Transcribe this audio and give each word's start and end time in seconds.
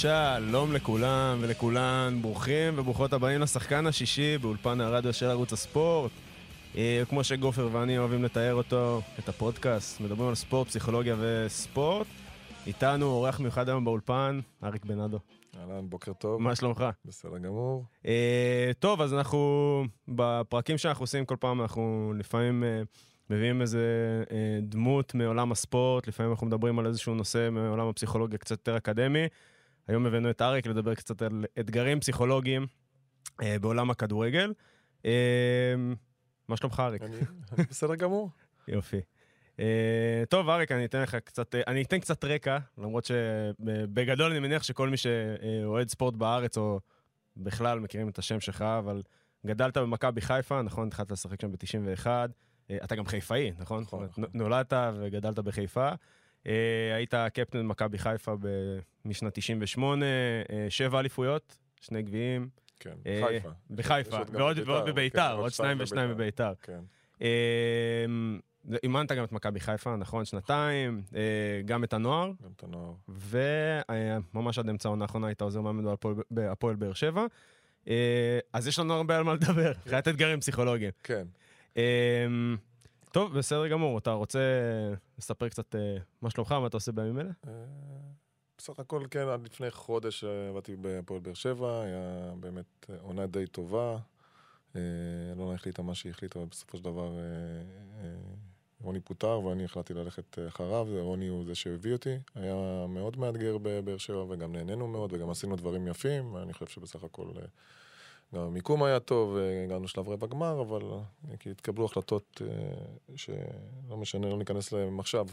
שלום 0.00 0.72
לכולם 0.72 1.38
ולכולן, 1.40 2.18
ברוכים 2.22 2.78
וברוכות 2.78 3.12
הבאים 3.12 3.40
לשחקן 3.40 3.86
השישי 3.86 4.38
באולפן 4.38 4.80
הרדיו 4.80 5.12
של 5.12 5.26
ערוץ 5.26 5.52
הספורט. 5.52 6.10
אה, 6.76 7.02
כמו 7.08 7.24
שגופר 7.24 7.68
ואני 7.72 7.98
אוהבים 7.98 8.24
לתאר 8.24 8.54
אותו, 8.54 9.00
את 9.18 9.28
הפודקאסט, 9.28 10.00
מדברים 10.00 10.28
על 10.28 10.34
ספורט, 10.34 10.68
פסיכולוגיה 10.68 11.16
וספורט. 11.18 12.06
איתנו 12.66 13.06
אורח 13.06 13.40
מיוחד 13.40 13.68
היום 13.68 13.84
באולפן, 13.84 14.40
אריק 14.64 14.84
בנאדו. 14.84 15.18
אהלן, 15.60 15.90
בוקר 15.90 16.12
טוב. 16.12 16.42
מה 16.42 16.56
שלומך? 16.56 16.84
בסדר 17.04 17.38
גמור. 17.38 17.84
אה, 18.06 18.70
טוב, 18.78 19.00
אז 19.00 19.14
אנחנו, 19.14 19.84
בפרקים 20.08 20.78
שאנחנו 20.78 21.02
עושים 21.02 21.24
כל 21.24 21.36
פעם, 21.40 21.60
אנחנו 21.60 22.12
לפעמים 22.18 22.64
אה, 22.64 22.82
מביאים 23.30 23.60
איזה 23.60 23.84
אה, 24.30 24.58
דמות 24.62 25.14
מעולם 25.14 25.52
הספורט, 25.52 26.08
לפעמים 26.08 26.32
אנחנו 26.32 26.46
מדברים 26.46 26.78
על 26.78 26.86
איזשהו 26.86 27.14
נושא 27.14 27.48
מעולם 27.52 27.88
הפסיכולוגיה 27.88 28.38
קצת 28.38 28.50
יותר 28.50 28.76
אקדמי. 28.76 29.26
היום 29.90 30.06
הבאנו 30.06 30.30
את 30.30 30.42
אריק 30.42 30.66
לדבר 30.66 30.94
קצת 30.94 31.22
על 31.22 31.44
אתגרים 31.60 32.00
פסיכולוגיים 32.00 32.66
אה, 33.42 33.56
בעולם 33.60 33.90
הכדורגל. 33.90 34.52
אה, 35.04 35.74
מה 36.48 36.56
שלומך, 36.56 36.80
אריק? 36.80 37.02
אני 37.02 37.16
אני 37.52 37.64
בסדר 37.70 37.94
גמור. 37.94 38.30
יופי. 38.68 39.00
Uh, 39.56 39.62
טוב, 40.28 40.48
אריק, 40.48 40.72
אני 40.72 40.84
אתן 40.84 41.02
לך 41.02 41.14
קצת, 41.14 41.54
uh, 41.54 41.58
אני 41.66 41.82
אתן 41.82 41.98
קצת 41.98 42.24
רקע, 42.24 42.58
למרות 42.78 43.04
שבגדול 43.04 44.30
אני 44.30 44.40
מניח 44.40 44.62
שכל 44.62 44.88
מי 44.88 44.96
שאוהד 44.96 45.88
ספורט 45.88 46.14
בארץ, 46.14 46.58
או 46.58 46.80
בכלל 47.36 47.80
מכירים 47.80 48.08
את 48.08 48.18
השם 48.18 48.40
שלך, 48.40 48.62
אבל 48.62 49.02
גדלת 49.46 49.76
במכבי 49.76 50.20
חיפה, 50.20 50.62
נכון? 50.62 50.88
התחלת 50.88 51.10
לשחק 51.10 51.40
שם 51.40 51.52
ב-91. 51.52 52.06
Uh, 52.06 52.84
אתה 52.84 52.96
גם 52.96 53.06
חיפאי, 53.06 53.52
נכון? 53.58 53.82
נכון, 53.82 54.04
נכון. 54.04 54.24
נולדת 54.34 54.72
וגדלת 55.00 55.38
בחיפה. 55.38 55.90
Uh, 56.44 56.46
היית 56.94 57.14
קפטן 57.34 57.66
מכבי 57.66 57.98
חיפה 57.98 58.34
ב- 58.40 58.46
משנת 59.04 59.34
98, 59.34 60.06
uh, 60.06 60.50
שבע 60.68 61.00
אליפויות, 61.00 61.56
שני 61.80 62.02
גביעים. 62.02 62.48
כן, 62.80 62.94
אה, 63.06 63.22
חיפה. 63.28 63.48
בחיפה, 63.70 64.24
גם 64.24 64.40
ועוד 64.66 64.88
בביתר, 64.88 65.30
כן, 65.34 65.38
עוד 65.38 65.52
שניים 65.52 65.78
ושניים 65.80 66.10
בביתר. 66.10 66.52
כן. 66.62 66.80
אמ, 67.20 68.40
אימנת 68.82 69.12
גם 69.12 69.24
את 69.24 69.32
מכבי 69.32 69.60
חיפה, 69.60 69.96
נכון? 69.96 70.24
שנתיים, 70.24 71.02
אה, 71.14 71.20
גם 71.64 71.84
את 71.84 71.92
הנוער, 71.92 72.30
גם 72.44 72.50
את 72.56 72.62
הנוער. 72.64 72.92
וממש 73.08 74.58
עד 74.58 74.68
אמצע 74.68 74.88
העונה 74.88 75.04
האחרונה 75.04 75.26
היית 75.26 75.40
עוזר 75.40 75.60
מאמן 75.60 75.84
בהפועל- 76.30 76.76
באר 76.76 76.92
שבע. 76.92 77.26
אה, 77.88 78.38
אז 78.52 78.66
יש 78.66 78.78
לנו 78.78 78.94
הרבה 78.94 79.16
על 79.16 79.24
מה 79.24 79.34
לדבר, 79.34 79.72
חיית 79.88 80.08
אתגרים 80.08 80.40
פסיכולוגיים. 80.40 80.90
כן. 81.02 81.26
טוב, 83.12 83.38
בסדר 83.38 83.68
גמור, 83.68 83.98
אתה 83.98 84.12
רוצה 84.12 84.38
לספר 85.18 85.48
קצת 85.48 85.74
אה, 85.74 85.96
מה 86.22 86.30
שלומך, 86.30 86.52
מה 86.52 86.66
אתה 86.66 86.76
עושה 86.76 86.92
בימים 86.92 87.18
אלה? 87.18 87.30
אה, 87.46 87.52
בסך 88.58 88.78
הכל, 88.78 89.04
כן, 89.10 89.28
עד 89.28 89.44
לפני 89.44 89.70
חודש 89.70 90.24
אה, 90.24 90.48
עבדתי 90.48 90.76
בהפועל 90.76 91.20
באר 91.20 91.34
שבע, 91.34 91.82
היה 91.82 92.32
באמת 92.40 92.90
עונה 93.02 93.26
די 93.26 93.46
טובה. 93.46 93.98
אלונה 95.32 95.54
החליטה 95.54 95.82
מה 95.82 95.94
שהיא 95.94 96.10
החליטה, 96.10 96.38
אבל 96.38 96.48
בסופו 96.48 96.76
של 96.76 96.84
דבר 96.84 97.16
רוני 98.82 99.00
פוטר 99.00 99.40
ואני 99.40 99.64
החלטתי 99.64 99.94
ללכת 99.94 100.38
אחריו, 100.48 100.86
רוני 101.00 101.28
הוא 101.28 101.44
זה 101.44 101.54
שהביא 101.54 101.92
אותי. 101.92 102.18
היה 102.34 102.86
מאוד 102.88 103.18
מאתגר 103.18 103.58
בבאר 103.62 103.98
שבע 103.98 104.24
וגם 104.28 104.52
נהנינו 104.52 104.88
מאוד 104.88 105.12
וגם 105.12 105.30
עשינו 105.30 105.56
דברים 105.56 105.86
יפים. 105.86 106.36
אני 106.36 106.52
חושב 106.52 106.66
שבסך 106.66 107.04
הכל 107.04 107.26
גם 108.34 108.40
המיקום 108.40 108.82
היה 108.82 109.00
טוב, 109.00 109.36
אה, 109.36 109.64
הגענו 109.64 109.84
לשלב 109.84 110.08
רבע 110.08 110.26
גמר, 110.26 110.60
אבל 110.60 110.82
אה, 110.82 111.36
כי 111.36 111.50
התקבלו 111.50 111.84
החלטות 111.84 112.42
אה, 112.44 113.16
שלא 113.16 113.96
משנה, 113.96 114.28
לא 114.28 114.38
ניכנס 114.38 114.72
להם 114.72 115.00
עכשיו. 115.00 115.26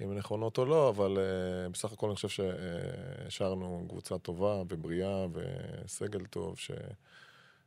אם 0.00 0.10
הן 0.10 0.16
נכונות 0.16 0.58
או 0.58 0.64
לא, 0.64 0.88
אבל 0.88 1.16
אה, 1.16 1.72
בסך 1.72 1.92
הכל 1.92 2.06
אני 2.06 2.14
חושב 2.14 2.28
שהשארנו 2.28 3.86
קבוצה 3.88 4.18
טובה 4.18 4.62
ובריאה 4.68 5.26
וסגל 5.32 6.26
טוב 6.26 6.58
ש, 6.58 6.70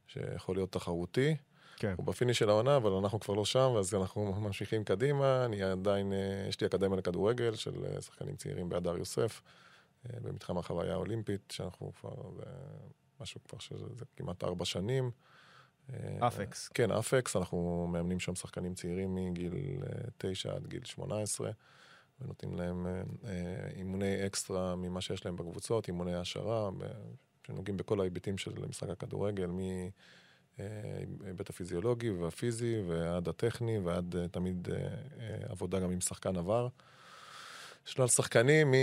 שיכול 0.07 0.55
להיות 0.55 0.71
תחרותי. 0.71 1.35
כן. 1.75 1.93
הוא 1.97 2.05
ב 2.05 2.10
finish 2.10 2.39
של 2.39 2.49
העונה, 2.49 2.77
אבל 2.77 2.91
אנחנו 2.91 3.19
כבר 3.19 3.33
לא 3.33 3.45
שם, 3.45 3.73
אז 3.79 3.95
אנחנו 3.95 4.33
ממשיכים 4.45 4.83
קדימה. 4.83 5.45
אני 5.45 5.63
עדיין, 5.63 6.13
יש 6.49 6.61
לי 6.61 6.67
אקדמיה 6.67 6.97
לכדורגל 6.97 7.55
של 7.55 8.01
שחקנים 8.01 8.35
צעירים 8.35 8.69
בהדר 8.69 8.97
יוסף, 8.97 9.41
במתחם 10.21 10.57
החוויה 10.57 10.93
האולימפית, 10.93 11.51
שאנחנו 11.51 11.91
כבר, 11.99 12.13
משהו 13.21 13.43
כבר 13.43 13.59
שזה 13.59 13.85
זה 13.95 14.05
כמעט 14.15 14.43
ארבע 14.43 14.65
שנים. 14.65 15.11
אה, 15.93 16.27
אפקס. 16.27 16.67
כן, 16.67 16.91
אפקס, 16.91 17.35
אנחנו 17.35 17.87
מאמנים 17.91 18.19
שם 18.19 18.35
שחקנים 18.35 18.73
צעירים 18.73 19.15
מגיל 19.15 19.53
אה, 19.83 20.09
9 20.17 20.55
עד 20.55 20.67
גיל 20.67 20.85
18, 20.85 21.51
ונותנים 22.21 22.55
להם 22.55 22.87
אה, 22.87 23.01
אה, 23.25 23.69
אימוני 23.75 24.25
אקסטרה 24.25 24.75
ממה 24.75 25.01
שיש 25.01 25.25
להם 25.25 25.35
בקבוצות, 25.35 25.87
אימוני 25.87 26.13
העשרה, 26.13 26.69
שנוגעים 27.47 27.77
בכל 27.77 27.99
ההיבטים 27.99 28.37
של 28.37 28.65
משחק 28.69 28.89
הכדורגל, 28.89 29.49
מההיבט 30.59 31.49
הפיזיולוגי 31.49 32.09
והפיזי 32.09 32.81
ועד 32.87 33.27
הטכני 33.27 33.79
ועד 33.79 34.15
אה, 34.15 34.27
תמיד 34.27 34.67
אה, 34.71 34.77
אה, 34.77 35.37
עבודה 35.49 35.79
גם 35.79 35.91
עם 35.91 36.01
שחקן 36.01 36.37
עבר. 36.37 36.67
שלל 37.85 38.07
שחקנים 38.07 38.73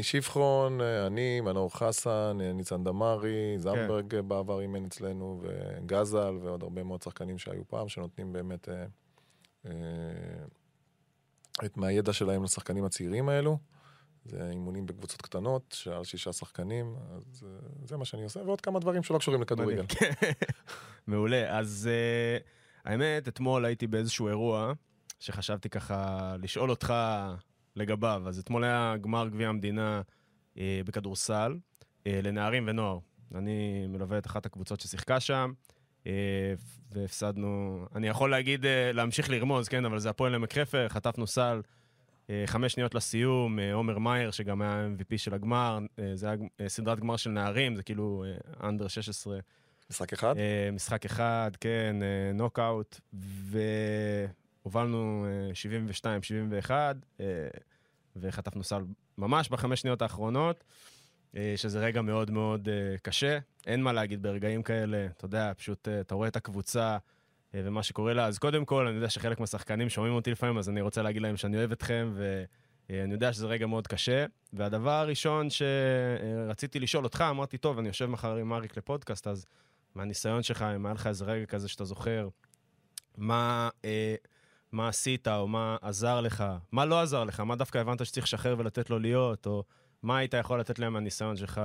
משפחון, 0.00 0.80
אה, 0.80 1.06
אני, 1.06 1.40
מנור 1.40 1.76
חסן, 1.76 2.38
אה, 2.40 2.52
ניצן 2.52 2.84
דמארי, 2.84 3.58
זמברג 3.58 4.14
אה, 4.14 4.22
בעבר 4.22 4.60
אימן 4.60 4.84
אצלנו, 4.84 5.42
וגזל 5.42 6.38
ועוד 6.42 6.62
הרבה 6.62 6.82
מאוד 6.82 7.02
שחקנים 7.02 7.38
שהיו 7.38 7.68
פעם, 7.68 7.88
שנותנים 7.88 8.32
באמת 8.32 8.68
אה, 8.68 8.84
אה, 9.66 9.72
את 11.64 11.76
מהידע 11.76 12.12
שלהם 12.12 12.44
לשחקנים 12.44 12.84
הצעירים 12.84 13.28
האלו. 13.28 13.58
זה 14.24 14.50
אימונים 14.50 14.86
בקבוצות 14.86 15.22
קטנות, 15.22 15.76
של 15.78 16.04
שישה 16.04 16.32
שחקנים, 16.32 16.96
אז 17.16 17.44
אה, 17.46 17.68
זה 17.84 17.96
מה 17.96 18.04
שאני 18.04 18.24
עושה, 18.24 18.40
ועוד 18.40 18.60
כמה 18.60 18.78
דברים 18.78 19.02
שלא 19.02 19.18
קשורים 19.18 19.42
לכדורגל. 19.42 19.84
מעולה. 21.06 21.58
אז 21.58 21.88
uh, 21.90 22.88
האמת, 22.88 23.28
אתמול 23.28 23.64
הייתי 23.64 23.86
באיזשהו 23.86 24.28
אירוע 24.28 24.72
שחשבתי 25.18 25.68
ככה 25.68 26.34
לשאול 26.38 26.70
אותך 26.70 26.94
לגביו. 27.78 28.22
אז 28.26 28.38
אתמול 28.38 28.64
היה 28.64 28.94
גמר 29.00 29.28
גביע 29.28 29.48
המדינה 29.48 30.02
uh, 30.54 30.58
בכדורסל 30.84 31.56
uh, 31.56 32.02
לנערים 32.22 32.64
ונוער. 32.66 32.98
אני 33.34 33.86
מלווה 33.88 34.18
את 34.18 34.26
אחת 34.26 34.46
הקבוצות 34.46 34.80
ששיחקה 34.80 35.20
שם, 35.20 35.52
uh, 36.04 36.06
והפסדנו, 36.92 37.84
אני 37.94 38.08
יכול 38.08 38.30
להגיד, 38.30 38.64
uh, 38.64 38.68
להמשיך 38.92 39.30
לרמוז, 39.30 39.68
כן, 39.68 39.84
אבל 39.84 39.98
זה 39.98 40.10
הפועל 40.10 40.34
עמק 40.34 40.58
חפר, 40.58 40.88
חטפנו 40.88 41.26
סל. 41.26 41.60
אה, 42.30 42.42
חמש 42.46 42.72
שניות 42.72 42.94
לסיום, 42.94 43.58
אה, 43.58 43.72
עומר 43.74 43.98
מאייר, 43.98 44.30
שגם 44.30 44.62
היה 44.62 44.86
MVP 44.96 45.18
של 45.18 45.34
הגמר, 45.34 45.78
אה, 45.98 46.10
זה 46.16 46.26
היה 46.26 46.36
אה, 46.60 46.68
סדרת 46.68 47.00
גמר 47.00 47.16
של 47.16 47.30
נערים, 47.30 47.76
זה 47.76 47.82
כאילו 47.82 48.24
אנדר 48.62 48.88
16 48.88 49.38
משחק 49.90 50.12
אחד? 50.12 50.36
אה, 50.38 50.70
משחק 50.72 51.04
אחד, 51.04 51.50
כן, 51.60 51.96
אה, 52.02 52.32
נוקאוט, 52.34 53.00
והובלנו 54.64 55.26
72-71, 55.54 56.70
אה, 57.20 57.26
וחטפנו 58.20 58.64
סל 58.64 58.82
ממש 59.18 59.48
בחמש 59.48 59.80
שניות 59.80 60.02
האחרונות, 60.02 60.64
אה, 61.36 61.54
שזה 61.56 61.78
רגע 61.80 62.02
מאוד 62.02 62.30
מאוד 62.30 62.68
אה, 62.68 62.98
קשה. 63.02 63.38
אין 63.66 63.82
מה 63.82 63.92
להגיד 63.92 64.22
ברגעים 64.22 64.62
כאלה, 64.62 65.06
אתה 65.16 65.24
יודע, 65.24 65.52
פשוט 65.56 65.88
אה, 65.88 66.00
אתה 66.00 66.14
רואה 66.14 66.28
את 66.28 66.36
הקבוצה 66.36 66.98
ומה 67.54 67.82
שקורה 67.82 68.14
לה. 68.14 68.26
אז 68.26 68.38
קודם 68.38 68.64
כל, 68.64 68.86
אני 68.86 68.96
יודע 68.96 69.08
שחלק 69.08 69.40
מהשחקנים 69.40 69.88
שומעים 69.88 70.14
אותי 70.14 70.30
לפעמים, 70.30 70.58
אז 70.58 70.68
אני 70.68 70.80
רוצה 70.80 71.02
להגיד 71.02 71.22
להם 71.22 71.36
שאני 71.36 71.56
אוהב 71.56 71.72
אתכם, 71.72 72.14
ואני 72.88 73.12
יודע 73.12 73.32
שזה 73.32 73.46
רגע 73.46 73.66
מאוד 73.66 73.86
קשה. 73.86 74.26
והדבר 74.52 74.90
הראשון 74.90 75.48
שרציתי 75.50 76.80
לשאול 76.80 77.04
אותך, 77.04 77.24
אמרתי, 77.30 77.58
טוב, 77.58 77.78
אני 77.78 77.88
יושב 77.88 78.06
מחר 78.06 78.36
עם 78.36 78.52
אריק 78.52 78.76
לפודקאסט, 78.76 79.26
אז 79.26 79.46
מהניסיון 79.94 80.42
שלך, 80.42 80.62
אם 80.62 80.86
היה 80.86 80.94
לך 80.94 81.06
איזה 81.06 81.24
רגע 81.24 81.46
כזה 81.46 81.68
שאתה 81.68 81.84
זוכר, 81.84 82.28
מה, 83.16 83.68
אה, 83.84 84.14
מה 84.72 84.88
עשית, 84.88 85.28
או 85.28 85.48
מה 85.48 85.76
עזר 85.82 86.20
לך, 86.20 86.44
מה 86.72 86.84
לא 86.84 87.00
עזר 87.00 87.24
לך, 87.24 87.40
מה 87.40 87.56
דווקא 87.56 87.78
הבנת 87.78 88.06
שצריך 88.06 88.26
לשחרר 88.26 88.54
ולתת 88.58 88.90
לו 88.90 88.98
להיות, 88.98 89.46
או 89.46 89.64
מה 90.02 90.18
היית 90.18 90.34
יכול 90.34 90.60
לתת 90.60 90.78
להם 90.78 90.92
מהניסיון 90.92 91.36
שלך, 91.36 91.60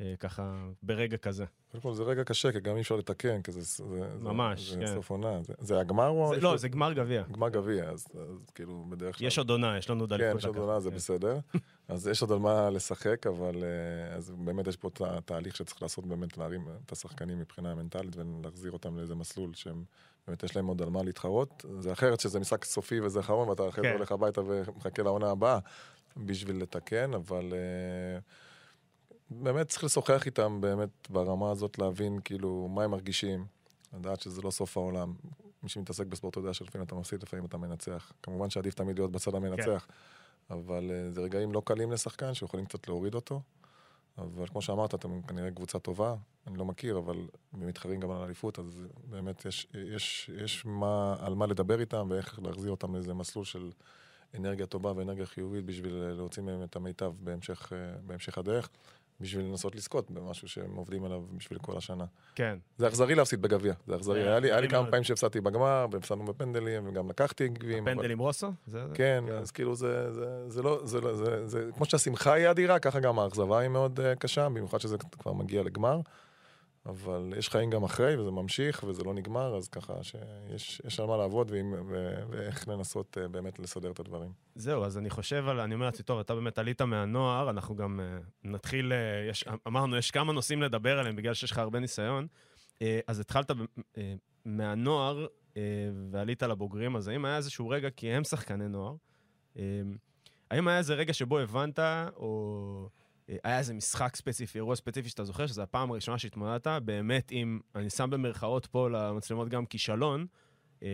אה, 0.00 0.14
ככה, 0.18 0.68
ברגע 0.82 1.16
כזה. 1.16 1.44
קודם 1.70 1.82
כל 1.82 1.94
זה 1.94 2.02
רגע 2.02 2.24
קשה, 2.24 2.52
כי 2.52 2.60
גם 2.60 2.76
אי 2.76 2.80
אפשר 2.80 2.96
לתקן, 2.96 3.42
כי 3.42 3.52
זה, 3.52 3.60
זה, 3.60 3.84
ממש, 4.20 4.70
זה, 4.70 4.80
כן. 4.80 4.86
זה 4.86 4.94
סוף 4.94 5.10
עונה. 5.10 5.42
זה, 5.42 5.52
זה 5.58 5.80
הגמר 5.80 6.08
או... 6.08 6.34
זה, 6.34 6.40
לא, 6.40 6.56
זה 6.56 6.68
גמר 6.68 6.92
גביע. 6.92 7.22
גמר 7.32 7.48
גביע, 7.48 7.84
אז, 7.84 8.06
אז 8.14 8.50
כאילו 8.54 8.84
בדרך 8.88 9.18
כלל... 9.18 9.26
יש 9.26 9.38
עוד 9.38 9.50
עונה, 9.50 9.78
יש 9.78 9.90
לנו 9.90 10.00
עוד 10.00 10.12
כן, 10.12 10.20
אליפות 10.20 10.38
יש 10.40 10.44
עוד. 10.46 10.56
עונה, 10.56 10.80
זה 10.80 10.90
כן. 10.90 10.96
בסדר. 10.96 11.38
אז 11.88 12.06
יש 12.06 12.22
עוד 12.22 12.32
על 12.32 12.38
מה 12.38 12.70
לשחק, 12.70 13.26
אבל 13.26 13.54
אה, 13.62 14.16
אז 14.16 14.30
באמת 14.30 14.66
יש 14.66 14.76
פה 14.76 14.90
תה- 14.90 15.20
תהליך 15.20 15.56
שצריך 15.56 15.82
לעשות 15.82 16.06
באמת 16.06 16.38
להרים 16.38 16.68
את 16.86 16.92
השחקנים 16.92 17.38
מבחינה 17.38 17.74
מנטלית 17.74 18.16
ולהחזיר 18.16 18.72
אותם 18.72 18.96
לאיזה 18.96 19.14
מסלול 19.14 19.54
שהם, 19.54 19.84
באמת 20.30 20.42
יש 20.42 20.56
להם 20.56 20.66
עוד 20.66 20.82
על 20.82 20.90
מה 20.90 21.02
להתחרות. 21.02 21.64
זה 21.78 21.92
אחרת 21.92 22.20
שזה 22.20 22.40
משחק 22.40 22.64
סופי 22.64 23.00
וזה 23.00 23.20
אחרון, 23.20 23.48
ואתה 23.48 23.68
אחרי 23.68 23.82
זה 23.82 23.88
כן. 23.88 23.96
הולך 23.96 24.12
הביתה 24.12 24.40
ומחכה 24.46 25.02
לעונה 25.02 25.30
הבאה 25.30 25.58
בשביל 26.16 26.62
לתקן, 26.62 27.14
אבל 27.14 27.52
אה, 27.52 28.18
באמת 29.30 29.68
צריך 29.68 29.84
לשוחח 29.84 30.26
איתם 30.26 30.60
באמת 30.60 31.10
ברמה 31.10 31.50
הזאת, 31.50 31.78
להבין 31.78 32.20
כאילו 32.24 32.68
מה 32.70 32.84
הם 32.84 32.90
מרגישים, 32.90 33.46
לדעת 33.92 34.20
שזה 34.20 34.42
לא 34.42 34.50
סוף 34.50 34.76
העולם. 34.76 35.14
מי 35.62 35.68
שמתעסק 35.68 36.06
בספורט 36.06 36.36
יודע 36.36 36.54
שלפעמים 36.54 36.86
אתה 36.86 36.94
מפסיד, 36.94 37.22
לפעמים 37.22 37.44
אתה 37.44 37.56
מנצח. 37.56 38.12
כמובן 38.22 38.50
שעדיף 38.50 38.74
תמיד 38.74 38.98
להיות 38.98 39.12
בצד 39.12 39.34
המנצח, 39.34 39.86
אבל 40.50 40.90
uh, 40.90 41.14
זה 41.14 41.20
רגעים 41.20 41.52
לא 41.52 41.62
קלים 41.64 41.92
לשחקן 41.92 42.34
שיכולים 42.34 42.66
קצת 42.66 42.88
להוריד 42.88 43.14
אותו. 43.14 43.40
אבל 44.18 44.46
כמו 44.46 44.62
שאמרת, 44.62 44.94
אתם 44.94 45.22
כנראה 45.22 45.50
קבוצה 45.50 45.78
טובה, 45.78 46.14
אני 46.46 46.58
לא 46.58 46.64
מכיר, 46.64 46.98
אבל 46.98 47.16
הם 47.52 47.66
מתחרים 47.66 48.00
גם 48.00 48.10
על 48.10 48.22
האליפות, 48.22 48.58
אז 48.58 48.86
באמת 49.04 49.44
יש, 49.44 49.66
יש, 49.74 50.30
יש 50.42 50.66
מה, 50.66 51.16
על 51.20 51.34
מה 51.34 51.46
לדבר 51.46 51.80
איתם 51.80 52.06
ואיך 52.10 52.38
להחזיר 52.42 52.70
אותם 52.70 52.94
לאיזה 52.94 53.14
מסלול 53.14 53.44
של 53.44 53.70
אנרגיה 54.38 54.66
טובה 54.66 54.92
ואנרגיה 54.96 55.26
חיובית 55.26 55.64
בשביל 55.64 55.94
להוציא 55.94 56.42
מהם 56.42 56.62
את 56.62 56.76
המיטב 56.76 57.12
בהמשך, 57.20 57.72
אה, 57.72 58.00
בהמשך 58.06 58.38
הדרך. 58.38 58.68
בשביל 59.20 59.44
לנסות 59.44 59.74
לזכות 59.74 60.10
במשהו 60.10 60.48
שהם 60.48 60.74
עובדים 60.76 61.04
עליו 61.04 61.22
בשביל 61.36 61.58
כל 61.58 61.76
השנה. 61.76 62.04
כן. 62.34 62.58
זה 62.78 62.88
אכזרי 62.88 63.14
להפסיד 63.14 63.42
בגביע, 63.42 63.74
זה 63.86 63.96
אכזרי. 63.96 64.22
זה 64.22 64.28
היה 64.28 64.38
לי, 64.38 64.50
היה 64.50 64.60
לי 64.60 64.66
אכזרי 64.66 64.80
כמה. 64.80 64.90
פעמים 64.90 65.04
שהפסדתי 65.04 65.40
בגמר, 65.40 65.86
והפסדנו 65.90 66.24
בפנדלים, 66.24 66.88
וגם 66.88 67.10
לקחתי 67.10 67.48
גביעים. 67.48 67.88
אבל- 67.88 67.96
פנדל 67.96 68.10
עם 68.10 68.18
רוסו? 68.18 68.52
זה- 68.66 68.88
זה- 68.88 68.94
כן, 68.94 69.24
אז 69.40 69.50
כאילו 69.50 69.74
זה, 69.74 70.12
זה, 70.12 70.24
זה 70.50 70.62
לא, 70.62 70.80
זה 70.84 71.00
לא, 71.00 71.14
זה, 71.16 71.46
זה, 71.46 71.70
כמו 71.76 71.84
שהשמחה 71.84 72.32
היא 72.32 72.50
אדירה, 72.50 72.78
ככה 72.78 73.00
גם 73.00 73.18
האכזבה 73.18 73.58
היא 73.58 73.68
מאוד 73.68 74.00
uh, 74.00 74.18
קשה, 74.18 74.48
במיוחד 74.48 74.78
שזה 74.80 74.96
כבר 74.98 75.32
מגיע 75.32 75.62
לגמר. 75.62 76.00
אבל 76.86 77.32
יש 77.36 77.48
חיים 77.48 77.70
גם 77.70 77.84
אחרי, 77.84 78.16
וזה 78.16 78.30
ממשיך, 78.30 78.84
וזה 78.88 79.04
לא 79.04 79.14
נגמר, 79.14 79.56
אז 79.56 79.68
ככה 79.68 79.94
שיש 80.02 80.82
יש 80.86 81.00
על 81.00 81.06
מה 81.06 81.16
לעבוד, 81.16 81.50
ועם, 81.50 81.74
ו, 81.88 82.14
ואיך 82.30 82.68
לנסות 82.68 83.16
uh, 83.16 83.28
באמת 83.28 83.58
לסדר 83.58 83.90
את 83.90 84.00
הדברים. 84.00 84.32
זהו, 84.54 84.84
אז 84.84 84.98
אני 84.98 85.10
חושב 85.10 85.48
על, 85.48 85.60
אני 85.60 85.74
אומר 85.74 85.86
לעצמי, 85.86 86.04
טוב, 86.04 86.18
אתה 86.18 86.34
באמת 86.34 86.58
עלית 86.58 86.82
מהנוער, 86.82 87.50
אנחנו 87.50 87.76
גם 87.76 88.00
uh, 88.00 88.24
נתחיל, 88.44 88.92
uh, 88.92 89.30
יש, 89.30 89.44
אמרנו, 89.66 89.96
יש 89.96 90.10
כמה 90.10 90.32
נושאים 90.32 90.62
לדבר 90.62 90.98
עליהם 90.98 91.16
בגלל 91.16 91.34
שיש 91.34 91.50
לך 91.50 91.58
הרבה 91.58 91.80
ניסיון. 91.80 92.26
Uh, 92.74 92.82
אז 93.06 93.20
התחלת 93.20 93.50
uh, 93.50 93.54
מהנוער 94.44 95.26
uh, 95.26 95.56
ועלית 96.10 96.42
לבוגרים, 96.42 96.96
אז 96.96 97.08
האם 97.08 97.24
היה 97.24 97.36
איזשהו 97.36 97.68
רגע, 97.68 97.90
כי 97.90 98.08
הם 98.08 98.24
שחקני 98.24 98.68
נוער, 98.68 98.94
uh, 99.54 99.58
האם 100.50 100.68
היה 100.68 100.78
איזה 100.78 100.94
רגע 100.94 101.12
שבו 101.12 101.38
הבנת, 101.38 101.78
או 102.16 102.88
היה 103.44 103.58
איזה 103.58 103.74
משחק 103.74 104.16
ספציפי, 104.16 104.58
אירוע 104.58 104.76
ספציפי 104.76 105.08
שאתה 105.08 105.24
זוכר, 105.24 105.46
שזו 105.46 105.62
הפעם 105.62 105.90
הראשונה 105.90 106.18
שהתמודדת, 106.18 106.66
באמת 106.66 107.28
עם, 107.30 107.60
אני 107.74 107.90
שם 107.90 108.10
במרכאות 108.10 108.66
פה 108.66 108.88
למצלמות 108.90 109.48
גם 109.48 109.66
כישלון, 109.66 110.26
אמ, 110.82 110.88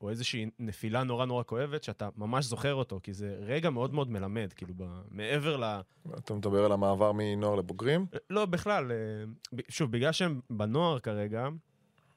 או 0.00 0.10
איזושהי 0.10 0.50
נפילה 0.58 1.02
נורא 1.02 1.26
נורא 1.26 1.42
כואבת, 1.42 1.82
שאתה 1.82 2.08
ממש 2.16 2.44
זוכר 2.44 2.74
אותו, 2.74 3.00
כי 3.02 3.12
זה 3.12 3.36
רגע 3.40 3.70
מאוד 3.70 3.94
מאוד 3.94 4.10
מלמד, 4.10 4.52
כאילו, 4.52 4.74
ב- 4.76 5.02
מעבר 5.10 5.56
ל... 5.56 5.80
אתה 6.18 6.34
מדבר 6.34 6.64
על 6.64 6.72
המעבר 6.72 7.12
מנוער 7.14 7.54
לבוגרים? 7.54 8.06
לא, 8.30 8.46
בכלל, 8.46 8.92
אה, 8.92 9.58
שוב, 9.68 9.92
בגלל 9.92 10.12
שהם 10.12 10.40
בנוער 10.50 10.98
כרגע, 10.98 11.48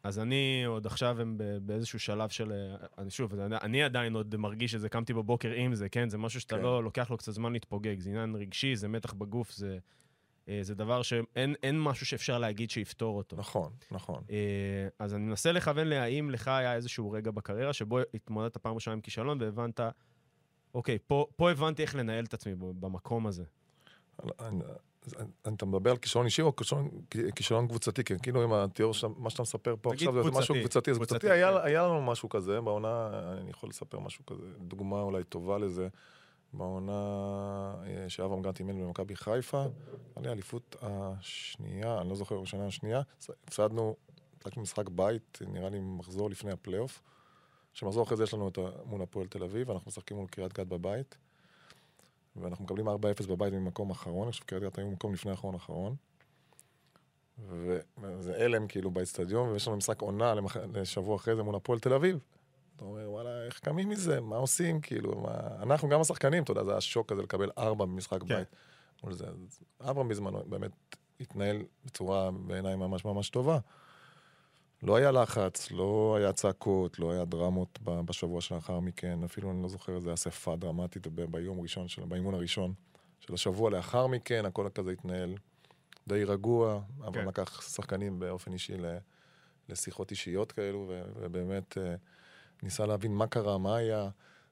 אז 0.05 0.19
אני 0.19 0.63
עוד 0.65 0.85
עכשיו 0.85 1.21
הם 1.21 1.37
באיזשהו 1.61 1.99
שלב 1.99 2.29
של... 2.29 2.51
אני 2.97 3.09
שוב, 3.11 3.39
אני, 3.39 3.55
אני 3.61 3.83
עדיין 3.83 4.15
עוד 4.15 4.35
מרגיש 4.35 4.71
שזה 4.71 4.89
קמתי 4.89 5.13
בבוקר 5.13 5.51
עם 5.51 5.75
זה, 5.75 5.89
כן? 5.89 6.09
זה 6.09 6.17
משהו 6.17 6.41
שאתה 6.41 6.55
כן. 6.55 6.61
לא 6.61 6.83
לוקח 6.83 7.09
לו 7.11 7.17
קצת 7.17 7.31
זמן 7.31 7.53
להתפוגג. 7.53 7.99
זה 7.99 8.09
עניין 8.09 8.35
רגשי, 8.35 8.75
זה 8.75 8.87
מתח 8.87 9.13
בגוף, 9.13 9.51
זה, 9.51 9.77
אה, 10.49 10.59
זה 10.61 10.75
דבר 10.75 11.01
שאין 11.01 11.55
אין 11.63 11.81
משהו 11.81 12.05
שאפשר 12.05 12.37
להגיד 12.37 12.69
שיפתור 12.69 13.17
אותו. 13.17 13.35
נכון, 13.35 13.71
נכון. 13.91 14.23
אה, 14.29 14.87
אז 14.99 15.13
אני 15.13 15.23
מנסה 15.23 15.51
לכוון 15.51 15.87
להאם 15.87 16.29
לך 16.29 16.47
היה 16.47 16.75
איזשהו 16.75 17.11
רגע 17.11 17.31
בקריירה 17.31 17.73
שבו 17.73 17.99
התמודדת 18.13 18.57
פעם 18.57 18.75
ראשונה 18.75 18.93
עם 18.93 19.01
כישלון 19.01 19.41
והבנת, 19.41 19.79
אוקיי, 20.73 20.97
פה, 21.07 21.27
פה 21.35 21.51
הבנתי 21.51 21.81
איך 21.81 21.95
לנהל 21.95 22.25
את 22.25 22.33
עצמי 22.33 22.55
במקום 22.55 23.27
הזה. 23.27 23.43
אתה 25.55 25.65
מדבר 25.65 25.91
על 25.91 25.97
כישלון 25.97 26.25
אישי 26.25 26.41
או 26.41 26.53
כישלון 27.35 27.67
קבוצתי? 27.67 28.03
כן, 28.03 28.17
כאילו 28.17 28.43
עם 28.43 28.53
התיאור, 28.53 28.93
של- 28.93 29.07
מה 29.17 29.29
שאתה 29.29 29.41
מספר 29.41 29.75
פה 29.81 29.93
עכשיו, 29.93 30.23
זה 30.23 30.31
משהו 30.31 30.55
קבוצתי. 30.55 30.91
אז 30.91 30.97
קבוצתי, 30.97 31.29
היה 31.29 31.51
כן. 31.51 31.65
היה 31.67 31.83
לנו 31.83 32.01
משהו 32.01 32.29
כזה 32.29 32.61
בעונה, 32.61 33.09
אני 33.41 33.49
יכול 33.49 33.69
לספר 33.69 33.99
משהו 33.99 34.25
כזה, 34.25 34.43
דוגמה 34.57 35.01
אולי 35.01 35.23
טובה 35.23 35.57
לזה. 35.57 35.87
בעונה 36.53 36.91
אה, 37.85 38.09
שאברהם 38.09 38.41
גנט 38.41 38.59
אימן 38.59 38.81
במכבי 38.81 39.15
חיפה, 39.15 39.61
היה 39.61 39.69
לי 40.23 40.29
האליפות 40.29 40.75
השנייה, 40.81 42.01
אני 42.01 42.09
לא 42.09 42.15
זוכר, 42.15 42.41
השנה 42.41 42.65
השנייה, 42.67 43.01
הפסדנו, 43.47 43.95
רק 44.45 44.57
משחק 44.57 44.89
בית, 44.89 45.39
נראה 45.47 45.69
לי 45.69 45.79
מחזור 45.79 46.29
לפני 46.29 46.51
הפלייאוף. 46.51 47.01
שמחזור 47.73 48.03
אחרי 48.03 48.17
זה 48.17 48.23
יש 48.23 48.33
לנו 48.33 48.47
את 48.47 48.57
מול 48.85 49.01
הפועל 49.01 49.27
תל 49.27 49.43
אביב, 49.43 49.71
אנחנו 49.71 49.89
משחקים 49.89 50.17
מול 50.17 50.27
קריית 50.27 50.53
גת 50.53 50.67
בבית. 50.67 51.17
ואנחנו 52.35 52.65
מקבלים 52.65 52.87
4-0 52.87 52.91
בבית 53.29 53.53
ממקום 53.53 53.89
אחרון, 53.89 54.27
עכשיו 54.27 54.45
קריית 54.45 54.63
גת 54.63 54.77
היו 54.77 54.87
במקום 54.89 55.13
לפני 55.13 55.31
האחרון 55.31 55.55
אחרון. 55.55 55.95
וזה 57.47 58.43
הלם 58.43 58.67
כאילו 58.67 58.91
באצטדיון, 58.91 59.49
ויש 59.49 59.67
לנו 59.67 59.77
משחק 59.77 60.01
עונה 60.01 60.33
למח... 60.33 60.57
לשבוע 60.57 61.15
אחרי 61.15 61.35
זה 61.35 61.43
מול 61.43 61.55
הפועל 61.55 61.79
תל 61.79 61.93
אביב. 61.93 62.19
אתה 62.75 62.85
אומר, 62.85 63.11
וואלה, 63.11 63.45
איך 63.45 63.59
קמים 63.59 63.89
מזה? 63.89 64.21
מה 64.21 64.35
עושים? 64.35 64.81
כאילו, 64.81 65.21
מה... 65.21 65.63
אנחנו 65.63 65.89
גם 65.89 66.01
השחקנים, 66.01 66.43
אתה 66.43 66.51
יודע, 66.51 66.63
זה 66.63 66.71
היה 66.71 66.81
שוק 66.81 67.09
כזה 67.11 67.21
לקבל 67.21 67.51
ארבע 67.57 67.85
במשחק 67.85 68.21
כן. 68.21 68.27
בית. 68.27 68.47
מול 69.03 69.13
זה. 69.13 69.25
אברהם 69.81 70.07
בזמנו 70.07 70.43
באמת 70.45 70.71
התנהל 71.19 71.57
בצורה 71.85 72.31
בעיניי 72.31 72.75
ממש 72.75 73.05
ממש 73.05 73.29
טובה. 73.29 73.59
לא 74.85 74.95
היה 74.95 75.11
לחץ, 75.11 75.71
לא 75.71 76.15
היה 76.19 76.33
צעקות, 76.33 76.99
לא 76.99 77.11
היה 77.11 77.25
דרמות 77.25 77.79
בשבוע 77.83 78.41
שלאחר 78.41 78.79
מכן, 78.79 79.23
אפילו 79.23 79.51
אני 79.51 79.63
לא 79.63 79.67
זוכר 79.67 79.95
איזה 79.95 80.13
אספה 80.13 80.55
דרמטית 80.55 81.07
ביום 81.07 81.61
ראשון, 81.61 81.87
של, 81.87 82.05
באימון 82.05 82.33
הראשון 82.33 82.73
של 83.19 83.33
השבוע 83.33 83.69
לאחר 83.69 84.07
מכן, 84.07 84.45
הכל 84.45 84.67
כזה 84.75 84.91
התנהל 84.91 85.35
די 86.07 86.23
רגוע, 86.23 86.81
אבל 87.01 87.13
כן. 87.13 87.27
לקח 87.27 87.61
שחקנים 87.61 88.19
באופן 88.19 88.53
אישי 88.53 88.77
ל- 88.77 88.97
לשיחות 89.69 90.11
אישיות 90.11 90.51
כאלו, 90.51 90.85
ו- 90.89 91.03
ובאמת 91.15 91.77
אה, 91.77 91.95
ניסה 92.63 92.85
להבין 92.85 93.11
מה 93.11 93.27
קרה, 93.27 93.57
מה 93.57 93.75
היה. 93.75 94.09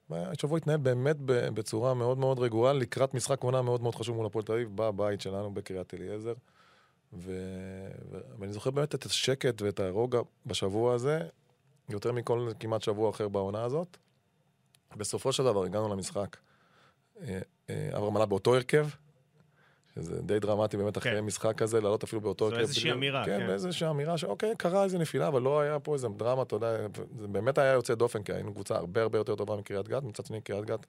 השבוע 0.10 0.58
התנהל 0.58 0.78
באמת 0.78 1.16
בצורה 1.26 1.94
מאוד 1.94 2.18
מאוד 2.18 2.40
רגועה, 2.40 2.74
לקראת 2.74 3.14
משחק 3.14 3.44
עונה 3.44 3.62
מאוד 3.62 3.82
מאוד 3.82 3.96
חשוב 3.96 4.16
מול 4.16 4.26
הפועל 4.26 4.46
תל 4.46 4.54
אביב, 4.54 4.70
בבית 4.76 5.22
שלנו 5.22 5.54
בקריית 5.54 5.94
אליעזר. 5.94 6.34
ו... 7.18 7.32
ו... 8.12 8.18
ואני 8.40 8.54
זוכר 8.54 8.72
באמת 8.72 8.96
את 8.96 9.06
השקט 9.06 9.62
ואת 9.62 9.80
הרוגע 9.80 10.20
בשבוע 10.46 10.94
הזה, 10.94 11.20
יותר 11.90 12.12
מכל 12.12 12.52
כמעט 12.60 12.82
שבוע 12.82 13.10
אחר 13.10 13.28
בעונה 13.28 13.64
הזאת. 13.64 13.98
בסופו 14.98 15.34
של 15.34 15.44
דבר 15.44 15.64
הגענו 15.64 15.90
למשחק. 15.90 16.38
אה, 17.22 17.40
אה, 17.70 17.90
אברהם 17.98 18.16
עלה 18.16 18.26
באותו 18.26 18.56
הרכב, 18.56 18.88
שזה 19.96 20.22
די 20.22 20.40
דרמטי 20.40 20.78
באמת 20.78 20.98
אחרי 20.98 21.12
כן. 21.12 21.20
משחק 21.20 21.58
כזה, 21.58 21.82
לעלות 21.82 22.04
אפילו 22.04 22.22
באותו 22.22 22.46
זו 22.46 22.52
הרכב. 22.52 22.62
איזושהי 22.62 22.84
בדיוק. 22.84 22.98
אמירה, 22.98 23.26
כן, 23.26 23.40
כן. 23.40 23.48
באיזושהי 23.48 23.90
אמירה 23.90 24.18
שאוקיי, 24.18 24.54
קרה 24.58 24.84
איזה 24.84 24.98
נפילה, 24.98 25.28
אבל 25.28 25.42
לא 25.42 25.60
היה 25.60 25.80
פה 25.80 25.94
איזה 25.94 26.08
דרמה, 26.18 26.42
אתה 26.42 26.56
יודע, 26.56 26.68
זה 27.20 27.28
באמת 27.28 27.58
היה 27.58 27.74
יוצא 27.74 27.96
דופן, 27.96 28.24
כי 28.24 28.34
היינו 28.34 28.54
קבוצה 28.54 28.76
הרבה 28.76 29.02
הרבה 29.02 29.18
יותר 29.18 29.36
טובה 29.36 29.56
מקריית 29.56 29.88
גת, 29.88 30.04
מצד 30.04 30.26
שני 30.26 30.42
קריית 30.42 30.66
גת, 30.66 30.86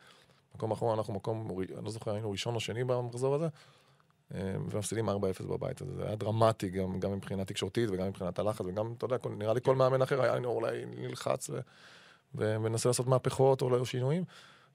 מקום 0.55 0.71
אחרון, 0.71 0.99
אנחנו 0.99 1.15
מקום, 1.15 1.61
אני 1.61 1.85
לא 1.85 1.91
זוכר, 1.91 2.15
היינו 2.15 2.31
ראשון 2.31 2.55
או 2.55 2.61
שני 2.61 2.85
במחזור 2.85 3.35
הזה, 3.35 3.45
אה, 3.45 3.51
ומפסידים 4.31 5.09
4-0 5.09 5.13
בבית 5.49 5.81
הזה. 5.81 5.95
זה 5.95 6.07
היה 6.07 6.17
דרמטי 6.17 6.69
גם, 6.69 7.01
גם 7.01 7.13
מבחינה 7.13 7.45
תקשורתית 7.45 7.91
וגם 7.93 8.09
מבחינת 8.09 8.39
הלחץ, 8.39 8.65
וגם, 8.67 8.95
אתה 8.99 9.05
יודע, 9.05 9.17
נראה 9.39 9.55
לי 9.55 9.61
כל 9.61 9.77
מאמן 9.77 10.03
אחר 10.03 10.23
היה 10.23 10.37
לנו 10.37 10.49
אולי 10.49 10.85
נלחץ 10.87 11.51
ו- 11.51 11.61
ו- 12.35 12.57
וננסה 12.63 12.89
לעשות 12.89 13.07
מהפכות 13.07 13.63
או 13.63 13.67
אולי 13.67 13.85
שינויים. 13.85 14.25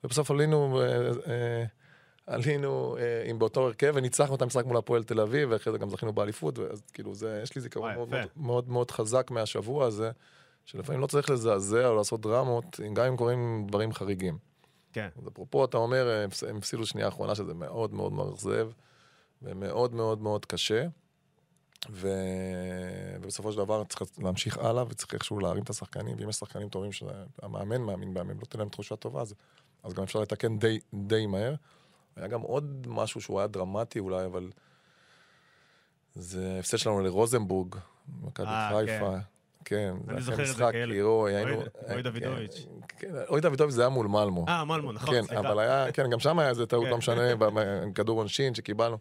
ובסוף 0.03 0.32
עלינו, 0.32 0.82
אה, 0.82 1.12
אה, 1.27 1.65
עלינו 2.27 2.98
אה, 2.98 3.29
עם 3.29 3.39
באותו 3.39 3.65
הרכב 3.65 3.91
וניצחנו 3.96 4.36
את 4.36 4.41
המשחק 4.41 4.65
מול 4.65 4.77
הפועל 4.77 5.03
תל 5.03 5.20
אביב, 5.20 5.50
ואחרי 5.51 5.74
זה 5.74 5.79
גם 5.79 5.89
זכינו 5.89 6.13
באליפות, 6.13 6.60
ואז 6.60 6.82
כאילו 6.94 7.15
זה, 7.15 7.39
יש 7.44 7.56
לי 7.56 7.62
זיכרון 7.62 7.94
מאוד. 7.96 8.10
מאוד, 8.10 8.27
מאוד 8.36 8.70
מאוד 8.70 8.91
חזק 8.91 9.32
מהשבוע 9.32 9.86
הזה, 9.86 10.12
שלפעמים 10.65 11.01
לא 11.01 11.08
צריך 11.08 11.29
לזעזע 11.29 11.88
או 11.88 11.96
לעשות 11.96 12.22
דרמות, 12.22 12.79
גם 12.94 13.06
אם 13.06 13.18
קורים 13.18 13.65
דברים 13.68 13.94
חריגים. 13.94 14.38
כן. 14.94 15.10
אז 15.18 15.27
אפרופו, 15.27 15.65
אתה 15.65 15.77
אומר, 15.77 16.25
הם 16.48 16.58
הפסידו 16.58 16.86
שנייה 16.86 17.08
אחרונה, 17.08 17.36
שזה 17.36 17.53
מאוד 17.53 17.94
מאוד 17.94 18.13
מאכזב, 18.13 18.70
ומאוד 19.41 19.93
מאוד 19.93 20.22
מאוד 20.22 20.46
קשה. 20.46 20.88
ו... 21.91 22.10
ובסופו 23.22 23.51
של 23.51 23.58
דבר 23.58 23.84
צריך 23.84 24.01
להמשיך 24.17 24.58
הלאה, 24.58 24.84
וצריך 24.89 25.13
איכשהו 25.13 25.39
להרים 25.39 25.63
את 25.63 25.69
השחקנים, 25.69 26.15
ואם 26.19 26.29
יש 26.29 26.36
שחקנים 26.36 26.69
טובים 26.69 26.91
שהמאמן 26.91 27.81
מאמין 27.81 28.13
בהם, 28.13 28.29
הם 28.29 28.39
לא 28.39 28.46
תן 28.46 28.60
להם 28.60 28.69
תחושה 28.69 28.96
טובה, 28.96 29.22
אז, 29.22 29.34
אז 29.84 29.93
גם 29.93 30.03
אפשר 30.03 30.19
לתקן 30.19 30.60
די, 30.60 30.79
די 30.93 31.25
מהר. 31.25 31.55
היה 32.15 32.27
גם 32.27 32.41
עוד 32.41 32.88
משהו 32.89 33.22
שהוא 33.22 33.39
היה 33.39 33.48
דרמטי 33.48 34.00
אולי, 34.00 34.25
אבל 34.25 34.50
זה 36.15 36.58
הפסד 36.60 36.77
שלנו 36.77 37.00
לרוזנבורג, 37.00 37.75
מכבי 38.22 38.48
אה, 38.48 38.69
חיפה. 38.69 39.15
כן, 39.65 39.93
זה 40.05 40.12
אני 40.13 40.22
זוכר 40.22 40.41
את 40.41 40.48
זה 40.48 40.63
כאלה. 40.72 40.93
כאילו, 40.93 41.27
היינו... 41.27 41.62
אוי- 41.91 42.01
דוידוביץ'. 42.03 42.65
כן, 42.88 43.12
אוי 43.29 43.41
דוידוביץ' 43.41 43.75
זה 43.75 43.81
היה 43.81 43.89
מול 43.89 44.08
מלמו. 44.08 44.46
אה, 44.48 44.65
מלמו, 44.65 44.91
נכון, 44.91 45.15
כן, 45.15 45.24
סליחה. 45.24 45.39
אבל 45.39 45.60
היה, 45.60 45.91
כן, 45.91 46.10
גם 46.10 46.19
שם 46.19 46.39
היה 46.39 46.50
איזה 46.50 46.65
טעות, 46.65 46.84
כן. 46.86 46.89
לא 46.91 46.98
משנה, 46.98 47.22
כדור 47.96 48.19
עונשין 48.19 48.55
שקיבלנו. 48.55 48.98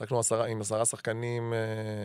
שחקנו 0.00 0.20
עם 0.48 0.60
עשרה 0.60 0.84
שחקנים 0.84 1.52
אה, 1.52 1.58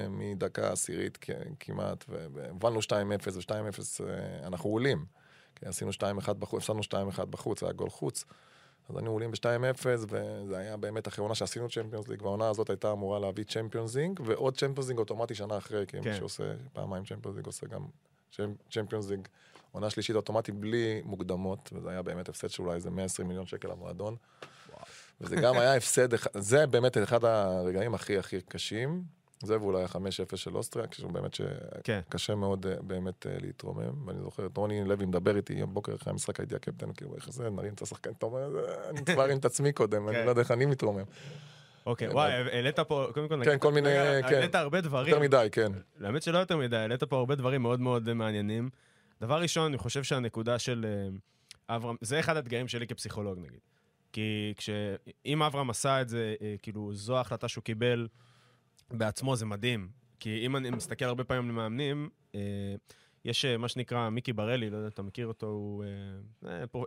מדקה 0.10 0.72
עשירית 0.72 1.18
כמעט, 1.60 2.06
והובלנו 2.08 2.80
2-0, 2.80 2.92
ו-2-0 3.34 4.06
אה, 4.08 4.48
אנחנו 4.48 4.70
עולים. 4.70 5.06
כן, 5.56 5.68
עשינו 5.68 5.92
2-1 5.92 6.34
בחוץ, 6.34 6.70
הפסדנו 6.70 7.10
2-1 7.12 7.26
בחוץ, 7.26 7.64
היה 7.64 7.72
גול 7.72 7.90
חוץ. 7.90 8.26
אז 8.90 8.96
היינו 8.96 9.12
עולים 9.12 9.32
ב-2-0, 9.32 9.86
וזה 9.86 10.58
היה 10.58 10.78
באמת 10.78 11.08
אחרי 11.08 11.22
עונה 11.22 11.36
שעשינו 11.36 11.70
צ'מפיונס 11.70 12.08
ליג, 12.08 12.22
והעונה 12.22 12.50
הזאת 12.50 12.70
הייתה 12.70 12.92
אמורה 12.92 13.20
להביא 13.20 13.44
צ'מפיונס 13.44 13.96
ליג, 13.96 14.20
ועוד 14.26 14.58
צ'מפיונס 14.58 14.90
ליג 14.90 14.98
אוטומטי 14.98 15.36
שנה 15.36 15.58
אחרי, 15.58 15.86
כי 15.88 16.02
כן. 16.02 16.10
מי 16.10 16.18
שעושה 16.18 16.54
פעמיים 16.74 17.06
צ'מפיונס 17.06 17.38
ליג 17.38 17.46
עושה 17.46 17.68
גם 17.68 17.86
צ'מפיונס 18.72 19.10
ליג, 19.10 19.28
עונה 19.72 19.90
שלישית 19.90 20.16
אוטומטי 20.16 20.52
בלי 20.52 21.02
מוקדמות, 21.06 21.70
וזה 21.74 21.90
היה 21.90 22.02
באמת 22.02 22.30
הפסד 22.30 22.50
של 22.50 22.64
אולי 22.64 22.76
איזה 22.76 22.90
120 22.90 23.28
מיליון 23.28 23.46
שקל 23.46 23.68
למועדון. 23.68 24.16
וזה 25.22 25.36
גם 25.36 25.58
היה 25.58 25.76
הפסד, 25.76 26.08
זה 26.34 26.68
באמת 26.68 26.98
אחד 26.98 27.26
הרגעים 27.26 27.94
הכי 27.94 28.18
הכי 28.18 28.42
קשים. 28.42 29.04
זה 29.44 29.60
ואולי 29.62 29.84
ה-5-0 29.84 30.36
של 30.36 30.56
אוסטריה, 30.56 30.88
כשהוא 30.88 31.12
באמת 31.12 31.32
כן. 31.84 32.00
שקשה 32.10 32.36
מאוד 32.36 32.66
אה, 32.66 32.76
באמת 32.82 33.28
אה, 33.28 33.36
להתרומם. 33.42 34.08
ואני 34.08 34.20
זוכר 34.22 34.46
את 34.46 34.58
רוני 34.58 34.84
לוי 34.86 35.06
מדבר 35.06 35.36
איתי 35.38 35.54
יום 35.54 35.74
בוקר 35.74 35.96
אחרי 35.96 36.12
המשחק, 36.12 36.40
הייתי 36.40 36.56
הקפטן, 36.56 36.94
כאילו, 36.94 37.16
איך 37.16 37.30
זה, 37.30 37.50
נרים 37.50 37.74
את 37.74 37.82
השחקן, 37.82 38.12
אתה 38.18 38.26
אומר, 38.26 38.50
"זה- 38.52 38.60
אני 38.90 39.02
צריך 39.06 39.18
להרים 39.18 39.38
את 39.38 39.46
עצמי 39.46 39.72
קודם, 39.74 40.08
אני 40.08 40.18
כן. 40.18 40.26
לא 40.26 40.30
יודע 40.30 40.42
איך 40.42 40.52
אני 40.52 40.66
מתרומם. 40.66 41.04
אוקיי, 41.86 42.08
וואי, 42.08 42.32
העלית 42.32 42.80
פה, 42.80 43.08
קודם 43.14 43.28
כל, 43.28 43.42
כן, 43.46 43.60
כל 43.60 43.72
מיני, 43.72 43.90
כן. 44.30 44.36
העלית 44.36 44.56
הרבה 44.56 44.82
דברים. 44.82 45.08
יותר 45.14 45.20
מדי, 45.22 45.48
כן. 45.52 45.72
האמת 46.02 46.24
שלא 46.24 46.38
יותר 46.38 46.58
מדי, 46.58 46.78
העלית 46.78 47.04
פה 47.04 47.18
הרבה 47.18 47.36
דברים 47.36 47.62
מאוד 47.62 47.80
מאוד 47.80 48.14
מעניינים. 48.14 48.70
דבר 49.22 49.42
ראשון, 49.42 49.66
אני 49.66 49.78
חושב 49.78 50.04
שהנקודה 50.04 50.60
של 50.60 50.86
אה, 51.70 51.76
אברהם, 51.76 51.96
זה 52.02 52.20
אחד 52.20 52.36
האתגרים 52.36 52.68
שלי 52.68 52.88
כפסיכולוג 52.88 53.40
נגיד. 53.40 53.60
כי 54.16 54.54
כש... 54.58 54.70
אם 55.26 55.44
אברהם 55.44 55.70
עשה 55.70 56.02
את 56.02 56.10
זה, 56.10 56.36
אה, 56.42 56.56
כאילו, 56.62 56.94
זו 56.94 57.18
ההחלטה 57.18 57.48
שהוא 57.48 57.64
קיבל 57.64 58.08
בעצמו, 58.92 59.36
זה 59.36 59.46
מדהים. 59.46 59.90
כי 60.20 60.46
אם 60.46 60.56
אני 60.56 60.70
מסתכל 60.70 61.06
הרבה 61.06 61.24
פעמים 61.24 61.50
למאמנים, 61.50 62.10
אה, 62.36 62.76
יש 63.26 63.46
אה, 63.46 63.58
מה 63.58 63.68
שנקרא 63.68 64.10
מיקי 64.10 64.34
ברלי, 64.34 64.70
לא 64.70 64.78
יודע 64.78 64.88
אתה 64.88 65.02
מכיר 65.02 65.28
אותו, 65.28 65.48
הוא 65.48 65.84
פר, 66.72 66.84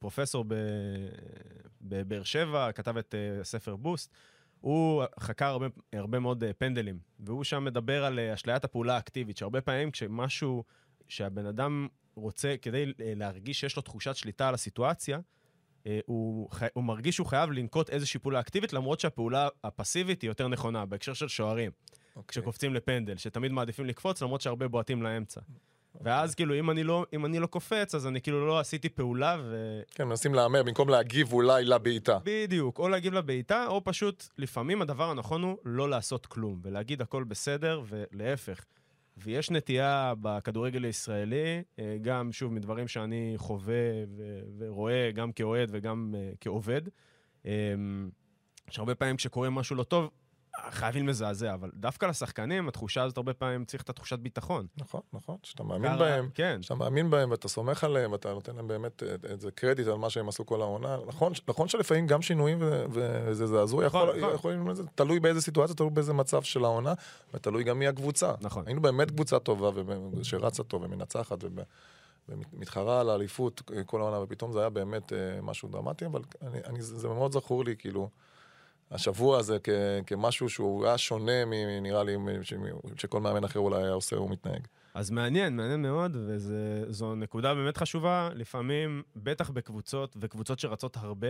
פרופסור 0.00 0.44
בבאר 1.80 2.22
שבע, 2.22 2.72
כתב 2.72 2.96
את 2.96 3.14
ספר 3.42 3.76
בוסט. 3.76 4.14
הוא 4.60 5.04
חקר 5.20 5.46
הרבה, 5.46 5.66
הרבה 5.92 6.18
מאוד 6.18 6.44
פנדלים, 6.58 6.98
והוא 7.20 7.44
שם 7.44 7.64
מדבר 7.64 8.04
על 8.04 8.20
אשליית 8.20 8.64
הפעולה 8.64 8.94
האקטיבית, 8.94 9.36
שהרבה 9.36 9.60
פעמים 9.60 9.90
כשמשהו 9.90 10.64
שהבן 11.08 11.46
אדם 11.46 11.88
רוצה, 12.14 12.54
כדי 12.62 12.92
להרגיש 12.98 13.60
שיש 13.60 13.76
לו 13.76 13.82
תחושת 13.82 14.16
שליטה 14.16 14.48
על 14.48 14.54
הסיטואציה, 14.54 15.18
הוא, 16.06 16.50
חי- 16.50 16.66
הוא 16.72 16.84
מרגיש 16.84 17.14
שהוא 17.14 17.26
חייב 17.26 17.50
לנקוט 17.50 17.90
איזושהי 17.90 18.20
פעולה 18.20 18.40
אקטיבית, 18.40 18.72
למרות 18.72 19.00
שהפעולה 19.00 19.48
הפסיבית 19.64 20.22
היא 20.22 20.30
יותר 20.30 20.48
נכונה, 20.48 20.86
בהקשר 20.86 21.12
של 21.12 21.28
שוערים, 21.28 21.70
אוקיי. 22.16 22.28
כשקופצים 22.28 22.74
לפנדל, 22.74 23.16
שתמיד 23.16 23.52
מעדיפים 23.52 23.86
לקפוץ, 23.86 24.22
למרות 24.22 24.40
שהרבה 24.40 24.68
בועטים 24.68 25.02
לאמצע. 25.02 25.40
ואז 26.00 26.34
כאילו, 26.34 26.54
אם 26.58 26.70
אני 26.70 26.84
לא, 26.84 27.06
אם 27.12 27.26
אני 27.26 27.38
לא 27.38 27.46
קופץ, 27.46 27.94
אז 27.94 28.06
אני 28.06 28.20
כאילו 28.20 28.46
לא 28.46 28.60
עשיתי 28.60 28.88
פעולה, 28.88 29.36
ו... 29.44 29.80
כן, 29.94 30.04
מנסים 30.04 30.34
להמר 30.34 30.62
במקום 30.62 30.88
להגיב 30.88 31.32
אולי 31.32 31.64
לבעיטה. 31.64 32.18
בדיוק, 32.24 32.78
או 32.78 32.88
להגיב 32.88 33.14
לבעיטה, 33.14 33.66
או 33.66 33.84
פשוט, 33.84 34.24
לפעמים 34.38 34.82
הדבר 34.82 35.10
הנכון 35.10 35.42
הוא 35.42 35.56
לא 35.64 35.90
לעשות 35.90 36.26
כלום, 36.26 36.60
ולהגיד 36.62 37.02
הכל 37.02 37.24
בסדר, 37.24 37.82
ולהפך. 37.88 38.64
ויש 39.16 39.50
נטייה 39.50 40.14
בכדורגל 40.20 40.84
הישראלי, 40.84 41.62
אה, 41.78 41.96
גם, 42.02 42.32
שוב, 42.32 42.52
מדברים 42.52 42.88
שאני 42.88 43.34
חווה 43.36 43.74
ורואה, 44.58 45.10
גם 45.14 45.32
כאוהד 45.32 45.68
וגם 45.72 46.14
אה, 46.18 46.32
כעובד, 46.40 46.82
אה, 47.46 47.74
שהרבה 48.70 48.94
פעמים 48.94 49.16
כשקורה 49.16 49.50
משהו 49.50 49.76
לא 49.76 49.82
טוב, 49.82 50.10
חייבים 50.70 51.08
לזעזע, 51.08 51.54
אבל 51.54 51.70
דווקא 51.74 52.06
לשחקנים, 52.06 52.68
התחושה 52.68 53.02
הזאת 53.02 53.16
הרבה 53.16 53.34
פעמים 53.34 53.64
צריך 53.64 53.82
את 53.82 53.88
התחושת 53.90 54.18
ביטחון. 54.18 54.66
נכון, 54.76 55.00
נכון, 55.12 55.36
שאתה 55.42 55.62
מאמין 55.62 55.90
קרה- 55.90 55.98
בהם. 55.98 56.28
כן, 56.34 56.62
שאתה 56.62 56.74
מאמין 56.74 57.10
בהם 57.10 57.30
ואתה 57.30 57.48
סומך 57.48 57.84
עליהם, 57.84 58.12
ואתה 58.12 58.32
נותן 58.32 58.56
להם 58.56 58.68
באמת 58.68 59.02
אה, 59.02 59.14
איזה 59.24 59.50
קרדיט 59.50 59.86
על 59.86 59.94
מה 59.94 60.10
שהם 60.10 60.28
עשו 60.28 60.46
כל 60.46 60.60
העונה. 60.62 60.96
נכון, 61.06 61.32
נכון 61.48 61.68
שלפעמים 61.68 62.06
גם 62.06 62.22
שינויים 62.22 62.58
וזה 62.90 63.46
זעזוע 63.46 63.86
נכון, 63.86 64.08
יכול, 64.08 64.32
נכון. 64.34 64.60
יכול, 64.60 64.74
זה 64.74 64.82
תלוי 64.94 65.20
באיזה 65.20 65.40
סיטואציה, 65.40 65.76
תלוי 65.76 65.90
באיזה 65.90 66.12
מצב 66.12 66.42
של 66.42 66.64
העונה, 66.64 66.94
ותלוי 67.34 67.64
גם 67.64 67.78
מי 67.78 67.86
הקבוצה. 67.86 68.32
נכון. 68.40 68.64
היינו 68.66 68.82
באמת 68.82 69.10
קבוצה 69.10 69.38
טובה, 69.38 69.70
שרצה 70.22 70.62
טוב 70.62 70.82
ומנצחת, 70.82 71.44
ומתחרה 72.28 73.00
על 73.00 73.10
האליפות 73.10 73.62
כל 73.86 74.00
העונה, 74.00 74.20
ופתאום 74.20 74.52
זה 74.52 74.60
היה 74.60 74.70
באמת 74.70 75.12
אה, 75.12 75.18
משהו 75.42 75.68
דרמטי, 75.68 76.06
אבל 76.06 76.22
אני, 76.42 76.58
אני, 76.66 76.82
זה 76.82 77.08
מאוד 77.08 77.32
זכור 77.32 77.64
לי, 77.64 77.76
כאילו, 77.78 78.08
השבוע 78.92 79.38
הזה 79.38 79.58
כ, 79.62 79.68
כמשהו 80.06 80.48
שהוא 80.48 80.86
היה 80.86 80.98
שונה, 80.98 81.44
מ- 81.44 81.82
נראה 81.82 82.04
לי, 82.04 82.16
ש- 82.42 82.54
שכל 82.96 83.20
מאמן 83.20 83.44
אחר 83.44 83.58
אולי 83.60 83.82
היה 83.82 83.92
עושה 83.92 84.20
ומתנהג. 84.20 84.66
אז 84.94 85.10
מעניין, 85.10 85.56
מעניין 85.56 85.82
מאוד, 85.82 86.16
וזו 86.16 87.14
נקודה 87.14 87.54
באמת 87.54 87.76
חשובה. 87.76 88.30
לפעמים, 88.34 89.02
בטח 89.16 89.50
בקבוצות, 89.50 90.16
וקבוצות 90.20 90.58
שרצות 90.58 90.96
הרבה, 90.96 91.28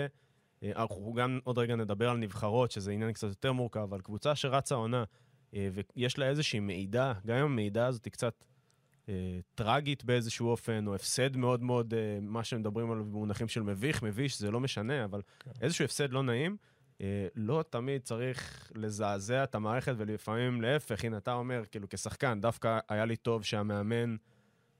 אה, 0.62 0.72
אנחנו 0.76 1.12
גם 1.12 1.38
עוד 1.44 1.58
רגע 1.58 1.76
נדבר 1.76 2.10
על 2.10 2.16
נבחרות, 2.16 2.70
שזה 2.70 2.92
עניין 2.92 3.12
קצת 3.12 3.28
יותר 3.28 3.52
מורכב, 3.52 3.80
אבל 3.80 4.00
קבוצה 4.00 4.34
שרצה 4.34 4.74
עונה, 4.74 5.04
אה, 5.54 5.68
ויש 5.96 6.18
לה 6.18 6.28
איזושהי 6.28 6.60
מידע, 6.60 7.12
גם 7.26 7.36
אם 7.36 7.44
המידע 7.44 7.86
הזאת 7.86 8.04
היא 8.04 8.12
קצת 8.12 8.44
אה, 9.08 9.14
טרגית 9.54 10.04
באיזשהו 10.04 10.48
אופן, 10.48 10.86
או 10.86 10.94
הפסד 10.94 11.36
מאוד 11.36 11.62
מאוד, 11.62 11.94
אה, 11.94 12.18
מה 12.20 12.44
שמדברים 12.44 12.90
עליו 12.90 13.04
במונחים 13.04 13.48
של 13.48 13.62
מביך, 13.62 14.02
מביש, 14.02 14.38
זה 14.38 14.50
לא 14.50 14.60
משנה, 14.60 15.04
אבל 15.04 15.20
כן. 15.40 15.50
איזשהו 15.60 15.84
הפסד 15.84 16.12
לא 16.12 16.22
נעים. 16.22 16.56
אה, 17.02 17.26
לא 17.34 17.64
תמיד 17.70 18.02
צריך 18.02 18.72
לזעזע 18.74 19.44
את 19.44 19.54
המערכת, 19.54 19.94
ולפעמים 19.96 20.62
להפך, 20.62 21.04
הנה, 21.04 21.16
אתה 21.16 21.32
אומר, 21.32 21.62
כאילו, 21.70 21.88
כשחקן, 21.88 22.40
דווקא 22.40 22.78
היה 22.88 23.04
לי 23.04 23.16
טוב 23.16 23.44
שהמאמן 23.44 24.16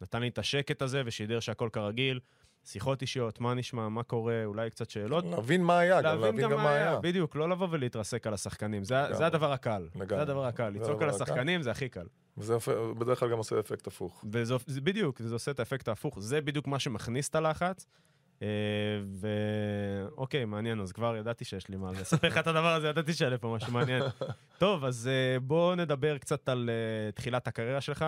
נתן 0.00 0.21
לי 0.21 0.29
את 0.29 0.38
השקט 0.38 0.83
הזה 0.83 1.02
ושידר 1.07 1.41
שהכל 1.41 1.69
כרגיל. 1.73 2.21
שיחות 2.64 3.02
אישיות, 3.02 3.41
מה 3.41 3.55
נשמע, 3.55 3.88
מה 3.88 4.02
קורה, 4.02 4.45
אולי 4.45 4.71
קצת 4.71 4.91
שאלות. 4.91 5.25
להבין 5.25 5.64
מה 5.64 5.79
היה, 5.79 6.02
גם 6.02 6.21
להבין 6.21 6.50
גם 6.50 6.57
מה 6.57 6.71
היה. 6.71 7.00
בדיוק, 7.00 7.37
לא 7.37 7.49
לבוא 7.49 7.69
ולהתרסק 7.71 8.26
על 8.26 8.35
השחקנים. 8.35 8.85
זה. 8.85 8.95
זה 9.12 9.26
הדבר 9.26 9.52
הקל. 9.52 9.88
לגמרי. 9.95 10.17
זה 10.17 10.23
הדבר 10.23 10.45
הקל. 10.45 10.69
לצעוק 10.69 11.02
על. 11.02 11.09
השחקנים 11.09 11.62
זה 11.62 11.71
הכי 11.71 11.88
קל. 11.88 12.07
וזה 12.38 12.57
בדרך 12.99 13.21
כלל 13.21 13.31
גם 13.31 13.38
עושה 13.38 13.61
אפקט 13.61 13.87
הפוך. 13.87 14.25
וזה 14.33 14.55
זה 14.67 14.81
בדיוק, 14.81 15.23
זה 15.23 15.35
עושה 15.35 15.50
את 15.50 15.59
האפקט 15.59 15.88
ההפוך. 15.88 16.21
זה 16.21 16.41
בדיוק 16.41 16.67
מה 16.67 16.79
שמכניס 16.79 17.29
את 17.29 17.35
הלחץ. 17.35 17.87
אה, 18.43 18.49
ואוקיי, 20.17 20.45
מעניין, 20.45 20.81
אז 20.81 20.93
כבר 20.93 21.17
ידעתי 21.17 21.45
שיש 21.45 21.69
לי 21.69 21.77
מה 21.77 21.93
לספר 21.93 22.29
לך 22.29 22.39
את 22.39 22.47
הדבר 22.47 22.75
הזה, 22.75 22.89
ידעתי 22.89 23.13
שיעלה 23.13 23.39
פה 23.39 23.55
משהו 23.57 23.73
מעניין. 23.73 24.03
טוב, 24.59 24.85
אז 24.85 25.09
אה, 25.09 25.41
בואו 25.41 25.75
נדבר 25.75 26.19
קצת 26.19 26.49
על 26.49 26.71
אה, 26.71 27.13
תחילת 27.13 27.49
הקריירה 27.49 27.81
שלך. 27.81 28.05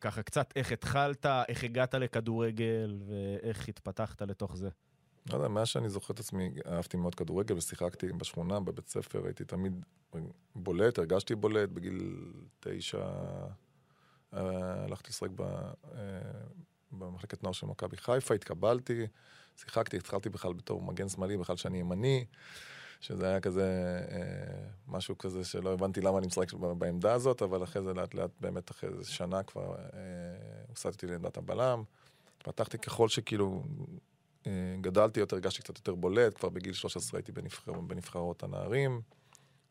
ככה 0.00 0.22
קצת 0.22 0.52
איך 0.56 0.72
התחלת, 0.72 1.26
איך 1.48 1.64
הגעת 1.64 1.94
לכדורגל 1.94 2.96
ואיך 3.06 3.68
התפתחת 3.68 4.22
לתוך 4.22 4.56
זה. 4.56 4.68
לא 5.30 5.34
יודע, 5.34 5.48
מאז 5.48 5.68
שאני 5.68 5.88
זוכר 5.88 6.14
את 6.14 6.20
עצמי, 6.20 6.50
אהבתי 6.66 6.96
מאוד 6.96 7.14
כדורגל 7.14 7.56
ושיחקתי 7.56 8.12
בשכונה, 8.12 8.60
בבית 8.60 8.88
ספר, 8.88 9.24
הייתי 9.24 9.44
תמיד 9.44 9.84
בולט, 10.56 10.98
הרגשתי 10.98 11.34
בולט, 11.34 11.68
בגיל 11.68 12.32
תשע 12.60 13.06
הלכתי 14.32 15.10
לשחק 15.10 15.30
ב- 15.36 15.72
במחלקת 16.98 17.42
נוער 17.42 17.52
של 17.52 17.66
מכבי 17.66 17.96
חיפה, 17.96 18.34
התקבלתי, 18.34 19.06
שיחקתי, 19.56 19.96
התחלתי 19.96 20.28
בכלל 20.28 20.52
בתור 20.52 20.82
מגן 20.82 21.08
שמאלי, 21.08 21.36
בכלל 21.36 21.56
שאני 21.56 21.78
ימני, 21.78 22.24
שזה 23.00 23.26
היה 23.26 23.40
כזה, 23.40 24.00
אה, 24.10 24.68
משהו 24.88 25.18
כזה 25.18 25.44
שלא 25.44 25.72
הבנתי 25.72 26.00
למה 26.00 26.18
אני 26.18 26.26
משחק 26.26 26.52
בעמדה 26.52 27.12
הזאת, 27.12 27.42
אבל 27.42 27.62
אחרי 27.62 27.82
זה 27.82 27.94
לאט 27.94 28.14
לאט, 28.14 28.30
באמת 28.40 28.70
אחרי 28.70 28.90
איזה 28.90 29.10
שנה 29.10 29.42
כבר, 29.42 29.74
אה, 29.76 29.98
הוסטתי 30.68 31.06
לעמדת 31.06 31.36
הבלם. 31.36 31.82
פתחתי 32.38 32.78
ככל 32.78 33.08
שכאילו 33.08 33.62
אה, 34.46 34.52
גדלתי 34.80 35.20
יותר, 35.20 35.36
הרגשתי 35.36 35.62
קצת 35.62 35.78
יותר 35.78 35.94
בולט, 35.94 36.38
כבר 36.38 36.48
בגיל 36.48 36.72
13 36.72 37.18
הייתי 37.18 37.32
בנבחר, 37.32 37.72
בנבחרות 37.72 38.42
הנערים. 38.42 39.00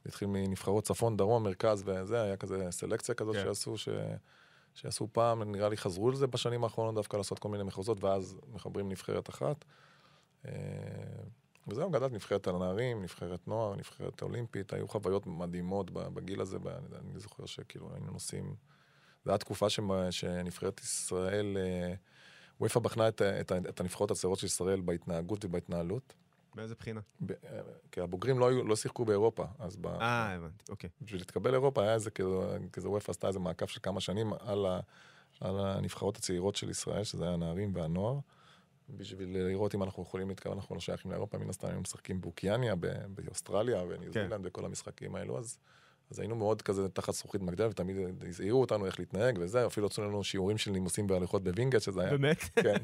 זה 0.04 0.10
התחיל 0.10 0.28
מנבחרות 0.28 0.84
צפון, 0.84 1.18
דרום, 1.18 1.44
מרכז 1.44 1.84
וזה, 1.86 2.22
היה 2.22 2.38
כזה 2.38 2.68
סלקציה 2.72 3.16
כזאת. 3.16 3.36
כן. 3.36 3.44
שעשו, 3.44 3.78
ש... 3.78 3.90
שעשו 4.74 5.08
פעם, 5.12 5.44
נראה 5.44 5.70
לי 5.70 5.78
חזרו 5.78 6.12
לזה 6.12 6.28
בשנים 6.28 6.64
האחרונות 6.64 6.96
דווקא 6.96 7.18
לעשות 7.18 7.40
כל 7.40 7.50
מיני 7.50 7.64
מחוזות, 7.64 8.04
ואז 8.04 8.38
מחברים 8.54 8.90
נבחרת 8.90 9.30
אחת. 9.30 9.66
אה, 10.46 10.52
וזהו, 11.68 11.90
גדלתי 11.90 12.16
נבחרת 12.16 12.48
הנערים, 12.48 13.02
נבחרת 13.02 13.48
נוער, 13.48 13.76
נבחרת 13.76 14.22
אולימפית, 14.22 14.74
היו 14.74 14.88
חוויות 14.88 15.28
מדהימות 15.28 15.92
בגיל 15.92 16.42
הזה, 16.42 16.58
ואני 16.64 16.86
אני 17.12 17.20
זוכר 17.20 17.46
שכאילו 17.46 17.90
היינו 17.94 18.12
נוסעים... 18.12 18.56
זו 19.26 19.32
הייתה 19.32 19.46
תקופה 19.46 19.68
שנבחרת 20.12 20.80
ישראל, 20.80 21.58
אה, 21.58 21.94
וופא 22.60 22.80
בחנה 22.80 23.08
את, 23.08 23.22
את, 23.22 23.52
את 23.70 23.80
הנבחרות 23.80 24.12
הצעירות 24.12 24.40
של 24.40 24.46
ישראל 24.46 24.82
בהתנהגות 24.82 25.46
ובהתנהלות. 25.46 26.14
מאיזה 26.56 26.76
בחינה? 26.76 27.02
ב- 27.22 27.32
אה, 27.32 27.62
כי 27.92 28.02
הבוגרים 28.02 28.40
לא, 28.40 28.48
היו, 28.50 28.64
לא 28.64 28.76
שיחקו 28.76 29.06
באירופה, 29.06 29.46
אז 29.60 29.76
ב, 29.76 29.86
אה, 29.88 30.34
הבנתי, 30.34 30.66
אוקיי. 30.70 30.90
בשביל 31.02 31.22
להתקבל 31.22 31.52
לאירופה 31.52 31.84
היה 31.84 31.94
איזה 31.94 32.12
כזה, 32.12 32.58
כזה 32.74 32.90
וופא 32.90 33.12
עשתה 33.12 33.28
איזה 33.28 33.40
מעקב 33.40 33.66
של 33.66 33.80
כמה 33.84 34.00
שנים 34.00 34.34
על, 34.40 34.66
ה, 34.66 34.80
על 35.42 35.60
הנבחרות 35.60 36.18
הצעירות 36.18 36.56
של 36.56 36.70
ישראל, 36.70 37.04
שזה 37.04 37.24
היה 37.24 37.34
הנערים 37.34 37.72
והנוער, 37.76 38.20
בשביל 38.90 39.38
לראות 39.38 39.76
אם 39.76 39.84
אנחנו 39.84 40.04
יכולים 40.04 40.30
להתקבל, 40.30 40.54
אנחנו 40.54 40.76
לא 40.76 40.82
שייכים 40.82 41.12
לאירופה, 41.12 41.38
מן 41.38 41.50
הסתם 41.50 41.68
היינו 41.68 41.82
משחקים 41.82 42.22
באוקיאניה, 42.22 42.76
באוסטרליה, 43.10 43.86
בניו 43.86 44.14
כן. 44.14 44.28
זילנד, 44.28 44.46
וכל 44.46 44.66
המשחקים 44.66 45.16
האלו, 45.16 45.40
אז, 45.40 45.58
אז 46.14 46.20
היינו 46.20 46.36
מאוד 46.36 46.62
כזה 46.62 46.90
תחת 46.90 47.14
זכוכית 47.14 47.42
מגדל, 47.42 47.68
ותמיד 47.68 47.98
הזהירו 48.28 48.62
אותנו 48.62 48.86
איך 48.86 49.00
להתנהג 49.00 49.38
וזה, 49.42 49.66
אפילו 49.66 49.88
עשו 49.88 50.02
לנו 50.02 50.24
שיעורים 50.24 50.58
של 50.58 50.72
נימוסים 50.72 51.08
והליכות 51.08 51.44
בווינגייט, 51.44 51.84
שזה 51.84 52.02
היה 52.02 52.10
באמת? 52.10 52.38
כן, 52.64 52.78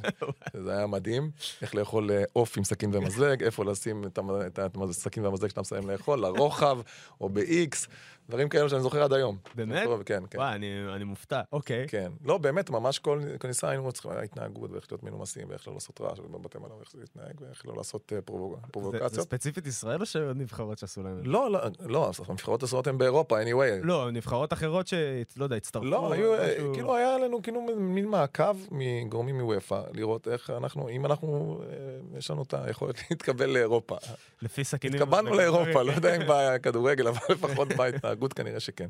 זה 0.64 0.78
היה 0.78 0.88
מדהים, 0.88 1.32
איך 1.62 1.76
לאכול 1.76 2.12
אה, 2.12 2.24
עוף 2.34 2.58
עם 2.58 2.64
סכין 2.64 2.90
ומזלג, 2.94 3.44
איפה 3.44 3.66
לשים 3.66 4.04
את 4.08 4.60
הסכין 4.90 5.26
והמזלג 5.26 5.50
שאתה 5.50 5.62
מסיים 5.62 5.90
לאכול, 5.90 6.20
לרוחב 6.20 6.80
או 7.22 7.30
ב-X, 7.30 7.88
דברים 8.30 8.50
כאלו 8.50 8.70
שאני 8.70 8.82
זוכר 8.82 9.04
עד 9.04 9.14
היום. 9.14 9.38
באמת? 9.56 9.84
טוב, 9.84 10.04
כן, 10.04 10.24
כן. 10.30 10.38
וואי, 10.38 10.56
אני, 10.56 10.68
אני 10.96 11.04
מופתע. 11.04 11.42
אוקיי. 11.52 11.86
כן. 11.88 12.12
לא, 12.26 12.38
באמת, 12.38 12.70
ממש 12.70 13.00
כל 13.00 13.22
כניסה 13.40 13.70
היינו 13.70 13.92
צריכים 13.92 14.12
התנהגות 14.12 14.72
ואיך 14.72 14.88
להיות 14.92 15.04
מנומסים, 15.04 15.48
ואיך 15.50 15.68
לא 15.68 15.74
לעשות 15.74 16.02
רעש 16.02 16.20
בבתי 16.20 16.58
מלון, 16.58 16.72
ואיך 16.78 16.90
להתנהג, 17.00 17.34
ואיך 17.42 17.66
לא 17.66 17.74
לעשות 17.78 18.14
אה, 18.16 18.22
פרובוק- 18.22 18.56
זה, 18.56 18.66
זה 18.66 18.72
פרובוקציות. 18.72 19.14
ספציפית 19.14 19.68
ישראל 19.68 20.02
או 20.02 20.06
שעוד 20.06 20.38
נבחרות 20.38 20.78
שעשו 20.78 21.04
להם? 21.04 21.16
זה? 21.18 21.22
לא, 21.24 21.52
לא, 21.52 21.60
לא, 21.86 22.12
הנבחרות 22.28 22.64
הסורות 22.64 22.88
הן 22.88 22.98
באירופה, 22.98 23.42
anyway. 23.44 23.84
לא, 23.84 24.12
נבחרות 24.12 24.54
אחרות 24.54 24.88
ש... 24.88 24.94
לא 25.38 25.44
יודע, 25.44 25.56
הצטרפו. 25.56 25.86
לא, 25.86 26.14
היו, 26.14 26.34
אה, 26.34 26.54
משהו- 26.56 26.74
כאילו 26.74 26.96
היה 26.96 27.18
לנו 27.18 27.42
כאילו 27.42 27.62
מין 27.78 28.06
מעקב 28.08 28.58
מגורמים 28.72 29.42
מוופא, 29.42 29.82
לראות 29.94 30.28
איך 30.28 30.50
אנחנו, 30.50 30.90
אם 30.90 31.06
אנחנו, 31.06 31.62
אה, 31.70 32.18
יש 32.18 32.32
לנו 32.32 32.44
את 32.44 32.54
היכולת 32.54 32.96
להתקבל 33.12 33.50
לאירופה. 33.50 33.96
לפי 34.42 34.64
סכינים. 34.64 35.02
התקבלנו 35.02 35.34
לאירופה, 35.34 35.82
לא 35.84 35.92
כן. 35.92 35.96
יודע 35.96 36.16
אם 36.16 36.22
בכדורגל, 36.32 37.08
אבל 37.08 37.20
לפחות 37.30 37.68
בהתנהגות 37.68 38.19
כנראה 38.34 38.60
שכן. 38.60 38.88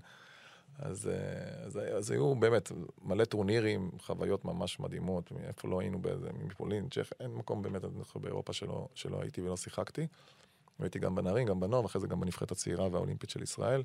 אז, 0.80 1.08
אה, 1.08 1.66
אז, 1.66 1.80
אז 1.98 2.12
היו 2.12 2.36
באמת 2.36 2.72
מלא 3.02 3.26
טורנירים, 3.26 3.92
חוויות 4.00 4.46
ממש 4.46 4.80
מדהימות, 4.80 5.32
מאיפה 5.32 5.68
לא 5.68 5.80
היינו 5.80 6.02
באיזה, 6.02 6.30
מפולין, 6.34 6.90
צ'כ, 6.90 7.10
אין 7.20 7.32
מקום 7.32 7.62
באמת 7.62 7.84
אני 7.84 7.94
זוכר, 7.98 8.20
באירופה 8.20 8.54
שלא, 8.54 8.88
שלא 8.96 9.22
הייתי 9.22 9.42
ולא 9.42 9.58
שיחקתי. 9.58 10.08
הייתי 10.80 11.00
גם 11.00 11.16
בנערים, 11.16 11.48
גם 11.48 11.60
בנוער, 11.60 11.84
ואחרי 11.84 12.02
זה 12.02 12.08
גם 12.08 12.20
בנבחרת 12.20 12.52
הצעירה 12.52 12.88
והאולימפית 12.92 13.30
של 13.30 13.44
ישראל. 13.44 13.84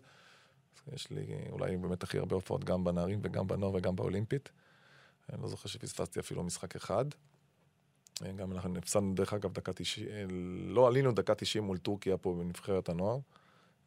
יש 0.93 1.11
לי 1.11 1.27
אולי 1.51 1.77
באמת 1.77 2.03
הכי 2.03 2.19
הרבה 2.19 2.35
הופעות 2.35 2.65
גם 2.65 2.85
בנערים 2.85 3.21
וגם 3.23 3.47
בנוער 3.47 3.75
וגם 3.75 3.97
באולימפית. 3.97 4.49
אני 5.33 5.43
לא 5.43 5.49
זוכר 5.49 5.69
שפספסתי 5.69 6.21
אפילו 6.21 6.43
משחק 6.43 6.77
אחד. 6.77 7.05
אה, 8.23 8.33
גם 8.33 8.53
אנחנו 8.53 8.79
הפסדנו, 8.79 9.15
דרך 9.15 9.33
אגב, 9.33 9.53
דקה 9.53 9.73
90, 9.73 10.09
אה, 10.09 10.25
לא 10.67 10.87
עלינו 10.87 11.13
דקה 11.13 11.35
90 11.35 11.65
מול 11.65 11.79
טורקיה 11.79 12.17
פה 12.17 12.35
בנבחרת 12.39 12.89
הנוער. 12.89 13.19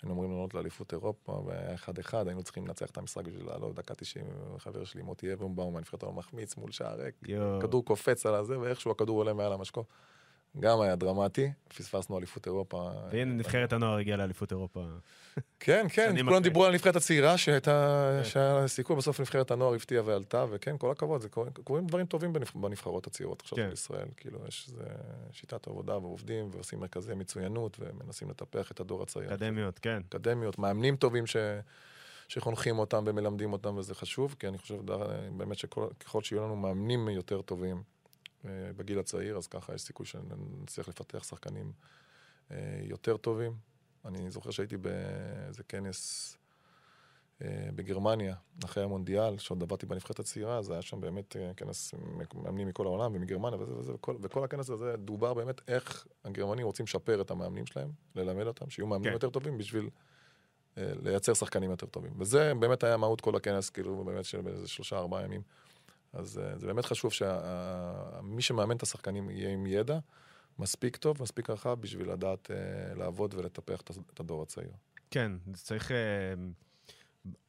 היינו 0.04 0.14
אמורים 0.14 0.32
לעלות 0.32 0.54
לאליפות 0.54 0.94
אירופה, 0.94 1.32
והיה 1.46 1.76
1-1, 1.76 2.14
היינו 2.14 2.44
צריכים 2.44 2.68
לנצח 2.68 2.90
את 2.90 2.98
המשחק 2.98 3.26
בשביל 3.26 3.46
לעלות 3.46 3.76
דקה 3.76 3.96
90, 3.96 4.26
חבר 4.58 4.84
שלי 4.84 5.02
מוטי 5.02 5.34
אברמבאום 5.34 5.74
מהנבחרת 5.74 6.04
הנוער 6.04 6.18
מחמיץ 6.18 6.58
מול 6.58 6.72
שער 6.72 7.02
ריק. 7.02 7.16
כדור 7.62 7.86
קופץ 7.86 8.26
על 8.26 8.36
הזה, 8.36 8.60
ואיכשהו 8.60 8.92
הכדור 8.92 9.18
עולה 9.18 9.34
מעל 9.34 9.54
המשקוף. 9.54 9.86
גם 10.60 10.82
היה 10.82 10.96
דרמטי, 10.96 11.52
פספסנו 11.78 12.18
אליפות 12.18 12.46
אירופה. 12.46 12.90
והנה 13.12 13.34
נבחרת 13.34 13.74
הנוער 13.74 13.98
הגיעה 13.98 14.18
לאליפות 14.18 14.52
אירופה. 14.52 14.86
כן, 15.60 15.86
כן, 15.90 16.16
כולם. 16.26 16.42
דיברו 16.44 16.66
על 16.66 16.72
הנבחרת 16.72 16.96
הצעירה, 16.96 17.38
שהייתה, 17.38 18.10
כן. 18.24 18.30
שהיה 18.30 18.54
לה 18.54 18.68
סיכוי, 18.68 18.96
בסוף 18.96 19.20
נבחרת 19.20 19.52
הנוער 19.52 19.74
הפתיעה 19.74 20.04
ועלתה, 20.06 20.46
וכן, 20.50 20.78
כל 20.78 20.92
הכבוד, 20.92 21.22
זה 21.22 21.30
קורה- 21.30 21.50
קורים 21.64 21.88
דברים 21.88 22.06
טובים 22.06 22.34
בנבח- 22.34 22.56
בנבחרות 22.56 23.08
הצעירות 23.08 23.42
עכשיו 23.42 23.58
כן. 23.58 23.68
של 23.68 23.74
ישראל. 23.74 24.08
כאילו, 24.18 24.40
יש 24.48 24.68
איזה 24.70 24.84
שיטת 25.32 25.68
עבודה 25.68 25.98
ועובדים, 25.98 26.50
ועושים 26.54 26.80
מרכזי 26.80 27.14
מצוינות, 27.14 27.78
ומנסים 27.80 28.30
לטפח 28.30 28.72
את 28.72 28.80
הדור 28.80 29.04
הצעיר. 29.04 29.34
אקדמיות, 29.34 29.80
כן. 29.80 30.02
אקדמיות, 30.10 30.60
מאמנים 30.60 30.96
טובים 30.96 31.28
ש... 31.28 31.36
שחונכים 32.28 32.80
אותם 32.80 33.04
ומלמדים 33.08 33.54
אותם, 33.54 33.78
וזה 33.78 33.96
חשוב, 33.96 34.36
כי 34.40 34.48
אני 34.48 34.58
חושב 34.58 34.92
ד- 34.92 34.98
באמת 35.38 35.58
שככל 35.58 36.22
שיהיו 36.24 36.44
לנו 36.44 36.56
מאמנים 36.56 37.10
יותר 37.10 37.42
טובים 37.42 37.84
בגיל 38.78 39.00
הצעיר, 39.00 39.38
אז 39.38 39.48
ככה 39.48 39.74
יש 39.74 39.82
סיכוי 39.82 40.06
שנצליח 40.06 40.88
לפתח 40.88 41.24
שחקנים 41.24 41.72
אה, 42.52 42.80
יותר 42.84 43.18
טובים. 43.18 43.56
אני 44.06 44.32
זוכר 44.32 44.52
שהייתי 44.52 44.78
באיזה 44.78 45.64
כנס 45.64 46.38
אה, 47.42 47.70
בגרמניה, 47.76 48.36
אחרי 48.66 48.84
המונדיאל, 48.84 49.38
שעוד 49.38 49.64
עבדתי 49.64 49.86
בנבחרת 49.86 50.20
הצעירה, 50.20 50.58
אז 50.58 50.70
היה 50.70 50.82
שם 50.82 51.02
באמת 51.02 51.36
אה, 51.36 51.52
כנס 51.58 51.94
מאמנים 52.36 52.68
מכל 52.68 52.86
העולם 52.86 53.16
ומגרמניה 53.16 53.60
וזה 53.60 53.74
וזה, 53.74 53.94
וכל, 53.94 54.16
וכל 54.22 54.44
הכנס 54.44 54.70
הזה 54.70 54.96
דובר 54.98 55.34
באמת 55.34 55.62
איך 55.68 56.08
הגרמנים 56.26 56.66
רוצים 56.66 56.84
לשפר 56.84 57.22
את 57.22 57.32
המאמנים 57.32 57.66
שלהם, 57.66 57.92
ללמד 58.16 58.48
אותם, 58.48 58.70
שיהיו 58.70 58.88
מאמנים 58.88 59.10
כן. 59.10 59.14
יותר 59.14 59.30
טובים 59.30 59.58
בשביל 59.58 59.90
אה, 60.78 60.92
לייצר 61.04 61.34
שחקנים 61.34 61.72
יותר 61.72 61.86
טובים. 61.86 62.12
וזה 62.18 62.54
באמת 62.60 62.84
היה 62.84 62.98
מהות 62.98 63.22
כל 63.22 63.36
הכנס, 63.36 63.70
כאילו, 63.70 64.04
באמת 64.04 64.26
של 64.26 64.48
איזה 64.48 64.68
שלושה, 64.68 64.98
ארבעה 64.98 65.24
ימים. 65.24 65.42
אז 66.14 66.40
אה, 66.40 66.58
זה 66.58 66.68
באמת 66.68 66.86
חשוב 66.86 67.12
שמי 67.14 68.42
שמאמן 68.42 68.76
את 68.76 68.84
השחקנים 68.84 69.30
יהיה 69.30 69.50
עם 69.54 69.66
ידע 69.68 70.00
מספיק 70.60 70.96
טוב, 70.98 71.22
מספיק 71.22 71.50
רחב, 71.50 71.82
בשביל 71.82 72.12
לדעת 72.12 72.52
אה, 72.52 72.56
לעבוד 72.96 73.34
ולטפח 73.34 73.82
את- 73.82 74.20
הדור 74.20 74.42
הצעיר. 74.44 74.72
כן, 75.12 75.32
זה 75.54 75.64
צריך... 75.64 75.92
אה, 75.92 75.98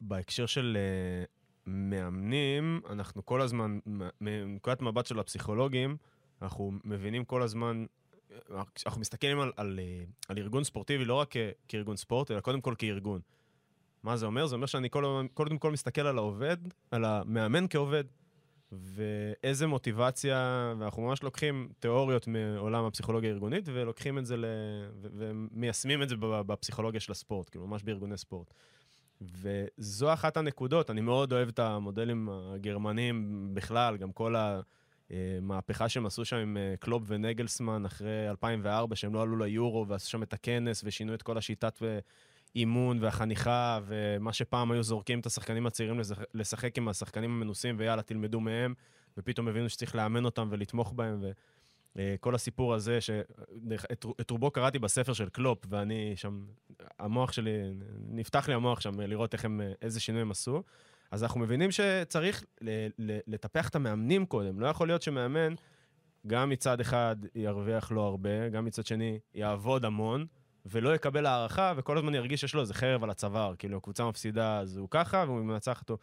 בהקשר 0.01 0.47
של 0.47 0.77
אה, 0.81 1.25
מאמנים, 1.67 2.81
אנחנו 2.91 3.27
כל 3.27 3.41
הזמן, 3.41 3.79
מנקודת 4.21 4.83
מבט 4.83 5.07
של 5.07 5.19
הפסיכולוגים, 5.19 5.97
אנחנו 6.43 6.73
מבינים 6.85 7.25
כל 7.25 7.43
הזמן, 7.43 7.85
אה, 8.33 8.63
אנחנו 8.87 9.01
מסתכלים 9.01 9.41
על, 9.41 9.53
על, 9.57 9.81
אה, 9.83 10.05
על 10.29 10.39
ארגון 10.39 10.65
ספורטיבי 10.65 11.05
לא 11.05 11.15
רק 11.15 11.35
כארגון 11.69 11.97
ספורט, 11.97 12.31
אלא 12.31 12.41
קודם 12.41 12.61
כל 12.61 12.75
כארגון. 12.79 13.21
מה 14.03 14.17
זה 14.17 14.27
אומר? 14.27 14.47
זה 14.47 14.55
אומר 14.55 14.67
שאני 14.67 14.89
קודם 15.35 15.59
כל 15.59 15.71
מסתכל 15.73 16.01
על 16.01 16.19
העובד, 16.19 16.57
על 16.91 17.05
המאמן 17.05 17.65
כעובד, 17.71 18.05
ואיזה 18.73 19.67
מוטיבציה, 19.67 20.73
ואנחנו 20.79 21.03
ממש 21.03 21.23
לוקחים 21.23 21.69
תיאוריות 21.79 22.27
מעולם 22.27 22.85
הפסיכולוגיה 22.85 23.31
הארגונית, 23.31 23.65
ולוקחים 23.69 24.19
את 24.19 24.27
זה 24.27 24.37
ל... 24.37 24.45
ו- 25.03 25.09
ומיישמים 25.13 26.03
את 26.03 26.09
זה 26.09 26.17
בפסיכולוגיה 26.21 27.01
של 27.01 27.13
הספורט, 27.13 27.49
כאילו 27.49 27.67
ממש 27.67 27.83
בארגוני 27.83 28.19
ספורט. 28.19 28.55
וזו 29.21 30.13
אחת 30.13 30.37
הנקודות, 30.37 30.91
אני 30.91 31.01
מאוד 31.01 31.33
אוהב 31.33 31.49
את 31.49 31.59
המודלים 31.59 32.29
הגרמנים 32.29 33.49
בכלל, 33.55 33.97
גם 33.97 34.13
כל 34.13 34.35
המהפכה 35.11 35.89
שהם 35.89 36.07
עשו 36.07 36.25
שם 36.25 36.37
עם 36.37 36.57
אה, 36.57 36.75
קלופ 36.81 37.03
ונגלסמן 37.07 37.85
אחרי 37.85 38.29
2004, 38.31 38.97
שהם 38.97 39.15
לא 39.15 39.23
עלו 39.23 39.37
ליורו 39.37 39.89
ועשו 39.89 40.11
שם 40.11 40.23
את 40.23 40.33
הכנס 40.33 40.83
ושינו 40.85 41.15
את 41.15 41.23
כל 41.23 41.39
השיטת 41.39 41.83
אה, 42.59 42.63
אימון 42.63 42.99
והחניכה, 43.03 43.79
ומה 43.87 44.33
שפעם 44.33 44.71
היו 44.73 44.83
זורקים 44.83 45.21
את 45.21 45.27
השחקנים 45.27 45.67
הצעירים 45.67 46.01
לשחק- 46.35 46.79
עם 46.79 46.89
השחקנים 46.89 47.31
המנוסים, 47.31 47.75
ויאללה, 47.79 48.03
תלמדו 48.03 48.41
מהם, 48.41 48.75
ופתאום 49.19 49.49
הבינו 49.49 49.69
שצריך 49.69 49.95
לאמן 49.95 50.25
אותם 50.25 50.49
ולתמוך 50.51 50.93
בהם, 50.93 51.25
וכל 51.97 52.35
הסיפור 52.35 52.75
הזה, 52.75 53.01
שדרך- 53.01 53.87
את 53.93 54.05
רו- 54.05 54.15
את 54.21 54.31
רובו 54.31 54.51
קראתי 54.51 54.79
בספר 54.79 55.13
של 55.13 55.29
קלופ, 55.29 55.59
ואני 55.69 56.13
שם, 56.17 56.41
המוח 56.99 57.33
שלי, 57.33 57.51
נפתח 58.11 58.49
לי 58.49 58.55
המוח 58.55 58.81
שם 58.81 59.01
לראות 59.01 59.35
איך 59.35 59.45
הם, 59.45 59.61
איזה 59.83 60.01
שינוי 60.01 60.21
הם 60.23 60.31
עשו. 60.31 60.63
אז 61.11 61.23
אנחנו 61.23 61.41
מבינים 61.41 61.71
שצריך 61.71 62.45
לטפח 63.27 63.69
את 63.69 63.75
המאמנים 63.77 64.27
קודם. 64.27 64.61
לא 64.61 64.67
יכול 64.67 64.89
להיות 64.89 65.03
שמאמן, 65.03 65.55
גם 66.27 66.51
מצד 66.51 66.81
אחד 66.81 67.17
ירוויח 67.35 67.93
לא 67.93 68.01
הרבה, 68.07 68.49
גם 68.49 68.65
מצד 68.65 68.87
שני 68.87 69.19
יעבוד 69.35 69.85
המון, 69.85 70.27
ולא 70.71 70.95
יקבל 70.95 71.27
הערכה, 71.27 71.73
וכל 71.77 71.99
הזמן 71.99 72.15
ירגיש 72.15 72.41
שיש 72.41 72.55
לו 72.55 72.61
איזה 72.61 72.75
חרב 72.75 73.05
על 73.05 73.11
הצוואר. 73.11 73.55
כאילו, 73.59 73.77
הקבוצה 73.77 74.09
מפסידה, 74.09 74.59
אז 74.61 74.77
הוא 74.77 74.89
ככה, 74.91 75.25
והוא 75.27 75.41
מנצח 75.41 75.81
אותו. 75.81 75.99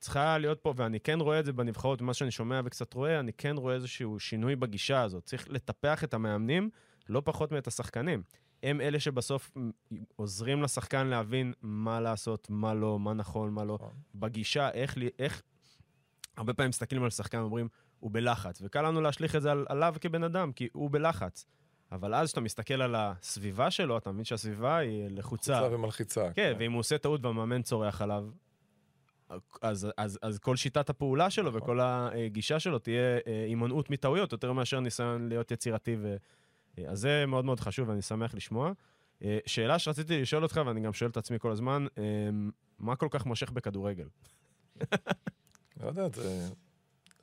צריכה 0.00 0.38
להיות 0.38 0.60
פה, 0.60 0.74
ואני 0.76 1.00
כן 1.00 1.20
רואה 1.20 1.40
את 1.40 1.44
זה 1.44 1.52
בנבחרות, 1.52 2.02
מה 2.02 2.14
שאני 2.14 2.30
שומע 2.30 2.60
וקצת 2.64 2.94
רואה, 2.94 3.20
אני 3.20 3.32
כן 3.32 3.56
רואה 3.56 3.74
איזשהו 3.74 4.20
שינוי 4.20 4.56
בגישה 4.56 5.02
הזאת. 5.02 5.24
צריך 5.24 5.46
לטפח 5.50 6.04
את 6.04 6.14
המאמנים, 6.14 6.70
לא 7.08 7.22
פחות 7.24 7.52
מאת 7.52 7.66
השחקנים. 7.66 8.22
הם 8.62 8.80
אלה 8.80 9.00
שבסוף 9.00 9.50
עוזרים 10.16 10.62
לשחקן 10.62 11.06
להבין 11.06 11.52
מה 11.62 12.00
לעשות, 12.00 12.46
מה 12.50 12.74
לא, 12.74 12.98
מה 12.98 13.14
נכון, 13.14 13.50
מה 13.50 13.64
לא. 13.64 13.74
נכון. 13.74 13.92
בגישה, 14.14 14.70
איך, 14.70 14.96
לי- 14.96 15.10
איך... 15.18 15.42
הרבה 16.36 16.54
פעמים 16.54 16.68
מסתכלים 16.68 17.04
על 17.04 17.10
שחקן 17.10 17.38
ואומרים, 17.38 17.68
הוא 18.00 18.10
בלחץ, 18.10 18.62
וקל 18.64 18.82
לנו 18.82 19.00
להשליך 19.00 19.36
את 19.36 19.42
זה 19.42 19.52
על, 19.52 19.66
עליו 19.68 19.94
כבן 20.00 20.24
אדם, 20.24 20.52
כי 20.52 20.68
הוא 20.72 20.90
בלחץ. 20.90 21.46
אבל 21.92 22.14
אז 22.14 22.26
כשאתה 22.26 22.40
מסתכל 22.40 22.82
על 22.82 22.94
הסביבה 22.98 23.70
שלו, 23.70 23.98
אתה 23.98 24.12
מבין 24.12 24.24
שהסביבה 24.24 24.76
היא 24.76 25.08
לחוצה. 25.10 25.60
חוצה 25.60 25.74
ומלחיצה. 25.74 26.32
כן, 26.34 26.56
ואם 26.58 26.72
הוא 26.72 26.80
עושה 26.80 26.98
טעות 26.98 27.24
והמאמן 27.24 27.62
צורח 27.62 28.02
עליו, 28.02 28.24
אז, 29.62 29.88
אז, 29.96 30.18
אז 30.22 30.38
כל 30.38 30.56
שיטת 30.56 30.90
הפעולה 30.90 31.30
שלו 31.30 31.48
נכון. 31.48 31.62
וכל 31.62 31.80
הגישה 31.80 32.60
שלו 32.60 32.78
תהיה 32.78 33.18
אה, 33.26 33.44
הימנעות 33.44 33.90
מטעויות, 33.90 34.32
יותר 34.32 34.52
מאשר 34.52 34.80
ניסיון 34.80 35.28
להיות 35.28 35.50
יצירתי. 35.50 35.96
ו... 36.00 36.16
אה, 36.78 36.84
אז 36.88 37.00
זה 37.00 37.24
מאוד 37.26 37.44
מאוד 37.44 37.60
חשוב, 37.60 37.88
ואני 37.88 38.02
שמח 38.02 38.34
לשמוע. 38.34 38.72
אה, 39.22 39.38
שאלה 39.46 39.78
שרציתי 39.78 40.22
לשאול 40.22 40.42
אותך, 40.42 40.60
ואני 40.66 40.80
גם 40.80 40.92
שואל 40.92 41.10
את 41.10 41.16
עצמי 41.16 41.38
כל 41.38 41.50
הזמן, 41.50 41.86
מה 42.78 42.96
כל 42.96 43.08
כך 43.10 43.26
מושך 43.26 43.50
בכדורגל? 43.50 44.08
לא 45.80 45.86
יודע, 45.86 46.08
זה... 46.14 46.48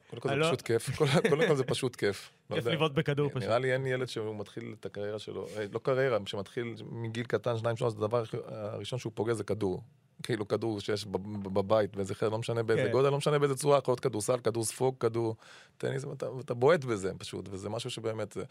קודם 0.10 0.22
כל 0.22 0.30
זה 0.30 0.50
פשוט 0.50 0.62
כיף. 0.62 0.98
קודם 1.30 1.48
כל 1.48 1.56
זה 1.56 1.64
פשוט 1.64 1.96
כיף. 1.96 2.32
כיף. 2.54 2.66
לבעוט 2.66 2.92
בכדור 2.92 3.30
פשוט. 3.30 3.44
נראה 3.44 3.60
לי 3.60 3.74
אין 3.74 3.86
ילד 3.86 4.08
שהוא 4.08 4.36
מתחיל 4.40 4.76
את 4.80 4.86
הקריירה 4.86 5.20
שלו, 5.20 5.48
אה, 5.58 5.66
לא 5.74 5.80
קריירה, 5.80 6.18
שמתחיל 6.26 6.76
מגיל 6.92 7.26
קטן, 7.26 7.58
שניים, 7.58 7.78
שלוש, 7.78 7.94
הדבר 7.94 8.24
הראשון 8.46 9.00
שהוא 9.00 9.12
פוגע 9.16 9.34
זה 9.34 9.44
כדור. 9.44 9.82
כאילו 10.24 10.48
כדור 10.48 10.80
שיש 10.82 11.06
בב- 11.06 11.44
בבית, 11.54 11.96
באיזה 11.96 12.16
חדר, 12.16 12.30
לא 12.30 12.38
משנה 12.38 12.64
באיזה 12.64 12.84
כן. 12.84 12.92
גודל, 12.92 13.10
לא 13.10 13.18
משנה 13.18 13.40
באיזה 13.40 13.56
צורה, 13.56 13.78
יכול 13.78 13.92
להיות 13.92 14.00
כדורסל, 14.00 14.38
כדור 14.44 14.64
ספוג, 14.64 14.96
כדור 15.00 15.36
טניס, 15.78 16.04
ואתה, 16.04 16.26
בועט 16.54 16.84
בזה 16.86 17.12
פשוט, 17.18 17.50
וזה 17.52 17.70
משהו 17.70 17.90
שבאמת, 17.90 18.32
זה- 18.32 18.44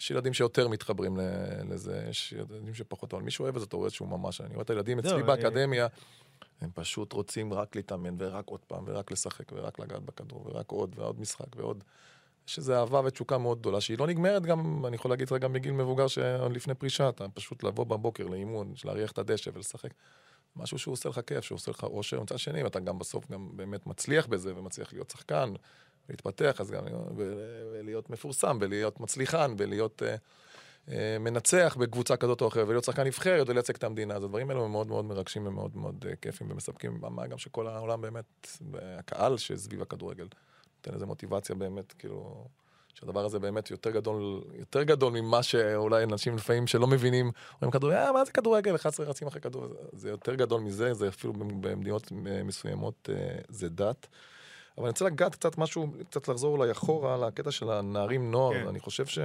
יש 0.00 0.10
ילדים 0.10 0.32
שיותר 0.32 0.68
מתחברים 0.68 1.16
לזה, 1.70 2.04
יש 2.10 2.32
ילדים 2.32 2.74
שפחות, 2.74 3.14
אבל 3.14 3.22
מי 3.22 3.30
שאוהב 3.30 3.54
את 3.54 3.60
זה, 3.60 3.66
אתה 3.66 3.76
רואה 3.76 3.90
שהוא 3.90 4.08
ממש, 4.08 4.40
אני 4.40 4.54
רואה 4.54 4.62
את 4.62 4.70
הילדים 4.70 4.98
אצלי 4.98 5.12
אה, 5.12 5.22
באקדמיה, 5.22 5.86
הם 6.60 6.70
פשוט 6.74 7.12
רוצים 7.12 7.52
רק 7.52 7.76
להתאמן, 7.76 8.14
ורק 8.18 8.48
עוד 8.48 8.60
פעם, 8.60 8.84
ורק 8.86 9.12
לשחק, 9.12 9.52
ורק 9.52 9.78
לגעת 9.78 10.02
בכדור, 10.02 10.46
ורק 10.46 10.70
עוד, 10.70 10.94
ועוד 10.98 11.20
משחק, 11.20 11.56
ועוד. 11.56 11.84
יש 12.48 12.58
איזו 12.58 12.74
אהבה 12.74 13.00
ותשוקה 13.04 13.38
מאוד 13.38 13.58
גדולה, 13.58 13.80
שהיא 13.80 13.98
לא 13.98 14.06
נגמרת 14.06 14.42
גם, 14.42 14.86
אני 14.86 14.96
יכול 14.96 15.10
להגיד 15.10 15.30
לך, 15.30 15.40
גם 15.40 15.52
בגיל 15.52 15.72
מבוגר, 15.72 16.06
שעוד 16.06 16.52
לפני 16.52 16.74
פרישה, 16.74 17.08
אתה 17.08 17.28
פשוט 17.28 17.62
לבוא 17.62 17.84
בבוקר 17.84 18.26
לאימון, 18.26 18.74
להריח 18.84 19.12
את 19.12 19.18
הדשא 19.18 19.50
ולשחק. 19.54 19.90
משהו 20.56 20.78
שהוא 20.78 20.92
עושה 20.92 21.08
לך 21.08 21.20
כיף, 21.26 21.44
שהוא 21.44 21.56
עושה 21.56 21.70
לך 21.70 21.84
אושר, 21.84 22.20
מצד 22.20 22.38
שני, 22.38 22.62
ואתה 22.62 22.80
גם 22.80 22.98
בסוף 22.98 23.30
גם 23.30 23.48
באמת 23.56 23.86
מצליח 23.86 24.26
בזה, 24.26 24.56
ומצליח 24.56 24.92
להיות 24.92 25.10
שחקן, 25.10 25.52
להתפתח, 26.08 26.60
אז 26.60 26.70
גם 26.70 26.84
ולהיות 27.16 28.10
מפורסם, 28.10 28.58
ולהיות 28.60 29.00
מצליחן, 29.00 29.54
ולהיות 29.58 30.02
uh, 30.02 30.20
מנצח 31.20 31.76
בקבוצה 31.80 32.16
כזאת 32.16 32.40
או 32.40 32.48
אחרת, 32.48 32.68
ולהיות 32.68 32.84
שחקן 32.84 33.02
נבחרת, 33.02 33.48
ולייצג 33.48 33.74
את 33.74 33.84
המדינה. 33.84 34.14
אז 34.14 34.24
הדברים 34.24 34.50
האלו 34.50 34.64
הם 34.64 34.70
מאוד 34.70 34.86
מאוד 34.86 35.04
מרגשים 35.04 35.46
ומאוד 35.46 35.76
מאוד 35.76 36.04
uh, 36.04 36.16
כיפים 36.22 36.50
ומספקים, 36.50 36.98
מה 37.00 37.26
גם 37.26 37.38
שכל 37.38 37.66
העולם 37.66 38.00
באמת, 38.00 38.58
הקהל 38.98 39.36
שסביב 39.36 39.82
הכדורגל, 39.82 40.26
נותן 40.76 40.94
איזה 40.94 41.06
מוטיבציה 41.06 41.54
באמת, 41.54 41.92
כאילו... 41.92 42.46
שהדבר 42.94 43.24
הזה 43.24 43.38
באמת 43.38 43.70
יותר 43.70 43.90
גדול, 43.90 44.44
יותר 44.58 44.82
גדול 44.82 45.12
ממה 45.12 45.42
שאולי 45.42 46.04
אנשים 46.04 46.36
לפעמים 46.36 46.66
שלא 46.66 46.86
מבינים, 46.86 47.30
אומרים 47.54 47.70
כדורגל, 47.70 47.96
אה, 47.96 48.12
מה 48.12 48.24
זה 48.24 48.32
כדורגל? 48.32 48.74
11 48.74 49.06
רצים 49.06 49.28
אחרי 49.28 49.40
כדור, 49.40 49.66
זה 49.92 50.10
יותר 50.10 50.34
גדול 50.34 50.60
מזה, 50.60 50.94
זה 50.94 51.08
אפילו 51.08 51.32
במדינות 51.32 52.12
מסוימות 52.44 53.08
אה, 53.12 53.38
זה 53.48 53.68
דת. 53.68 54.06
אבל 54.78 54.84
אני 54.84 54.90
רוצה 54.90 55.04
לגעת 55.04 55.34
קצת 55.34 55.58
משהו, 55.58 55.86
קצת 56.10 56.28
לחזור 56.28 56.56
אולי 56.56 56.70
אחורה 56.70 57.26
לקטע 57.26 57.50
של 57.50 57.70
הנערים 57.70 58.30
נוער, 58.30 58.54
כן. 58.54 58.68
אני 58.68 58.80
חושב 58.80 59.06
ש, 59.06 59.18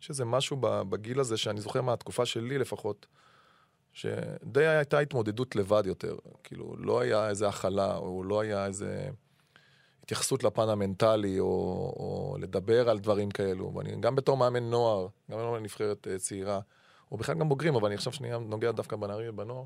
שזה 0.00 0.24
משהו 0.24 0.56
בגיל 0.60 1.20
הזה, 1.20 1.36
שאני 1.36 1.60
זוכר 1.60 1.82
מהתקופה 1.82 2.26
שלי 2.26 2.58
לפחות, 2.58 3.06
שדי 3.92 4.66
הייתה 4.66 4.98
התמודדות 4.98 5.56
לבד 5.56 5.82
יותר. 5.86 6.16
כאילו, 6.44 6.76
לא 6.78 7.00
היה 7.00 7.28
איזה 7.28 7.48
הכלה, 7.48 7.96
או 7.96 8.24
לא 8.24 8.40
היה 8.40 8.66
איזה... 8.66 9.10
התייחסות 10.10 10.44
לפן 10.44 10.68
המנטלי, 10.68 11.38
או, 11.38 11.46
או 11.96 12.36
לדבר 12.40 12.90
על 12.90 12.98
דברים 12.98 13.30
כאלו. 13.30 13.74
ואני 13.74 14.00
גם 14.00 14.16
בתור 14.16 14.36
מאמן 14.36 14.70
נוער, 14.70 15.06
גם 15.30 15.38
בתור 15.38 15.58
נבחרת 15.58 16.06
uh, 16.06 16.18
צעירה, 16.18 16.60
או 17.12 17.16
בכלל 17.16 17.38
גם 17.38 17.48
בוגרים, 17.48 17.74
אבל 17.74 17.86
אני 17.86 17.94
עכשיו 17.94 18.12
שנייה 18.12 18.38
נוגע 18.38 18.72
דווקא 18.72 18.96
בנערים 18.96 19.28
ובנוער. 19.28 19.64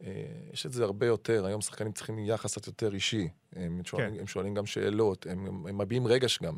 Uh, 0.00 0.04
יש 0.52 0.66
את 0.66 0.72
זה 0.72 0.84
הרבה 0.84 1.06
יותר, 1.06 1.46
היום 1.46 1.60
שחקנים 1.60 1.92
צריכים 1.92 2.18
יחס 2.18 2.52
קצת 2.52 2.66
יותר 2.66 2.94
אישי. 2.94 3.28
הם, 3.52 3.76
כן. 3.78 3.84
שואלים, 3.84 4.20
הם 4.20 4.26
שואלים 4.26 4.54
גם 4.54 4.66
שאלות, 4.66 5.26
הם, 5.30 5.66
הם 5.68 5.78
מביעים 5.78 6.06
רגש 6.06 6.38
גם. 6.42 6.56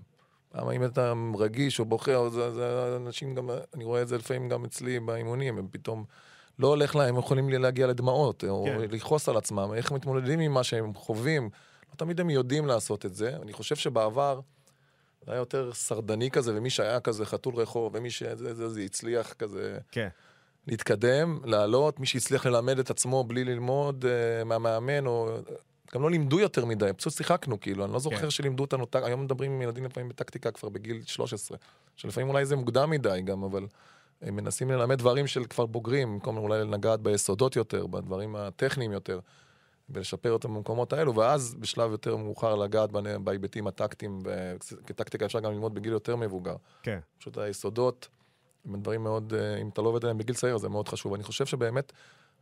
פעם 0.49 0.71
אם 0.71 0.85
אתה 0.85 1.13
רגיש 1.39 1.81
או 1.81 1.85
בוחר, 1.85 2.29
זה, 2.29 2.51
זה 2.51 2.97
אנשים 2.97 3.35
גם, 3.35 3.51
אני 3.75 3.85
רואה 3.85 4.03
את 4.03 4.09
זה 4.09 4.17
לפעמים 4.17 4.49
גם 4.49 4.65
אצלי 4.65 5.01
באימונים, 5.01 5.59
הם 5.59 5.69
פתאום... 5.71 6.05
לא 6.59 6.67
הולך 6.67 6.97
להם, 6.97 7.15
הם 7.15 7.19
יכולים 7.19 7.49
להגיע 7.49 7.87
לדמעות, 7.87 8.45
או 8.49 8.65
כן. 8.65 8.91
לכעוס 8.91 9.29
על 9.29 9.37
עצמם, 9.37 9.71
איך 9.75 9.93
מתמודדים 9.93 10.41
עם 10.41 10.53
מה 10.53 10.65
שהם 10.65 10.95
חווים, 10.95 11.51
לא 11.91 11.97
תמיד 11.97 12.21
הם 12.21 12.31
יודעים 12.31 12.67
לעשות 12.67 13.07
את 13.07 13.15
זה. 13.15 13.37
אני 13.43 13.53
חושב 13.53 13.77
שבעבר 13.77 14.41
זה 15.27 15.33
היה 15.33 15.39
יותר 15.39 15.71
סרדני 15.73 16.31
כזה, 16.31 16.53
ומי 16.55 16.71
שהיה 16.71 17.01
כזה 17.01 17.27
חתול 17.27 17.55
רחוב, 17.55 17.95
ומי 17.95 18.11
שזה 18.11 18.55
זה, 18.55 18.69
זה 18.69 18.81
הצליח 18.81 19.33
כזה... 19.33 19.79
כן. 19.93 20.09
להתקדם, 20.67 21.39
לעלות, 21.45 22.01
מי 22.01 22.07
שהצליח 22.07 22.47
ללמד 22.47 22.79
את 22.79 22.91
עצמו 22.91 23.25
בלי 23.25 23.45
ללמוד 23.45 24.05
uh, 24.05 24.45
מהמאמן, 24.45 25.07
או... 25.07 25.39
גם 25.95 26.03
לא 26.03 26.11
לימדו 26.11 26.41
יותר 26.41 26.65
מדי, 26.65 26.91
פשוט 26.97 27.13
שיחקנו, 27.13 27.61
כאילו, 27.61 27.85
אני 27.85 27.93
לא 27.93 27.99
זוכר 27.99 28.17
כן. 28.17 28.31
שלימדו 28.31 28.63
אותנו, 28.63 28.87
היום 28.93 29.25
מדברים 29.25 29.53
עם 29.53 29.63
ילדים 29.63 29.85
לפעמים 29.85 30.09
בטקטיקה 30.09 30.51
כבר 30.51 30.69
בגיל 30.69 31.03
13, 31.07 31.59
שלפעמים 31.97 32.29
אולי 32.29 32.47
זה 32.47 32.57
מוקדם 32.57 32.91
מדי 32.91 33.21
גם, 33.25 33.45
אבל 33.45 33.67
הם 34.23 34.37
מנסים 34.37 34.71
ללמד 34.71 34.99
דברים 34.99 35.27
של 35.27 35.45
כבר 35.45 35.67
בוגרים, 35.67 36.13
במקום 36.13 36.37
אולי 36.37 36.65
לגעת 36.65 37.01
ביסודות 37.01 37.57
יותר, 37.57 37.87
בדברים 37.87 38.37
הטכניים 38.37 38.93
יותר. 38.93 39.21
ולשפר 39.91 40.33
אותם 40.33 40.55
במקומות 40.55 40.93
האלו, 40.93 41.15
ואז 41.15 41.55
בשלב 41.55 41.91
יותר 41.91 42.17
מאוחר 42.17 42.55
לגעת 42.55 42.91
בהיבטים 43.25 43.67
הטקטיים, 43.67 44.23
וכטקטיקה 44.25 45.27
אפשר 45.27 45.41
גם 45.41 45.53
ללמוד 45.53 45.75
בגיל 45.75 45.93
יותר 45.93 46.17
מבוגר. 46.17 46.57
כן. 46.83 46.99
פשוט 47.19 47.39
היסודות, 47.39 48.09
הם 48.65 48.81
דברים 48.81 49.03
מאוד, 49.03 49.35
אה, 49.35 49.57
אם 49.57 49.69
אתה 49.69 49.83
לא 49.83 49.89
עובד 49.89 50.05
עליהם 50.05 50.19
בגיל 50.19 50.37
צעיר, 50.37 50.59
זה 50.59 50.69
מאוד 50.69 50.89
חשוב. 50.89 51.15
אני 51.15 51.23
חושב 51.23 51.47
שבאמת, 51.47 51.93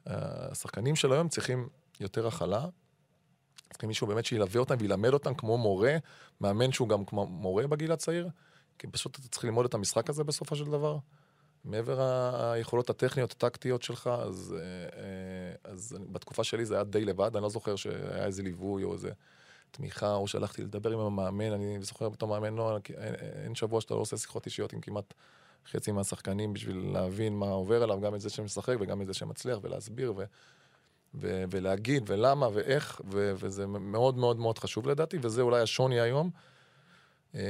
אה, 0.07 0.13
השחקנים 0.51 0.97
של 0.97 1.13
היום 1.13 1.29
צריכים 1.29 1.69
יותר 2.01 2.27
הכלה, 2.27 2.67
צריכים 3.77 3.89
מישהו 3.89 4.07
באמת 4.07 4.25
שילווה 4.25 4.61
אותם 4.61 4.75
וילמד 4.79 5.13
אותם 5.13 5.35
כמו 5.35 5.59
מורה, 5.59 5.97
מאמן 6.41 6.73
שהוא 6.73 6.89
גם 6.89 7.05
כמו 7.05 7.27
מורה 7.27 7.67
בגיל 7.67 7.93
הצעיר, 7.93 8.29
כי 8.79 8.87
פשוט 8.87 9.19
אתה 9.19 9.29
צריך 9.29 9.45
ללמוד 9.45 9.65
את 9.65 9.75
המשחק 9.75 10.11
הזה 10.11 10.25
בסופו 10.25 10.57
של 10.57 10.65
דבר. 10.65 10.99
מעבר 11.65 12.01
היכולות 12.53 12.91
הטכניות, 12.91 13.33
הטקטיות 13.33 13.83
שלך, 13.83 14.07
אז, 14.07 14.55
אה, 14.59 14.63
אה, 14.63 15.73
אז 15.73 15.97
בתקופה 16.13 16.45
שלי 16.45 16.65
זה 16.65 16.75
היה 16.75 16.85
די 16.85 17.05
לבד, 17.05 17.37
אני 17.37 17.43
לא 17.43 17.49
זוכר 17.49 17.77
שהיה 17.77 18.25
איזה 18.25 18.43
ליווי 18.43 18.85
או 18.85 18.93
איזה 18.93 19.11
תמיכה, 19.71 20.15
או 20.15 20.29
שהלכתי 20.29 20.63
לדבר 20.63 20.93
עם 20.93 20.99
המאמן, 20.99 21.53
אני 21.53 21.79
זוכר 21.81 22.09
בתור 22.09 22.29
מאמן 22.29 22.55
נוער, 22.55 22.79
אין, 22.97 23.15
אין 23.45 23.55
שבוע 23.55 23.81
שאתה 23.81 23.95
לא 23.95 24.01
עושה 24.01 24.17
שיחות 24.17 24.47
אישיות 24.47 24.73
עם 24.73 24.81
כמעט 24.81 25.15
חצי 25.71 25.93
מהשחקנים 25.93 26.53
בשביל 26.53 26.91
להבין 26.93 27.39
מה 27.39 27.47
עובר 27.47 27.83
עליו, 27.83 28.01
גם 28.01 28.15
את 28.15 28.21
זה 28.21 28.31
שמשחק 28.31 28.77
וגם 28.81 29.03
את 29.03 29.07
זה 29.07 29.15
שמצליח, 29.15 29.59
ולהסביר 29.63 30.15
ו, 30.17 30.25
ו, 31.15 31.45
ולהגיד 31.51 32.03
ולמה 32.07 32.49
ואיך, 32.53 33.01
ו, 33.13 33.33
וזה 33.37 33.67
מאוד 33.67 34.19
מאוד 34.19 34.39
מאוד 34.39 34.59
חשוב 34.59 34.89
לדעתי, 34.89 35.19
וזה 35.23 35.43
אולי 35.43 35.61
השוני 35.61 36.01
היום. 36.01 36.31
אה, 37.35 37.41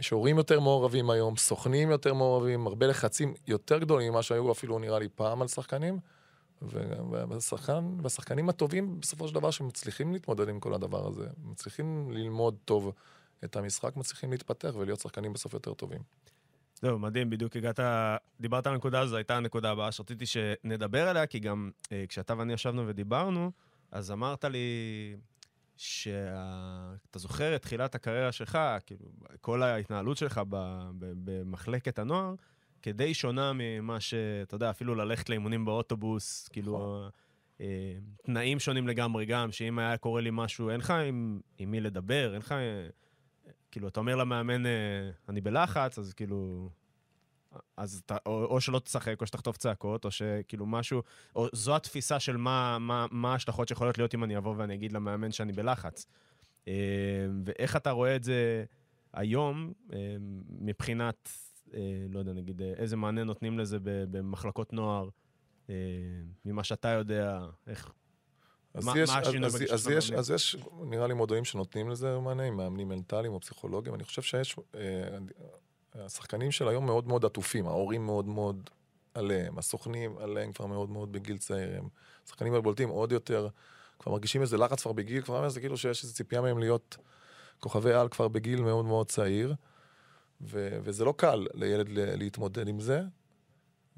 שהורים 0.00 0.36
יותר 0.38 0.60
מעורבים 0.60 1.10
היום, 1.10 1.36
סוכנים 1.36 1.90
יותר 1.90 2.14
מעורבים, 2.14 2.66
הרבה 2.66 2.86
לחצים 2.86 3.34
יותר 3.46 3.78
גדולים 3.78 4.12
ממה 4.12 4.22
שהיו 4.22 4.52
אפילו 4.52 4.78
נראה 4.78 4.98
לי 4.98 5.08
פעם 5.08 5.42
על 5.42 5.48
שחקנים. 5.48 5.98
והשחקנים 8.02 8.48
הטובים 8.48 9.00
בסופו 9.00 9.28
של 9.28 9.34
דבר 9.34 9.50
שמצליחים 9.50 10.12
להתמודד 10.12 10.48
עם 10.48 10.60
כל 10.60 10.74
הדבר 10.74 11.06
הזה, 11.06 11.26
מצליחים 11.44 12.10
ללמוד 12.10 12.56
טוב 12.64 12.92
את 13.44 13.56
המשחק, 13.56 13.96
מצליחים 13.96 14.30
להתפתח 14.30 14.72
ולהיות 14.76 15.00
שחקנים 15.00 15.32
בסוף 15.32 15.54
יותר 15.54 15.74
טובים. 15.74 16.00
זהו, 16.82 16.98
מדהים, 16.98 17.30
בדיוק 17.30 17.56
הגעת, 17.56 17.80
דיברת 18.40 18.66
על 18.66 18.72
הנקודה 18.72 19.00
הזו, 19.00 19.16
הייתה 19.16 19.36
הנקודה 19.36 19.70
הבאה 19.70 19.92
שרציתי 19.92 20.26
שנדבר 20.26 21.08
עליה, 21.08 21.26
כי 21.26 21.38
גם 21.38 21.70
אה, 21.92 22.04
כשאתה 22.08 22.34
ואני 22.38 22.52
ישבנו 22.52 22.86
ודיברנו, 22.86 23.52
אז 23.90 24.10
אמרת 24.10 24.44
לי, 24.44 25.16
שאתה 25.76 27.18
זוכר 27.18 27.56
את 27.56 27.62
תחילת 27.62 27.94
הקריירה 27.94 28.32
שלך, 28.32 28.58
כאילו, 28.86 29.06
כל 29.40 29.62
ההתנהלות 29.62 30.16
שלך 30.16 30.40
במחלקת 30.98 31.98
הנוער, 31.98 32.34
כדי 32.82 33.14
שונה 33.14 33.52
ממה 33.54 34.00
שאתה 34.00 34.54
יודע, 34.54 34.70
אפילו 34.70 34.94
ללכת 34.94 35.28
לאימונים 35.28 35.64
באוטובוס, 35.64 36.48
כאילו, 36.48 36.72
נכון. 36.72 37.10
אה, 37.60 37.94
תנאים 38.24 38.58
שונים 38.58 38.88
לגמרי 38.88 39.26
גם, 39.26 39.52
שאם 39.52 39.78
היה 39.78 39.96
קורה 39.96 40.20
לי 40.20 40.30
משהו, 40.32 40.70
אין 40.70 40.80
לך 40.80 40.90
עם, 40.90 41.40
עם 41.58 41.70
מי 41.70 41.80
לדבר, 41.80 42.32
אין 42.32 42.40
לך... 42.40 42.52
אה, 42.52 42.88
כאילו, 43.70 43.88
אתה 43.88 44.00
אומר 44.00 44.16
למאמן, 44.16 44.66
אה, 44.66 45.10
אני 45.28 45.40
בלחץ, 45.40 45.98
אז 45.98 46.12
כאילו, 46.12 46.70
אז 47.76 48.02
אתה, 48.06 48.16
או, 48.26 48.44
או 48.44 48.60
שלא 48.60 48.78
תשחק, 48.78 49.20
או 49.20 49.26
שתחטוף 49.26 49.56
צעקות, 49.56 50.04
או 50.04 50.10
שכאילו 50.10 50.66
משהו, 50.66 51.02
או 51.36 51.46
זו 51.52 51.76
התפיסה 51.76 52.20
של 52.20 52.36
מה, 52.36 52.78
מה, 52.78 53.06
מה 53.10 53.32
ההשלכות 53.32 53.68
שיכולות 53.68 53.98
להיות 53.98 54.14
אם 54.14 54.24
אני 54.24 54.36
אבוא 54.36 54.54
ואני 54.56 54.74
אגיד 54.74 54.92
למאמן 54.92 55.32
שאני 55.32 55.52
בלחץ. 55.52 56.06
אה, 56.68 56.72
ואיך 57.44 57.76
אתה 57.76 57.90
רואה 57.90 58.16
את 58.16 58.24
זה 58.24 58.64
היום, 59.12 59.72
אה, 59.92 60.16
מבחינת, 60.60 61.30
לא 62.10 62.18
יודע, 62.18 62.32
נגיד, 62.32 62.62
איזה 62.62 62.96
מענה 62.96 63.24
נותנים 63.24 63.58
לזה 63.58 63.78
במחלקות 63.82 64.72
נוער, 64.72 65.08
ממה 66.44 66.64
שאתה 66.64 66.88
יודע, 66.88 67.40
איך... 67.66 67.92
אז 68.76 68.84
מה, 68.84 68.92
יש, 68.98 69.10
מה 69.10 69.18
השינוי 69.18 69.46
אז, 69.46 69.62
אז, 69.72 69.88
יש, 69.88 70.10
אז 70.10 70.30
יש, 70.30 70.56
נראה 70.82 71.06
לי, 71.06 71.14
מודעים 71.14 71.44
שנותנים 71.44 71.88
לזה 71.88 72.18
מענה, 72.18 72.42
עם 72.42 72.56
מאמנים 72.56 72.88
מנטליים 72.88 73.32
או 73.32 73.40
פסיכולוגים. 73.40 73.94
אני 73.94 74.04
חושב 74.04 74.22
שיש, 74.22 74.56
השחקנים 75.94 76.50
של 76.50 76.68
היום 76.68 76.86
מאוד 76.86 77.08
מאוד 77.08 77.24
עטופים, 77.24 77.66
ההורים 77.66 78.06
מאוד 78.06 78.26
מאוד 78.26 78.70
עליהם, 79.14 79.58
הסוכנים 79.58 80.18
עליהם 80.18 80.52
כבר 80.52 80.66
מאוד 80.66 80.90
מאוד 80.90 81.12
בגיל 81.12 81.38
צעיר, 81.38 81.78
הם 81.78 81.88
שחקנים 82.28 82.54
הבולטים 82.54 82.88
עוד 82.88 83.12
יותר, 83.12 83.48
כבר 83.98 84.12
מרגישים 84.12 84.42
איזה 84.42 84.56
לחץ 84.58 84.82
כבר 84.82 84.92
בגיל, 84.92 85.22
כבר 85.22 85.48
זה 85.48 85.60
כאילו 85.60 85.76
שיש 85.76 86.02
איזו 86.02 86.14
ציפייה 86.14 86.40
מהם 86.40 86.58
להיות 86.58 86.96
כוכבי 87.60 87.92
על 87.92 88.08
כבר 88.08 88.28
בגיל 88.28 88.62
מאוד 88.62 88.84
מאוד 88.84 89.08
צעיר, 89.08 89.54
ו- 90.40 90.78
וזה 90.82 91.04
לא 91.04 91.14
קל 91.16 91.46
לילד 91.54 91.88
להתמודד 91.90 92.68
עם 92.68 92.80
זה, 92.80 93.02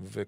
ו- 0.00 0.22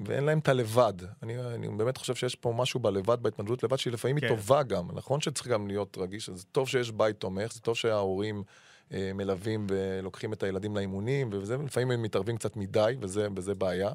ואין 0.00 0.24
להם 0.24 0.38
את 0.38 0.48
הלבד. 0.48 0.92
אני, 1.22 1.38
אני 1.38 1.68
באמת 1.68 1.96
חושב 1.96 2.14
שיש 2.14 2.34
פה 2.34 2.52
משהו 2.56 2.80
בלבד, 2.80 3.22
בהתמודדות 3.22 3.62
לבד, 3.62 3.76
שהיא 3.76 3.92
לפעמים 3.92 4.20
כן. 4.20 4.26
היא 4.26 4.36
טובה 4.36 4.62
גם. 4.62 4.88
נכון 4.92 5.20
שצריך 5.20 5.48
גם 5.48 5.66
להיות 5.66 5.98
רגיש, 5.98 6.30
זה 6.30 6.44
טוב 6.52 6.68
שיש 6.68 6.90
בית 6.90 7.16
תומך, 7.16 7.52
זה 7.54 7.60
טוב 7.60 7.76
שההורים... 7.76 8.42
אה, 8.92 9.10
מלווים 9.14 9.66
ולוקחים 9.68 10.32
את 10.32 10.42
הילדים 10.42 10.76
לאימונים, 10.76 11.30
וזה, 11.32 11.56
לפעמים 11.56 11.90
הם 11.90 12.02
מתערבים 12.02 12.36
קצת 12.36 12.56
מדי, 12.56 12.94
וזה, 13.00 13.28
וזה 13.36 13.54
בעיה. 13.54 13.90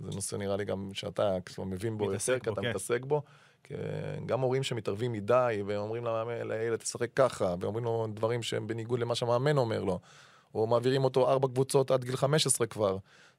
זה 0.00 0.10
נושא 0.14 0.36
נראה 0.36 0.56
לי 0.56 0.64
גם 0.64 0.90
שאתה 0.94 1.36
כבר 1.46 1.64
מבין 1.64 1.98
בו 1.98 2.12
יותר, 2.12 2.38
כי 2.38 2.50
אתה 2.50 2.60
כן. 2.60 2.68
מתעסק 2.68 3.04
בו. 3.04 3.22
גם 4.26 4.40
הורים 4.40 4.62
שמתערבים 4.62 5.12
מדי, 5.12 5.62
ואומרים 5.66 6.06
לילד 6.44 6.78
תשחק 6.78 7.10
ככה, 7.16 7.54
ואומרים 7.60 7.84
לו 7.84 8.06
דברים 8.14 8.42
שהם 8.42 8.66
בניגוד 8.66 9.00
למה 9.00 9.14
שהמאמן 9.14 9.56
אומר 9.56 9.84
לו, 9.84 9.98
או 10.54 10.66
מעבירים 10.66 11.04
אותו 11.04 11.30
ארבע 11.30 11.48
קבוצות 11.48 11.90
עד 11.90 12.04
גיל 12.04 12.16
15 12.16 12.66
כבר. 12.66 12.96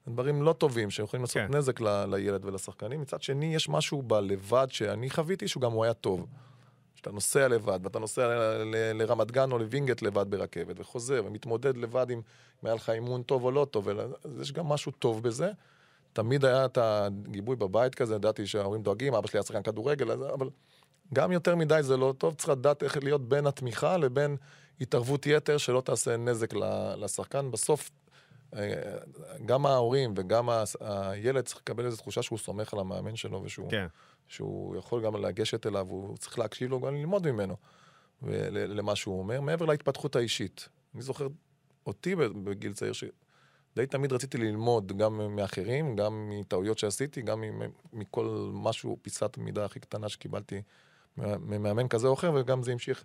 דברים 0.08 0.42
לא 0.42 0.54
טובים 0.54 0.90
שיכולים 0.90 1.22
לעשות 1.22 1.38
כן. 1.38 1.56
נזק 1.58 1.82
ל, 1.82 2.06
לילד 2.06 2.46
ולשחקנים. 2.46 3.02
מצד 3.02 3.22
שני, 3.22 3.56
יש 3.56 3.70
משהו 3.70 4.02
בלבד 4.02 4.68
שאני 4.70 5.10
חוויתי 5.10 5.48
שהוא 5.48 5.62
גם 5.62 5.72
הוא 5.72 5.84
היה 5.84 5.94
טוב. 5.94 6.26
שאתה 6.96 7.12
נוסע 7.12 7.48
לבד, 7.48 7.80
ואתה 7.84 8.00
נוסע 8.00 8.54
לרמת 8.94 9.32
גן 9.32 9.52
או 9.52 9.58
לווינגייט 9.58 10.02
לבד 10.02 10.26
ברכבת, 10.30 10.76
וחוזר, 10.80 11.24
ומתמודד 11.26 11.78
לבד 11.78 12.12
אם 12.12 12.22
היה 12.64 12.76
לך 12.76 12.90
אימון 12.90 13.24
טוב 13.24 13.44
או 13.44 13.52
לא 13.52 13.68
טוב, 13.72 13.90
אז 13.90 14.42
יש 14.42 14.52
גם 14.52 14.66
משהו 14.66 14.92
טוב 14.92 15.24
בזה. 15.24 15.52
תמיד 16.14 16.46
היה 16.46 16.66
את 16.66 16.78
הגיבוי 16.82 17.56
בבית 17.56 17.96
כזה, 17.96 18.16
ידעתי 18.16 18.48
שההורים 18.48 18.82
דואגים, 18.82 19.14
אבא 19.14 19.28
שלי 19.28 19.38
היה 19.38 19.44
שחקן 19.44 19.64
כדורגל, 19.64 20.12
אבל 20.12 20.50
גם 21.14 21.32
יותר 21.32 21.56
מדי 21.56 21.80
זה 21.82 21.98
לא 21.98 22.14
טוב, 22.18 22.34
צריך 22.34 22.50
לדעת 22.50 22.84
איך 22.84 22.98
להיות 23.04 23.30
בין 23.30 23.48
התמיכה 23.48 23.98
לבין 23.98 24.38
התערבות 24.82 25.26
יתר 25.26 25.58
שלא 25.58 25.82
תעשה 25.82 26.18
נזק 26.18 26.54
ל- 26.54 27.04
לשחקן. 27.04 27.52
בסוף, 27.52 27.92
גם 29.46 29.66
ההורים 29.66 30.14
וגם 30.18 30.50
הילד 30.80 31.46
צריך 31.46 31.58
לקבל 31.62 31.86
איזו 31.86 31.98
תחושה 31.98 32.22
שהוא 32.22 32.40
סומך 32.40 32.74
על 32.74 32.80
המאמן 32.80 33.16
שלו 33.16 33.44
ושהוא 33.44 33.72
כן. 33.72 33.88
שהוא 34.28 34.76
יכול 34.76 35.04
גם 35.04 35.26
לגשת 35.26 35.66
אליו, 35.66 35.88
הוא 35.90 36.18
צריך 36.18 36.40
להקשיב 36.40 36.70
לו, 36.70 36.80
גם 36.80 36.96
ללמוד 36.96 37.32
ממנו, 37.32 37.56
למה 38.52 38.96
שהוא 38.96 39.20
אומר, 39.20 39.42
מעבר 39.42 39.66
להתפתחות 39.66 40.16
האישית. 40.16 40.70
אני 40.96 41.02
זוכר 41.02 41.28
אותי 41.86 42.16
בגיל 42.16 42.74
צעיר, 42.74 42.94
שדי 42.94 43.86
תמיד 43.90 44.14
רציתי 44.14 44.38
ללמוד, 44.38 44.98
גם 44.98 45.36
מאחרים, 45.36 45.96
גם 45.96 46.30
מטעויות 46.30 46.78
שעשיתי, 46.78 47.22
גם 47.22 47.44
מכל 47.94 48.50
משהו, 48.54 48.98
פיסת 49.02 49.38
מידה 49.38 49.66
הכי 49.66 49.80
קטנה 49.80 50.10
שקיבלתי 50.10 50.62
ממאמן 51.18 51.88
כזה 51.88 52.08
או 52.08 52.14
אחר, 52.14 52.32
וגם 52.36 52.64
זה 52.64 52.72
המשיך 52.72 53.04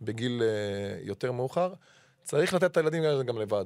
בגיל 0.00 0.42
אה, 0.42 1.00
יותר 1.02 1.32
מאוחר. 1.32 1.74
צריך 2.22 2.54
לתת 2.54 2.64
את 2.64 2.76
הילדים 2.76 3.02
גם 3.26 3.38
לבד. 3.38 3.64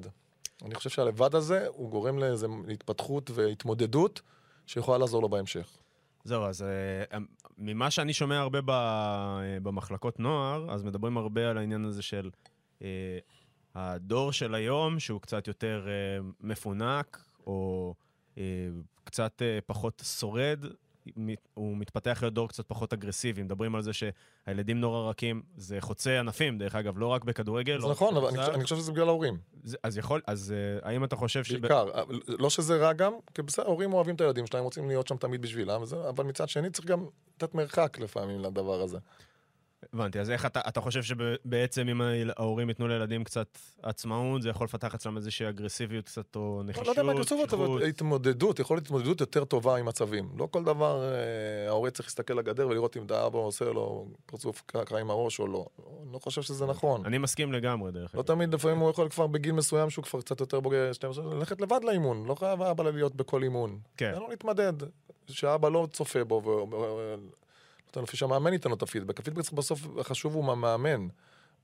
אני 0.64 0.74
חושב 0.74 0.90
שהלבד 0.90 1.34
הזה, 1.34 1.66
הוא 1.68 1.90
גורם 1.90 2.18
לאיזו 2.18 2.48
התפתחות 2.72 3.30
והתמודדות 3.34 4.20
שיכולה 4.66 4.98
לעזור 4.98 5.22
לו 5.22 5.28
בהמשך. 5.28 5.78
זהו, 6.24 6.44
אז 6.44 6.62
אה, 6.62 7.18
ממה 7.58 7.90
שאני 7.90 8.12
שומע 8.12 8.38
הרבה 8.38 8.60
אה, 8.68 9.58
במחלקות 9.62 10.20
נוער, 10.20 10.70
אז 10.70 10.82
מדברים 10.82 11.16
הרבה 11.16 11.50
על 11.50 11.58
העניין 11.58 11.84
הזה 11.84 12.02
של 12.02 12.30
אה, 12.82 13.18
הדור 13.74 14.32
של 14.32 14.54
היום, 14.54 15.00
שהוא 15.00 15.20
קצת 15.20 15.48
יותר 15.48 15.86
מפונק, 16.40 17.24
או 17.46 17.94
קצת 19.04 19.42
פחות 19.66 20.02
שורד, 20.18 20.64
הוא 21.54 21.76
מתפתח 21.76 22.18
להיות 22.22 22.34
דור 22.34 22.48
קצת 22.48 22.64
פחות 22.68 22.92
אגרסיבי. 22.92 23.42
מדברים 23.42 23.74
על 23.74 23.82
זה 23.82 23.90
שהילדים 23.92 24.80
נורא 24.80 25.10
רכים, 25.10 25.42
זה 25.56 25.76
חוצה 25.80 26.18
ענפים, 26.20 26.58
דרך 26.58 26.74
אגב, 26.74 26.98
לא 26.98 27.06
רק 27.06 27.24
בכדורגל. 27.24 27.80
זה 27.80 27.86
לא 27.86 27.90
נכון, 27.92 28.16
אבל 28.16 28.28
אני 28.28 28.54
אני 28.54 28.64
חושב 28.64 28.76
שזה 28.76 28.92
בגלל 28.92 29.08
ההורים. 29.08 29.38
זה- 29.64 29.76
אז 29.82 29.98
יכול, 29.98 30.20
אז 30.26 30.54
אה, 30.82 30.88
האם 30.90 31.04
אתה 31.04 31.16
חושב 31.16 31.44
שב- 31.44 31.60
בעיקר. 31.60 31.86
לא 32.28 32.50
שזה 32.50 32.76
רע 32.76 32.92
גם, 32.92 33.12
כי 33.34 33.42
בסדר, 33.42 33.66
הורים 33.66 33.92
אוהבים 33.92 34.14
את 34.14 34.20
הילדים 34.20 34.46
שלהם, 34.46 34.64
רוצים 34.64 34.88
להיות 34.88 35.06
שם 35.08 35.16
תמיד 35.16 35.42
בשבילם, 35.42 35.82
אבל 36.08 36.24
מצד 36.24 36.48
שני 36.48 36.70
צריך 36.70 36.88
גם 36.88 37.06
לתת 37.36 37.54
מרחק 37.54 37.98
לפעמים 38.00 38.40
לדבר 38.40 38.80
הזה. 38.80 38.98
הבנתי, 39.92 40.20
אז 40.20 40.30
איך 40.30 40.46
אתה, 40.46 40.60
אתה 40.68 40.80
חושב 40.80 41.02
שבעצם 41.02 41.88
אם 41.88 42.00
ההורים 42.36 42.68
ייתנו 42.68 42.88
לילדים 42.88 43.24
קצת 43.24 43.58
עצמאות, 43.82 44.42
זה 44.42 44.48
יכול 44.48 44.64
לפתח 44.64 44.94
אצלם 44.94 45.16
איזושהי 45.16 45.48
אגרסיביות 45.48 46.04
קצת, 46.04 46.36
או 46.36 46.56
לא 46.58 46.64
נחישות, 46.64 46.86
יודע 46.86 47.02
מה 47.02 47.12
אגרסיביות? 47.12 47.54
אבל 47.54 47.82
התמודדות, 47.82 48.58
יכול 48.58 48.76
להיות 48.76 48.86
התמודדות 48.86 49.20
יותר 49.20 49.44
טובה 49.44 49.76
עם 49.76 49.86
מצבים. 49.86 50.28
לא 50.36 50.48
כל 50.50 50.64
דבר 50.64 51.04
אה, 51.04 51.68
ההורה 51.68 51.90
צריך 51.90 52.08
להסתכל 52.08 52.34
לגדר 52.34 52.68
ולראות 52.68 52.96
אם 52.96 53.02
האבא 53.10 53.38
עושה 53.38 53.64
לו 53.64 54.08
פרצוף 54.26 54.62
קרקע 54.66 54.98
עם 54.98 55.10
הראש 55.10 55.40
או 55.40 55.46
לא. 55.46 55.66
אני 56.02 56.12
לא 56.12 56.18
חושב 56.18 56.42
שזה 56.42 56.66
נכון. 56.66 57.06
אני 57.06 57.18
מסכים 57.18 57.52
לגמרי, 57.52 57.92
דרך 57.92 58.14
לא 58.14 58.20
אגב. 58.20 58.26
תמיד, 58.26 58.54
לפעמים 58.54 58.78
הוא 58.78 58.90
יכול 58.90 59.08
כבר 59.08 59.26
בגיל 59.26 59.52
מסוים 59.52 59.90
שהוא 59.90 60.04
כבר 60.04 60.20
קצת 60.20 60.40
יותר 60.40 60.60
בוגר, 60.60 60.92
12, 60.92 61.34
ללכת 61.34 61.60
לבד 61.60 61.80
לאימון, 61.84 62.26
לא 62.26 62.34
חייב 62.34 62.62
האבא 62.62 62.84
להיות 62.90 63.14
בכל 63.14 63.42
אימון. 63.42 63.78
כן. 63.96 64.12
תן 64.14 64.18
לו 64.18 64.28
להתמדד, 64.28 64.72
שהאבא 65.28 65.68
לא 65.68 65.88
צופה 65.92 66.24
בו, 66.24 66.66
לו 68.00 68.06
לפי 68.06 68.16
שהמאמן 68.16 68.52
ייתן 68.52 68.68
לו 68.70 68.76
את 68.76 68.82
הפידבק. 68.82 69.20
הפידבק 69.20 69.52
בסוף, 69.52 69.80
החשוב 70.00 70.34
הוא 70.34 70.44
מהמאמן, 70.44 71.08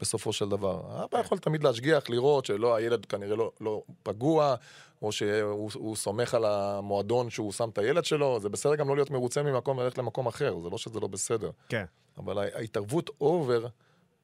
בסופו 0.01 0.33
של 0.33 0.49
דבר. 0.49 0.81
האבא 0.89 1.19
יכול 1.19 1.39
תמיד 1.39 1.65
להשגיח, 1.65 2.11
לראות 2.11 2.47
שלא, 2.47 2.75
הילד 2.75 3.07
כנראה 3.07 3.37
לא, 3.37 3.53
לא 3.61 3.83
פגוע, 4.03 4.55
או 5.03 5.13
שהוא 5.13 5.71
הוא 5.75 5.97
סומך 5.97 6.35
על 6.35 6.45
המועדון 6.45 7.31
שהוא 7.31 7.53
שם 7.53 7.69
את 7.69 7.79
הילד 7.79 8.05
שלו, 8.05 8.41
זה 8.41 8.49
בסדר 8.49 8.75
גם 8.75 8.89
לא 8.89 8.95
להיות 8.97 9.11
מרוצה 9.11 9.43
ממקום 9.43 9.79
וללכת 9.79 9.99
למקום 9.99 10.27
אחר, 10.27 10.59
זה 10.63 10.71
לא 10.71 10.79
שזה 10.79 11.01
לא 11.01 11.07
בסדר. 11.07 11.51
כן. 11.69 11.85
אבל 12.19 12.39
הה- 12.39 12.57
ההתערבות 12.59 13.11
אובר 13.21 13.67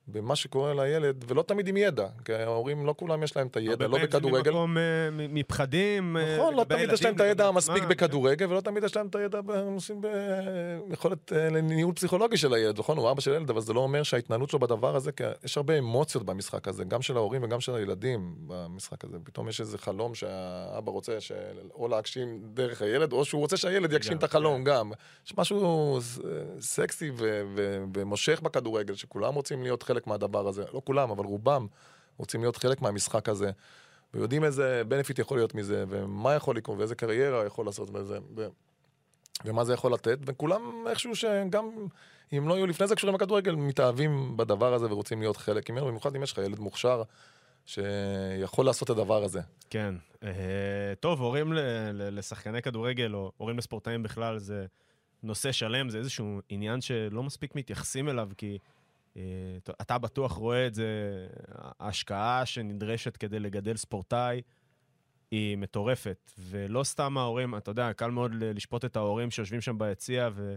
במה 0.08 0.36
שקורה 0.36 0.74
לילד, 0.74 1.24
ולא 1.28 1.42
תמיד 1.42 1.68
עם 1.68 1.76
ידע, 1.76 2.06
כי 2.24 2.32
ההורים 2.34 2.86
לא 2.86 2.94
כולם 2.96 3.22
יש 3.22 3.36
להם 3.36 3.46
את 3.46 3.56
הידע, 3.56 3.70
הרבה 3.72 3.86
לא 3.86 3.90
פעמים 3.90 4.10
זה 4.10 4.16
בכדורגל. 4.18 4.50
ממקום, 4.50 4.78
אה, 4.78 4.82
מפחדים. 5.10 6.16
אה, 6.16 6.36
נכון, 6.36 6.54
לא 6.54 6.64
תמיד 6.64 6.92
יש 6.92 7.04
להם 7.04 7.14
את 7.14 7.20
הידע 7.20 7.46
המספיק 7.48 7.76
עצמם. 7.76 7.88
בכדורגל, 7.88 8.46
ולא 8.50 8.60
תמיד 8.60 8.84
יש 8.84 8.96
להם 8.96 9.06
את 9.06 9.14
הידע 9.14 9.40
בנושאים 9.40 10.00
ביכולת 10.88 11.32
אה, 11.32 11.50
לניהול 11.50 11.94
פסיכולוגי 11.94 12.36
של 12.36 12.54
הילד. 12.54 12.78
נכון, 12.78 12.98
הוא 12.98 13.10
אבא 13.10 13.20
של 13.20 13.32
ילד, 13.34 13.50
אבל 13.50 13.60
זה 13.60 13.72
לא 13.72 13.80
אומר 13.80 14.02
שההתנהלות 14.02 14.50
שלו 14.50 14.58
בדבר 14.58 14.96
הזה, 14.96 15.12
כי 15.12 15.24
יש 15.44 15.56
הרבה 15.56 15.78
אמוציות 15.78 16.24
במשחק 16.24 16.68
הזה, 16.68 16.84
גם 16.84 17.02
של 17.02 17.16
ההורים 17.16 17.42
וגם 17.42 17.60
של 17.60 17.74
הילדים 17.74 18.34
במשחק 18.46 19.04
הזה. 19.04 19.16
פתאום 19.24 19.48
יש 19.48 19.60
איזה 19.60 19.78
חלום 19.78 20.14
שהאבא 20.14 20.90
רוצה 20.90 21.20
ש- 21.20 21.32
או 21.74 21.88
להגשים 21.88 22.40
דרך 22.54 22.82
הילד, 22.82 23.12
או 23.12 23.24
שהוא 23.24 23.40
רוצה 23.40 23.56
שהילד 23.56 23.92
יגשים 23.92 24.16
את 24.16 24.22
החלום 24.24 24.64
גם. 24.64 24.90
יש 25.26 25.34
משהו 25.38 25.98
סקסי 26.60 27.10
ו- 27.10 27.42
ו- 27.56 27.84
ומושך 27.96 28.40
בכדורגל, 28.42 28.94
שכולם 28.94 29.34
רוצים 29.34 29.62
להיות 29.62 29.82
חלק 29.82 29.95
מהדבר 30.06 30.48
הזה. 30.48 30.64
לא 30.74 30.82
כולם, 30.84 31.10
אבל 31.10 31.24
רובם 31.24 31.66
רוצים 32.16 32.40
להיות 32.40 32.56
חלק 32.56 32.82
מהמשחק 32.82 33.28
הזה. 33.28 33.50
ויודעים 34.14 34.44
איזה 34.44 34.82
בנפיט 34.88 35.18
יכול 35.18 35.38
להיות 35.38 35.54
מזה, 35.54 35.84
ומה 35.88 36.34
יכול 36.34 36.56
לקרות, 36.56 36.78
ואיזה 36.78 36.94
קריירה 36.94 37.46
יכול 37.46 37.66
לעשות 37.66 37.90
בזה, 37.90 38.18
ו... 38.36 38.46
ומה 39.44 39.64
זה 39.64 39.72
יכול 39.74 39.92
לתת, 39.92 40.18
וכולם 40.26 40.84
איכשהו 40.90 41.16
שגם 41.16 41.70
אם 42.32 42.48
לא 42.48 42.54
היו 42.54 42.66
לפני 42.66 42.86
זה 42.86 42.96
קשורים 42.96 43.16
לכדורגל, 43.16 43.54
מתאהבים 43.54 44.36
בדבר 44.36 44.74
הזה 44.74 44.86
ורוצים 44.86 45.20
להיות 45.20 45.36
חלק 45.36 45.70
ממנו, 45.70 45.86
במיוחד 45.86 46.16
אם 46.16 46.22
יש 46.22 46.32
לך 46.32 46.38
ילד 46.38 46.58
מוכשר 46.58 47.02
שיכול 47.66 48.66
לעשות 48.66 48.90
את 48.90 48.96
הדבר 48.96 49.24
הזה. 49.24 49.40
כן. 49.70 49.94
אה, 50.22 50.30
טוב, 51.00 51.20
הורים 51.20 51.52
לשחקני 51.92 52.62
כדורגל, 52.62 53.14
או 53.14 53.32
הורים 53.36 53.58
לספורטאים 53.58 54.02
בכלל, 54.02 54.38
זה 54.38 54.66
נושא 55.22 55.52
שלם, 55.52 55.90
זה 55.90 55.98
איזשהו 55.98 56.40
עניין 56.48 56.80
שלא 56.80 57.22
מספיק 57.22 57.54
מתייחסים 57.54 58.08
אליו, 58.08 58.28
כי 58.36 58.58
אתה 59.80 59.98
בטוח 59.98 60.32
רואה 60.32 60.66
את 60.66 60.74
זה, 60.74 60.86
ההשקעה 61.80 62.46
שנדרשת 62.46 63.16
כדי 63.16 63.40
לגדל 63.40 63.76
ספורטאי 63.76 64.42
היא 65.30 65.56
מטורפת. 65.56 66.32
ולא 66.38 66.84
סתם 66.84 67.18
ההורים, 67.18 67.56
אתה 67.56 67.70
יודע, 67.70 67.92
קל 67.92 68.10
מאוד 68.10 68.32
לשפוט 68.34 68.84
את 68.84 68.96
ההורים 68.96 69.30
שיושבים 69.30 69.60
שם 69.60 69.78
ביציע, 69.78 70.28
ו... 70.32 70.56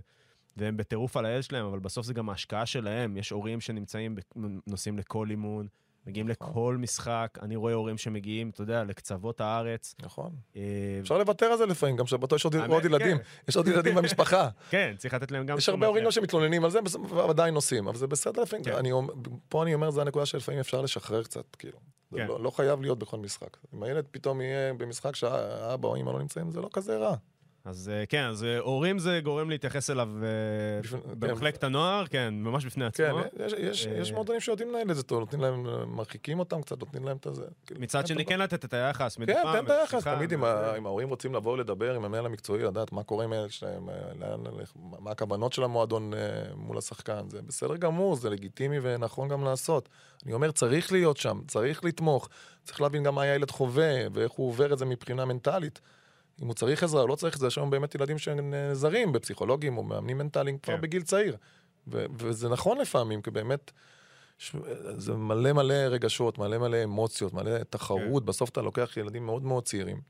והם 0.57 0.77
בטירוף 0.77 1.17
על 1.17 1.25
הילד 1.25 1.43
שלהם, 1.43 1.65
אבל 1.65 1.79
בסוף 1.79 2.05
זה 2.05 2.13
גם 2.13 2.29
ההשקעה 2.29 2.65
שלהם. 2.65 3.17
יש 3.17 3.29
הורים 3.29 3.61
שנמצאים, 3.61 4.15
נוסעים 4.67 4.97
לכל 4.97 5.29
אימון, 5.29 5.67
מגיעים 6.07 6.27
לכל 6.27 6.77
משחק. 6.79 7.37
אני 7.41 7.55
רואה 7.55 7.73
הורים 7.73 7.97
שמגיעים, 7.97 8.49
אתה 8.49 8.61
יודע, 8.61 8.83
לקצוות 8.83 9.41
הארץ. 9.41 9.95
נכון. 10.03 10.31
אה, 10.55 10.61
אפשר 11.01 11.17
לוותר 11.17 11.45
על 11.45 11.57
זה 11.57 11.65
לפעמים, 11.65 11.95
גם 11.95 12.07
שבתו 12.07 12.35
יש 12.35 12.45
עוד 12.45 12.55
ילדים, 12.85 13.17
כן. 13.17 13.23
יש 13.47 13.57
עוד 13.57 13.67
ילדים 13.67 13.95
במשפחה. 13.95 14.49
כן, 14.71 14.93
צריך 14.97 15.13
לתת 15.13 15.31
להם 15.31 15.45
גם... 15.45 15.57
יש 15.57 15.69
הרבה 15.69 15.87
הורים. 15.87 16.03
גם 16.05 16.11
שמתלוננים 16.11 16.63
על 16.65 16.71
זה, 16.71 16.79
ועדיין 17.09 17.55
עושים, 17.55 17.87
אבל 17.87 17.97
זה 17.97 18.07
בסדר 18.07 18.41
לפעמים. 18.41 18.65
כן. 18.65 18.71
פה 19.49 19.63
אני 19.63 19.73
אומר, 19.73 19.91
זו 19.91 20.01
הנקודה 20.01 20.25
שלפעמים 20.25 20.59
אפשר 20.59 20.81
לשחרר 20.81 21.23
קצת, 21.23 21.55
כאילו. 21.55 21.77
כן. 22.15 22.27
לא- 22.27 22.43
לא 22.43 22.49
חייב 22.49 22.81
להיות 22.81 22.99
בכל 22.99 23.17
משחק. 23.17 23.57
אם 23.73 23.83
הילד 23.83 24.05
פתאום 24.11 24.41
יהיה 24.41 24.73
במשחק 24.73 25.15
שהאבא 25.15 25.87
או 25.87 25.95
אמא 25.95 26.11
לא 26.11 26.19
נמצאים, 26.19 26.51
זה 26.51 26.61
לא 26.61 26.69
כזה 26.73 26.97
רע. 26.97 27.15
אז 27.65 27.91
אה, 27.93 28.05
כן, 28.05 28.23
אז 28.23 28.43
אה, 28.43 28.57
הורים 28.59 28.99
זה 28.99 29.19
גורם 29.23 29.49
להתייחס 29.49 29.89
אליו 29.89 30.09
אה, 30.23 30.81
בפני- 30.81 30.99
במחלקת 31.19 31.63
הנוער, 31.63 32.05
כן, 32.07 32.33
ממש 32.37 32.65
בפני 32.65 32.91
כן, 32.91 33.03
עצמו. 33.03 33.19
יש- 33.57 33.85
יש- 33.85 34.11
מועדונים 34.11 34.41
שיודעים 34.41 34.69
לנהל 34.69 34.91
את 34.91 34.95
זה 34.95 35.03
טוב, 35.03 35.19
נותנים 35.19 35.41
להם, 35.41 35.65
מרחיקים 35.95 36.39
אותם 36.39 36.61
קצת, 36.61 36.79
נותנים 36.79 37.03
להם 37.05 37.17
את 37.17 37.25
הזה. 37.25 37.45
כאילו, 37.65 37.81
מצד 37.81 38.07
שני. 38.07 38.25
כן 38.25 38.39
לתת 38.39 38.65
את 38.65 38.73
היחס 38.73 39.17
מדי 39.17 39.33
כן, 39.33 39.39
פעם. 39.43 39.59
תן 39.59 39.65
את 39.65 39.79
היחס, 39.79 40.03
תמיד 40.03 40.33
אם 40.33 40.43
ההורים 40.85 41.09
רוצים 41.09 41.35
לבוא 41.35 41.57
לדבר 41.57 41.95
עם 41.95 42.05
המנהל 42.05 42.25
המקצועי, 42.25 42.63
לדעת 42.63 42.91
מה 42.91 43.03
קורה 43.03 43.23
עם 43.23 43.33
הילד 43.33 43.49
שלהם, 43.51 43.89
מה 44.99 45.11
הכוונות 45.11 45.53
של 45.53 45.63
המועדון 45.63 46.11
מול 46.55 46.77
השחקן, 46.77 47.29
זה 47.29 47.41
בסדר 47.41 47.75
גמור, 47.75 48.15
זה 48.15 48.29
לגיטימי 48.29 48.77
ונכון 48.81 49.27
גם 49.29 49.43
לעשות. 49.43 49.89
אני 50.25 50.33
אומר, 50.33 50.51
צריך 50.51 50.91
להיות 50.91 51.17
שם, 51.17 51.39
צריך 51.47 51.83
לתמוך, 51.83 52.29
צריך 52.63 52.81
להבין 52.81 53.03
גם 53.03 53.15
מה 53.15 53.21
הילד 53.21 53.51
חווה, 53.51 53.93
ואיך 54.13 54.31
הוא 54.31 54.47
עובר 54.49 54.73
את 54.73 54.77
זה 54.77 54.85
מבחינה 54.85 55.25
מנטלית. 55.25 55.81
אם 56.41 56.47
הוא 56.47 56.55
צריך 56.55 56.83
עזרה 56.83 57.01
או 57.01 57.07
לא 57.07 57.15
צריך 57.15 57.35
עזרה, 57.35 57.47
יש 57.47 57.57
היום 57.57 57.69
באמת 57.69 57.95
ילדים 57.95 58.17
שנעזרים 58.17 59.11
בפסיכולוגים 59.11 59.77
או 59.77 59.83
מאמנים 59.83 60.17
מנטליים 60.17 60.57
כבר 60.57 60.75
כן. 60.75 60.81
בגיל 60.81 61.01
צעיר. 61.01 61.37
ו- 61.87 62.05
וזה 62.17 62.49
נכון 62.49 62.77
לפעמים, 62.77 63.21
כי 63.21 63.31
באמת... 63.31 63.71
ש- 64.37 64.55
זה 64.97 65.13
מלא 65.13 65.53
מלא 65.53 65.73
רגשות, 65.73 66.37
מלא 66.37 66.57
מלא 66.57 66.83
אמוציות, 66.83 67.33
מלא 67.33 67.63
תחרות. 67.69 68.25
בסוף 68.25 68.49
אתה 68.49 68.61
לוקח 68.61 68.97
ילדים 68.97 69.25
מאוד 69.25 69.43
מאוד 69.43 69.65
צעירים, 69.65 70.01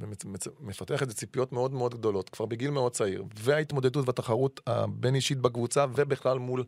ומפתח 0.00 1.02
איזה 1.02 1.14
ציפיות 1.14 1.52
מאוד 1.52 1.72
מאוד 1.72 1.94
גדולות, 1.94 2.28
כבר 2.28 2.46
בגיל 2.46 2.70
מאוד 2.70 2.92
צעיר. 2.92 3.24
וההתמודדות 3.34 4.06
והתחרות 4.06 4.60
הבין-אישית 4.66 5.38
בקבוצה, 5.38 5.86
ובכלל 5.94 6.38
מול, 6.38 6.64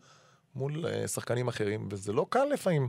מול 0.55 0.87
אה, 0.87 1.09
שחקנים 1.09 1.49
אחרים. 1.49 1.89
וזה 1.91 2.13
לא 2.13 2.27
קל 2.31 2.45
לפעמים 2.53 2.89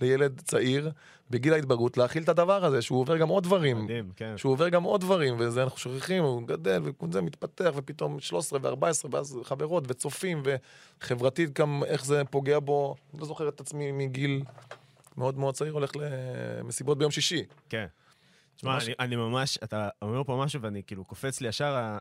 לילד 0.00 0.40
צעיר 0.40 0.90
בגיל 1.30 1.52
ההתבגרות 1.52 1.96
להכיל 1.96 2.22
את 2.22 2.28
הדבר 2.28 2.64
הזה, 2.64 2.82
שהוא 2.82 3.00
עובר 3.00 3.16
גם 3.16 3.28
עוד 3.28 3.42
דברים. 3.44 3.84
מדהים, 3.84 4.10
כן. 4.16 4.36
שהוא 4.36 4.52
עובר 4.52 4.68
גם 4.68 4.82
עוד 4.82 5.00
דברים, 5.00 5.34
וזה 5.38 5.62
אנחנו 5.62 5.78
שוכחים, 5.78 6.24
הוא 6.24 6.42
גדל, 6.46 6.82
וזה 7.02 7.20
מתפתח, 7.22 7.72
ופתאום 7.76 8.20
13 8.20 8.58
ו-14, 8.62 8.84
ואז 9.10 9.38
חברות 9.42 9.84
וצופים, 9.88 10.42
וחברתית 11.00 11.58
גם 11.58 11.82
איך 11.86 12.04
זה 12.04 12.22
פוגע 12.30 12.58
בו. 12.58 12.94
אני 13.12 13.20
לא 13.20 13.26
זוכר 13.26 13.48
את 13.48 13.60
עצמי 13.60 13.92
מגיל 13.92 14.42
מאוד 15.16 15.38
מאוד 15.38 15.54
צעיר, 15.54 15.72
הולך 15.72 15.90
למסיבות 15.96 16.98
ביום 16.98 17.10
שישי. 17.10 17.44
כן. 17.68 17.86
תשמע, 18.56 18.72
ממש- 18.74 18.84
אני, 18.84 18.94
אני 19.00 19.16
ממש, 19.16 19.58
אתה 19.64 19.88
אומר 20.02 20.24
פה 20.24 20.40
משהו 20.44 20.60
ואני 20.62 20.82
כאילו 20.86 21.04
קופץ 21.04 21.40
לי 21.40 21.48
ישר, 21.48 21.96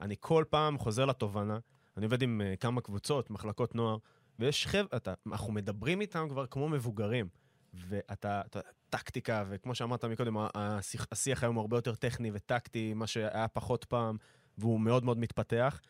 אני 0.00 0.14
כל 0.20 0.44
פעם 0.50 0.78
חוזר 0.78 1.04
לתובנה, 1.04 1.58
אני 1.96 2.04
עובד 2.06 2.22
עם 2.22 2.40
אה, 2.44 2.56
כמה 2.56 2.80
קבוצות, 2.80 3.30
מחלקות 3.30 3.74
נוער, 3.74 3.96
ויש 4.38 4.66
חבר'ה, 4.66 4.98
אנחנו 5.26 5.52
מדברים 5.52 6.00
איתם 6.00 6.26
כבר 6.28 6.46
כמו 6.46 6.68
מבוגרים, 6.68 7.28
ואתה, 7.74 8.40
אתה, 8.46 8.60
טקטיקה, 8.90 9.44
וכמו 9.48 9.74
שאמרת 9.74 10.04
מקודם, 10.04 10.36
השיח, 10.54 11.06
השיח 11.12 11.42
היום 11.42 11.54
הוא 11.54 11.60
הרבה 11.60 11.76
יותר 11.76 11.94
טכני 11.94 12.30
וטקטי, 12.34 12.94
מה 12.94 13.06
שהיה 13.06 13.48
פחות 13.48 13.84
פעם, 13.84 14.16
והוא 14.58 14.80
מאוד 14.80 15.04
מאוד 15.04 15.18
מתפתח. 15.18 15.80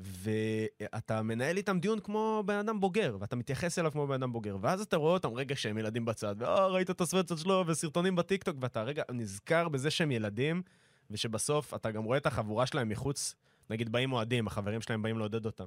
ואתה 0.00 1.22
מנהל 1.22 1.56
איתם 1.56 1.78
דיון 1.78 2.00
כמו 2.00 2.42
בן 2.46 2.54
אדם 2.54 2.80
בוגר, 2.80 3.16
ואתה 3.20 3.36
מתייחס 3.36 3.78
אליו 3.78 3.92
כמו 3.92 4.06
בן 4.06 4.14
אדם 4.14 4.32
בוגר, 4.32 4.56
ואז 4.60 4.80
אתה 4.80 4.96
רואה 4.96 5.12
אותם 5.12 5.34
רגע 5.34 5.56
שהם 5.56 5.78
ילדים 5.78 6.04
בצד, 6.04 6.34
ואה, 6.38 6.66
ראית 6.66 6.90
את 6.90 7.00
הסוואצות 7.00 7.38
שלו, 7.38 7.64
וסרטונים 7.66 8.16
בטיקטוק, 8.16 8.56
ואתה 8.60 8.82
רגע 8.82 9.02
נזכר 9.10 9.68
בזה 9.68 9.90
שהם 9.90 10.10
ילדים, 10.10 10.62
ושבסוף 11.10 11.74
אתה 11.74 11.90
גם 11.90 12.04
רואה 12.04 12.18
את 12.18 12.26
החבורה 12.26 12.66
שלהם 12.66 12.88
מחוץ, 12.88 13.34
נגיד 13.70 13.92
באים 13.92 14.12
אוהדים, 14.12 14.46
החברים 14.46 14.80
שלהם 14.80 15.02
באים 15.02 15.18
לעודד 15.18 15.46
אותם. 15.46 15.66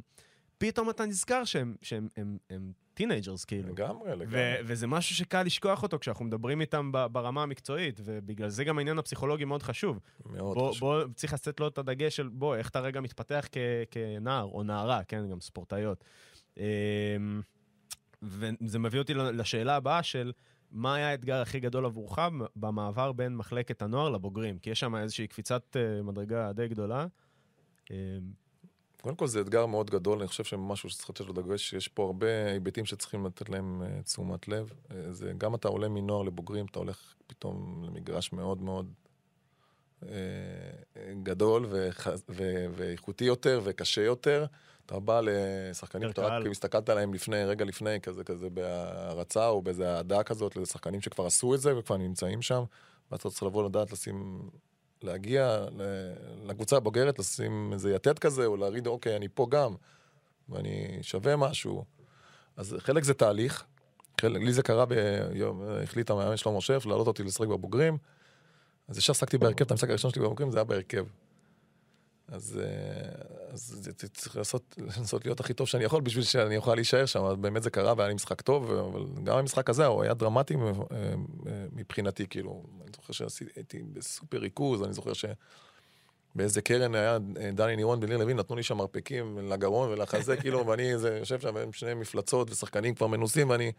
פתאום 0.61 0.89
אתה 0.89 1.05
נזכר 1.05 1.43
שהם, 1.43 1.75
שהם 1.81 2.07
הם, 2.17 2.37
הם 2.49 2.71
teenagers, 2.93 3.45
כאילו. 3.45 3.69
לגמרי, 3.69 4.11
לגמרי. 4.11 4.27
ו- 4.29 4.55
וזה 4.65 4.87
משהו 4.87 5.15
שקל 5.15 5.43
לשכוח 5.43 5.83
אותו 5.83 5.99
כשאנחנו 5.99 6.25
מדברים 6.25 6.61
איתם 6.61 6.91
ברמה 7.11 7.43
המקצועית, 7.43 7.99
ובגלל 8.03 8.49
זה 8.49 8.63
גם 8.63 8.77
העניין 8.77 8.99
הפסיכולוגי 8.99 9.45
מאוד 9.45 9.63
חשוב. 9.63 9.99
מאוד 10.25 10.57
בוא, 10.57 10.71
חשוב. 10.71 10.79
בוא, 10.79 11.03
צריך 11.15 11.33
לתת 11.33 11.59
לו 11.59 11.67
את 11.67 11.77
הדגש 11.77 12.15
של 12.15 12.27
בוא, 12.27 12.55
איך 12.55 12.69
אתה 12.69 12.79
רגע 12.79 13.01
מתפתח 13.01 13.47
כ, 13.51 13.57
כנער 13.91 14.43
או 14.43 14.63
נערה, 14.63 15.03
כן, 15.03 15.29
גם 15.29 15.41
ספורטאיות. 15.41 16.03
אמ, 16.57 16.63
וזה 18.21 18.79
מביא 18.79 18.99
אותי 18.99 19.13
לשאלה 19.13 19.75
הבאה 19.75 20.03
של 20.03 20.31
מה 20.71 20.95
היה 20.95 21.09
האתגר 21.09 21.41
הכי 21.41 21.59
גדול 21.59 21.85
עבורך 21.85 22.19
במעבר 22.55 23.11
בין 23.11 23.35
מחלקת 23.35 23.81
הנוער 23.81 24.09
לבוגרים? 24.09 24.59
כי 24.59 24.69
יש 24.69 24.79
שם 24.79 24.95
איזושהי 24.95 25.27
קפיצת 25.27 25.77
אה, 25.77 26.03
מדרגה 26.03 26.53
די 26.53 26.67
גדולה. 26.67 27.07
קודם 29.01 29.15
כל 29.15 29.27
זה 29.27 29.41
אתגר 29.41 29.65
מאוד 29.65 29.89
גדול, 29.89 30.19
אני 30.19 30.27
חושב 30.27 30.43
שמשהו 30.43 30.89
שצריך 30.89 31.09
לתת 31.09 31.21
לו 31.21 31.33
דגש, 31.33 31.73
יש 31.73 31.87
פה 31.87 32.05
הרבה 32.05 32.51
היבטים 32.51 32.85
שצריכים 32.85 33.25
לתת 33.25 33.49
להם 33.49 33.83
אה, 33.83 34.01
תשומת 34.01 34.47
לב. 34.47 34.71
אה, 34.91 35.11
זה 35.11 35.33
גם 35.37 35.55
אתה 35.55 35.67
עולה 35.67 35.89
מנוער 35.89 36.23
לבוגרים, 36.23 36.65
אתה 36.65 36.79
הולך 36.79 37.15
פתאום 37.27 37.83
למגרש 37.87 38.33
מאוד 38.33 38.61
מאוד 38.61 38.93
אה, 40.03 40.09
גדול 41.23 41.65
וח- 41.69 42.07
ו- 42.29 42.65
ואיכותי 42.71 43.25
יותר 43.25 43.61
וקשה 43.63 44.01
יותר. 44.01 44.45
אתה 44.85 44.99
בא 44.99 45.21
לשחקנים 45.23 46.09
שאתה 46.09 46.21
רק. 46.21 46.45
הסתכלת 46.51 46.89
עליהם 46.89 47.13
לפני, 47.13 47.45
רגע 47.45 47.65
לפני, 47.65 48.01
כזה 48.01 48.23
כזה 48.23 48.49
בהערצה 48.49 49.47
או 49.47 49.61
באיזה 49.61 49.95
אהדה 49.95 50.23
כזאת, 50.23 50.55
לשחקנים 50.55 51.01
שכבר 51.01 51.25
עשו 51.25 51.55
את 51.55 51.61
זה 51.61 51.77
וכבר 51.77 51.97
נמצאים 51.97 52.41
שם, 52.41 52.63
ואתה 53.11 53.29
צריך 53.29 53.43
לבוא 53.43 53.63
לדעת 53.63 53.91
לשים 53.91 54.49
להגיע 55.03 55.65
לקבוצה 56.45 56.77
הבוגרת, 56.77 57.19
לשים 57.19 57.69
איזה 57.73 57.95
יתד 57.95 58.19
כזה, 58.19 58.45
או 58.45 58.57
להגיד, 58.57 58.87
אוקיי, 58.87 59.15
אני 59.15 59.27
פה 59.33 59.47
גם, 59.49 59.75
ואני 60.49 60.99
שווה 61.01 61.35
משהו. 61.35 61.85
אז 62.57 62.75
חלק 62.79 63.03
זה 63.03 63.13
תהליך. 63.13 63.63
חלק, 64.21 64.41
לי 64.41 64.53
זה 64.53 64.63
קרה 64.63 64.85
ביום, 64.85 65.61
החליט 65.83 66.09
המאמן 66.09 66.37
שלמה 66.37 66.61
שף 66.61 66.85
להעלות 66.85 67.07
אותי 67.07 67.23
לשחק 67.23 67.47
בבוגרים. 67.47 67.97
אז 68.87 68.97
ישר 68.97 69.11
עסקתי 69.11 69.37
בהרכב, 69.37 69.65
את 69.65 69.71
המשחק 69.71 69.89
הראשון 69.89 70.11
שלי 70.11 70.21
בבוגרים 70.21 70.51
זה 70.51 70.57
היה 70.57 70.63
בהרכב. 70.63 71.05
אז, 72.27 72.59
אה, 72.63 73.53
אז 73.53 73.89
צריך 74.13 74.37
לעשות, 74.37 74.75
לנסות 74.77 75.25
להיות 75.25 75.39
הכי 75.39 75.53
טוב 75.53 75.67
שאני 75.67 75.83
יכול 75.83 76.01
בשביל 76.01 76.23
שאני 76.23 76.57
אוכל 76.57 76.75
להישאר 76.75 77.05
שם, 77.05 77.23
אז 77.23 77.35
באמת 77.35 77.63
זה 77.63 77.69
קרה 77.69 77.93
והיה 77.97 78.07
לי 78.07 78.13
משחק 78.13 78.41
טוב, 78.41 78.71
אבל 78.71 79.05
גם 79.23 79.37
המשחק 79.37 79.69
הזה 79.69 79.85
הוא 79.85 80.03
היה 80.03 80.13
דרמטי 80.13 80.55
אה, 80.55 80.61
אה, 80.91 81.13
מבחינתי, 81.71 82.27
כאילו, 82.29 82.63
אני 82.97 83.13
זוכר 83.13 83.29
שהייתי 83.29 83.83
בסופר 83.93 84.37
ריכוז, 84.37 84.83
אני 84.83 84.93
זוכר 84.93 85.13
ש... 85.13 85.25
באיזה 86.35 86.61
קרן 86.61 86.95
היה 86.95 87.17
אה, 87.39 87.51
דני 87.51 87.75
נירון 87.75 87.99
וניר 88.01 88.17
לוין, 88.17 88.37
נתנו 88.37 88.55
לי 88.55 88.63
שם 88.63 88.77
מרפקים 88.77 89.49
לגרון 89.49 89.89
ולחזה, 89.89 90.37
כאילו, 90.41 90.67
ואני 90.67 90.93
איזה, 90.93 91.17
יושב 91.19 91.39
שם 91.39 91.57
עם 91.57 91.73
שני 91.73 91.93
מפלצות 91.93 92.51
ושחקנים 92.51 92.95
כבר 92.95 93.07
מנוסים, 93.07 93.49
ואני 93.49 93.71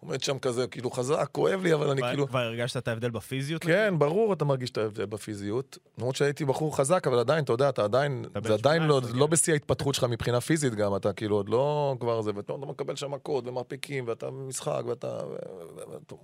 עומד 0.00 0.22
שם 0.22 0.38
כזה, 0.38 0.66
כאילו, 0.66 0.90
חזק, 0.90 1.28
כואב 1.32 1.62
לי, 1.62 1.74
אבל 1.74 1.90
אני 1.90 2.02
כאילו... 2.02 2.28
כבר 2.28 2.38
הרגשת 2.38 2.76
את 2.76 2.88
ההבדל 2.88 3.10
בפיזיות? 3.10 3.64
כן, 3.64 3.94
ברור, 3.98 4.32
אתה 4.32 4.44
מרגיש 4.44 4.70
את 4.70 4.78
ההבדל 4.78 5.06
בפיזיות. 5.06 5.78
למרות 5.98 6.16
שהייתי 6.16 6.44
בחור 6.44 6.76
חזק, 6.76 7.06
אבל 7.06 7.18
עדיין, 7.18 7.44
אתה 7.44 7.52
יודע, 7.52 7.68
אתה 7.68 7.84
עדיין, 7.84 8.24
זה 8.44 8.54
עדיין 8.54 8.82
לא, 8.82 9.00
18, 9.00 9.18
לא 9.20 9.24
כן. 9.26 9.30
בשיא 9.30 9.52
ההתפתחות 9.52 9.94
שלך 9.94 10.04
מבחינה 10.04 10.40
פיזית 10.40 10.74
גם, 10.74 10.96
אתה 10.96 11.12
כאילו 11.12 11.36
עוד 11.36 11.48
לא 11.48 11.96
כבר 12.00 12.22
זה, 12.22 12.30
ואתה 12.34 12.52
מקבל 12.56 12.96
שם 12.96 13.10
מכות 13.10 13.46
ומרפקים, 13.46 14.04
ואתה 14.08 14.26
במשחק, 14.26 14.82
ואתה, 14.86 15.18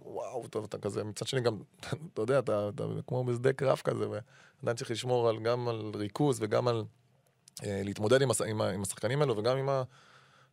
וואו, 0.05 0.47
אתה, 0.47 0.79
כזה, 0.79 1.05
מצד 1.05 1.27
שני 1.27 1.41
גם, 1.41 1.57
אתה 2.13 2.23
יודע, 2.23 2.39
אתה, 2.39 2.69
אתה 2.75 2.85
כמו 3.07 3.25
בשדה 3.25 3.53
קרב 3.53 3.81
כזה, 3.85 4.05
ועדיין 4.09 4.77
צריך 4.77 4.91
לשמור 4.91 5.29
על, 5.29 5.39
גם 5.39 5.69
על 5.69 5.93
ריכוז 5.95 6.39
וגם 6.43 6.69
על 6.69 6.85
אה, 7.65 7.81
להתמודד 7.85 8.23
עם, 8.23 8.83
השחקנים 8.83 9.21
האלו, 9.21 9.37
וגם 9.37 9.57
עם 9.57 9.69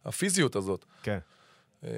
הפיזיות 0.06 0.56
הזאת. 0.56 0.86
כן. 1.04 1.20
אה, 1.84 1.90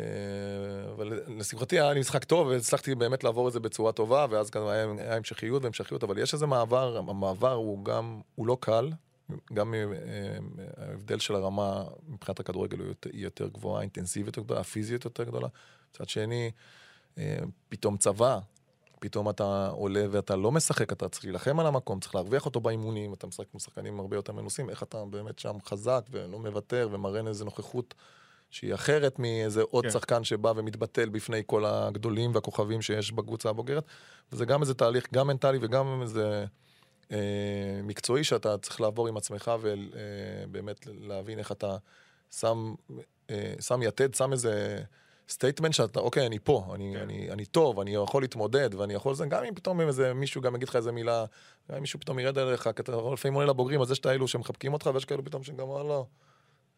אבל 0.96 1.20
לשמחתי 1.28 1.80
היה 1.80 1.94
לי 1.94 2.00
משחק 2.00 2.24
טוב, 2.24 2.48
והצלחתי 2.48 2.96
באמת 2.96 3.24
לעבור 3.24 3.48
את 3.48 3.54
זה 3.54 3.60
בצורה 3.60 3.92
טובה, 3.92 4.26
ואז 4.30 4.52
גם 4.52 4.68
היה, 4.68 4.86
היה 4.98 5.16
המשכיות 5.16 5.64
והמשכיות, 5.64 6.04
אבל 6.04 6.18
יש 6.18 6.34
איזה 6.34 6.46
מעבר, 6.46 6.98
המעבר 6.98 7.54
הוא 7.54 7.86
גם, 7.86 8.22
הוא 8.36 8.48
לא 8.48 8.58
קל, 8.60 8.92
גם 9.54 9.74
אה, 9.74 9.80
ההבדל 10.78 11.20
של 11.20 11.36
הרמה 11.36 11.84
מבחינת 12.08 12.40
הכדורגל 12.40 12.80
הוא 12.80 12.88
יותר, 12.88 13.10
היא 13.14 13.24
יותר 13.24 13.48
גבוהה, 13.48 13.80
האינטנסיביות 13.80 14.38
יותר 14.38 14.46
גדולה, 14.46 14.60
הפיזיות 14.60 15.06
יותר 15.06 15.24
גדולה. 15.24 15.48
מצד 15.92 16.10
שני, 16.10 16.52
אה, 17.18 17.38
פתאום 17.70 17.98
צבא, 17.98 18.40
פתאום 19.00 19.30
אתה 19.30 19.70
עולה 19.70 20.06
ואתה 20.12 20.36
לא 20.36 20.52
משחק, 20.52 20.92
אתה 20.92 21.10
צריך 21.10 21.26
להילחם 21.26 21.60
על 21.60 21.68
המקום, 21.68 22.00
צריך 22.00 22.16
להרוויח 22.16 22.46
אותו 22.46 22.60
באימונים, 22.60 23.14
אתה 23.14 23.28
משחק 23.28 23.46
עם 23.54 23.60
שחקנים 23.60 24.00
הרבה 24.00 24.16
יותר 24.16 24.34
מנוסים, 24.34 24.70
איך 24.70 24.84
אתה 24.84 25.06
באמת 25.06 25.40
שם 25.40 25.58
חזק 25.66 26.02
ולא 26.12 26.40
מוותר 26.40 26.90
ומראה 26.92 27.22
איזה 27.28 27.46
נוכחות 27.46 27.94
שהיא 28.56 28.74
אחרת 28.74 29.20
מאיזה 29.20 29.62
עוד 29.62 29.84
כן. 29.84 29.90
שחקן 29.90 30.24
שבא 30.24 30.54
ומתבטל 30.56 31.10
בפני 31.10 31.42
כל 31.46 31.66
הגדולים 31.66 32.36
והכוכבים 32.36 32.82
שיש 32.82 33.12
בקבוצה 33.12 33.50
הבוגרת. 33.50 33.84
וזה 34.32 34.46
גם 34.46 34.62
איזה 34.62 34.74
תהליך, 34.74 35.08
גם 35.14 35.28
מנטלי 35.28 35.58
וגם 35.62 36.02
איזה 36.02 36.46
אה, 37.12 37.18
מקצועי 37.84 38.24
שאתה 38.24 38.58
צריך 38.58 38.82
לעבור 38.82 39.08
עם 39.08 39.18
עצמך 39.18 39.52
ובאמת 39.62 40.88
להבין 40.88 41.40
איך 41.40 41.52
אתה 41.52 41.78
שם, 42.32 42.74
אה, 43.30 43.54
שם 43.62 43.82
יתד, 43.84 44.14
שם 44.14 44.32
איזה 44.32 44.80
statement 45.30 45.74
שאתה, 45.74 46.00
אוקיי, 46.00 46.26
אני 46.26 46.40
פה, 46.40 46.66
אני, 46.76 46.92
כן. 46.96 47.02
אני, 47.02 47.32
אני 47.32 47.46
טוב, 47.46 47.80
אני 47.80 47.96
יכול 47.96 48.24
להתמודד 48.24 48.76
ואני 48.76 48.94
יכול 48.94 49.16
זה, 49.16 49.26
גם 49.26 49.44
אם 49.44 49.56
פתאום 49.56 49.82
איזה 49.82 50.14
מישהו 50.14 50.42
גם 50.42 50.56
יגיד 50.56 50.70
לך 50.70 50.76
איזה 50.76 50.92
מילה, 50.92 51.26
גם 51.70 51.76
אם 51.76 51.82
מישהו 51.82 52.00
פתאום 52.00 52.20
ירד 52.20 52.38
עליך, 52.38 52.70
כי 52.76 52.82
אתה 52.82 52.92
לפעמים 53.14 53.36
עולה 53.36 53.48
לבוגרים, 53.48 53.82
אז 53.82 53.92
יש 53.92 54.00
את 54.00 54.06
האלו 54.06 54.28
שמחבקים 54.28 54.74
אותך 54.74 54.90
ויש 54.94 55.06
כאלו 55.06 55.26
פתאום 55.26 55.44
שגם, 55.44 55.70
וואלה, 55.70 56.02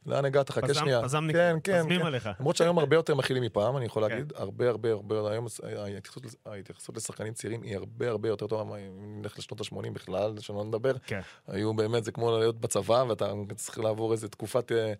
לאן 0.05 0.25
הגעת? 0.25 0.49
חכה 0.49 0.73
שנייה. 0.73 1.03
פז"מניק, 1.03 1.35
כן, 1.35 1.57
כן, 1.63 1.79
פזמים 1.79 1.99
כן. 1.99 2.05
עליך. 2.05 2.29
למרות 2.39 2.55
שהיום 2.55 2.79
הרבה 2.79 2.95
יותר 2.95 3.15
מכילים 3.15 3.43
מפעם, 3.43 3.77
אני 3.77 3.85
יכול 3.85 4.03
כן. 4.03 4.09
להגיד, 4.09 4.33
הרבה 4.35 4.69
הרבה 4.69 4.91
הרבה, 4.91 5.31
היום 5.31 5.47
ההתייחסות, 5.65 6.23
ההתייחסות 6.45 6.97
לשחקנים 6.97 7.33
צעירים 7.33 7.61
היא 7.61 7.75
הרבה 7.75 8.09
הרבה 8.09 8.29
יותר 8.29 8.47
טובה, 8.47 8.77
אם 8.77 9.21
נלך 9.21 9.39
לשנות 9.39 9.61
ה-80 9.61 9.91
בכלל, 9.93 10.39
שלא 10.39 10.63
נדבר, 10.63 10.97
כן. 11.05 11.19
היו 11.47 11.73
באמת, 11.73 12.03
זה 12.03 12.11
כמו 12.11 12.37
להיות 12.37 12.61
בצבא, 12.61 13.05
ואתה 13.09 13.31
צריך 13.55 13.79
לעבור 13.79 14.11
איזה 14.11 14.29
תקופת, 14.29 14.71
אה, 14.71 14.93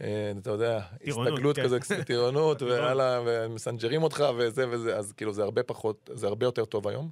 אה, 0.00 0.32
אתה 0.38 0.50
יודע, 0.50 0.80
הסתגלות 1.06 1.56
כן. 1.56 1.62
כזה, 1.64 2.04
טירונות. 2.04 2.62
ויאללה, 2.62 3.20
ומסנג'רים 3.26 4.02
אותך 4.02 4.24
וזה 4.38 4.68
וזה, 4.70 4.96
אז 4.96 5.12
כאילו 5.12 5.32
זה 5.32 5.42
הרבה 5.42 5.62
פחות, 5.62 6.10
זה 6.14 6.26
הרבה 6.26 6.46
יותר 6.46 6.64
טוב 6.64 6.88
היום. 6.88 7.10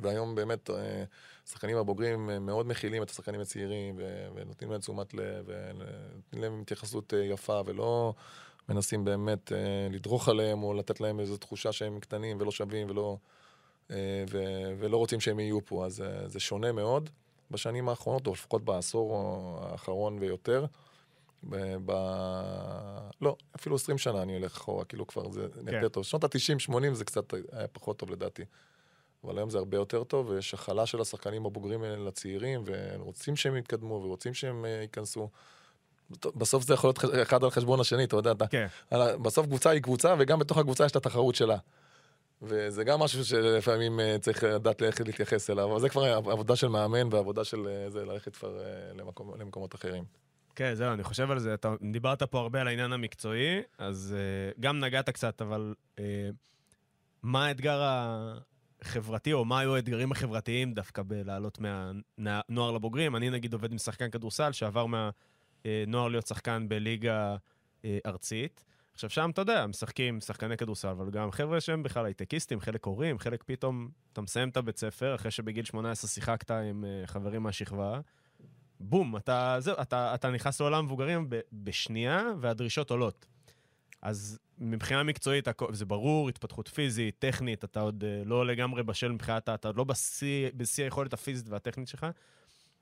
והיום 0.00 0.34
באמת 0.34 0.70
אה, 0.70 1.04
השחקנים 1.46 1.76
הבוגרים 1.76 2.46
מאוד 2.46 2.66
מכילים 2.66 3.02
את 3.02 3.10
השחקנים 3.10 3.40
הצעירים 3.40 3.94
ו- 3.98 4.28
ונותנים 4.34 4.70
להם 4.70 4.80
תשומת 4.80 5.14
לב 5.14 5.44
ונותנים 5.46 6.42
להם 6.42 6.60
התייחסות 6.60 7.14
אה, 7.14 7.18
יפה 7.18 7.60
ולא 7.66 8.14
מנסים 8.68 9.04
באמת 9.04 9.52
אה, 9.52 9.88
לדרוך 9.90 10.28
עליהם 10.28 10.62
או 10.62 10.74
לתת 10.74 11.00
להם 11.00 11.20
איזו 11.20 11.36
תחושה 11.36 11.72
שהם 11.72 12.00
קטנים 12.00 12.40
ולא 12.40 12.50
שווים 12.50 12.90
ולא, 12.90 13.16
אה, 13.90 14.24
ו- 14.30 14.72
ולא 14.78 14.96
רוצים 14.96 15.20
שהם 15.20 15.40
יהיו 15.40 15.64
פה. 15.64 15.86
אז 15.86 16.04
זה 16.26 16.40
שונה 16.40 16.72
מאוד 16.72 17.10
בשנים 17.50 17.88
האחרונות, 17.88 18.26
או 18.26 18.32
לפחות 18.32 18.64
בעשור 18.64 19.16
האחרון 19.62 20.18
ויותר. 20.18 20.66
ב... 21.48 21.76
ב... 21.84 21.92
לא, 23.20 23.36
אפילו 23.56 23.76
20 23.76 23.98
שנה 23.98 24.22
אני 24.22 24.34
הולך 24.34 24.56
אחורה, 24.56 24.84
כאילו 24.84 25.06
כבר 25.06 25.30
זה 25.30 25.46
כן. 25.66 25.74
יותר 25.74 25.88
טוב. 25.88 26.04
שנות 26.04 26.24
ה-90-80 26.24 26.92
זה 26.92 27.04
קצת 27.04 27.34
היה 27.52 27.68
פחות 27.68 27.98
טוב 27.98 28.10
לדעתי. 28.10 28.44
אבל 29.26 29.38
היום 29.38 29.50
זה 29.50 29.58
הרבה 29.58 29.76
יותר 29.76 30.04
טוב, 30.04 30.28
ויש 30.28 30.54
הכלה 30.54 30.86
של 30.86 31.00
השחקנים 31.00 31.46
הבוגרים 31.46 31.82
האלה 31.82 31.96
לצעירים, 31.96 32.62
ורוצים 32.66 33.36
שהם 33.36 33.56
יתקדמו, 33.56 33.94
ורוצים 33.94 34.34
שהם 34.34 34.64
אה, 34.64 34.70
ייכנסו. 34.70 35.28
בסוף 36.10 36.64
זה 36.64 36.74
יכול 36.74 36.88
להיות 36.88 37.22
אחד 37.22 37.44
על 37.44 37.50
חשבון 37.50 37.80
השני, 37.80 38.04
אתה 38.04 38.16
יודע, 38.16 38.32
אתה, 38.32 38.46
כן. 38.46 38.66
בסוף 39.22 39.46
קבוצה 39.46 39.70
היא 39.70 39.82
קבוצה, 39.82 40.14
וגם 40.18 40.38
בתוך 40.38 40.58
הקבוצה 40.58 40.84
יש 40.84 40.90
את 40.90 40.96
התחרות 40.96 41.34
שלה. 41.34 41.56
וזה 42.42 42.84
גם 42.84 43.00
משהו 43.00 43.24
שלפעמים 43.24 44.00
אה, 44.00 44.16
צריך 44.20 44.44
לדעת 44.44 44.82
איך 44.82 45.00
להתייחס 45.00 45.50
אליו, 45.50 45.72
אבל 45.72 45.80
זה 45.80 45.88
כבר 45.88 46.02
עבודה 46.14 46.56
של 46.56 46.68
מאמן 46.68 47.08
ועבודה 47.10 47.44
של 47.44 47.68
אה, 47.68 47.90
זה 47.90 48.04
ללכת 48.04 48.36
כבר 48.36 48.58
למקום, 48.94 49.40
למקומות 49.40 49.74
אחרים. 49.74 50.04
כן, 50.56 50.74
זהו, 50.74 50.92
אני 50.92 51.02
חושב 51.02 51.30
על 51.30 51.38
זה. 51.38 51.54
אתה 51.54 51.74
דיברת 51.92 52.22
פה 52.22 52.38
הרבה 52.38 52.60
על 52.60 52.68
העניין 52.68 52.92
המקצועי, 52.92 53.62
אז 53.78 54.14
uh, 54.16 54.60
גם 54.60 54.80
נגעת 54.80 55.10
קצת, 55.10 55.42
אבל 55.42 55.74
uh, 55.96 56.00
מה 57.22 57.46
האתגר 57.46 57.82
ה... 57.82 58.38
חברתי, 58.82 59.32
או 59.32 59.44
מה 59.44 59.58
היו 59.58 59.76
האתגרים 59.76 60.12
החברתיים 60.12 60.74
דווקא 60.74 61.02
בלעלות 61.06 61.58
מהנוער 62.18 62.70
לבוגרים. 62.70 63.16
אני 63.16 63.30
נגיד 63.30 63.52
עובד 63.52 63.72
עם 63.72 63.78
שחקן 63.78 64.10
כדורסל 64.10 64.52
שעבר 64.52 64.86
מהנוער 64.86 66.08
להיות 66.08 66.26
שחקן 66.26 66.68
בליגה 66.68 67.36
אה, 67.84 67.98
ארצית. 68.06 68.64
עכשיו 68.94 69.10
שם, 69.10 69.30
אתה 69.30 69.40
יודע, 69.40 69.66
משחקים 69.66 70.20
שחקני 70.20 70.56
כדורסל, 70.56 70.88
אבל 70.88 71.10
גם 71.10 71.30
חבר'ה 71.30 71.60
שהם 71.60 71.82
בכלל 71.82 72.04
הייטקיסטים, 72.04 72.60
חלק 72.60 72.84
הורים, 72.84 73.18
חלק 73.18 73.42
פתאום, 73.46 73.88
אתה 74.12 74.20
מסיים 74.20 74.48
את 74.48 74.56
הבית 74.56 74.78
ספר, 74.78 75.14
אחרי 75.14 75.30
שבגיל 75.30 75.64
18 75.64 76.08
שיחקת 76.08 76.50
עם 76.50 76.84
uh, 76.84 77.06
חברים 77.06 77.42
מהשכבה, 77.42 78.00
בום, 78.80 79.16
אתה, 79.16 79.56
זהו, 79.58 79.76
אתה, 79.82 80.14
אתה 80.14 80.30
נכנס 80.30 80.60
לעולם 80.60 80.84
מבוגרים 80.84 81.28
בשנייה, 81.52 82.22
והדרישות 82.40 82.90
עולות. 82.90 83.26
אז 84.06 84.38
מבחינה 84.58 85.02
מקצועית, 85.02 85.48
זה 85.72 85.84
ברור, 85.84 86.28
התפתחות 86.28 86.68
פיזית, 86.68 87.14
טכנית, 87.18 87.64
אתה 87.64 87.80
עוד 87.80 88.04
uh, 88.04 88.28
לא 88.28 88.46
לגמרי 88.46 88.82
בשל 88.82 89.12
מבחינת, 89.12 89.48
אתה 89.48 89.68
עוד 89.68 89.76
לא 89.76 89.84
בשיא, 89.84 90.50
בשיא 90.56 90.84
היכולת 90.84 91.12
הפיזית 91.12 91.48
והטכנית 91.48 91.88
שלך, 91.88 92.06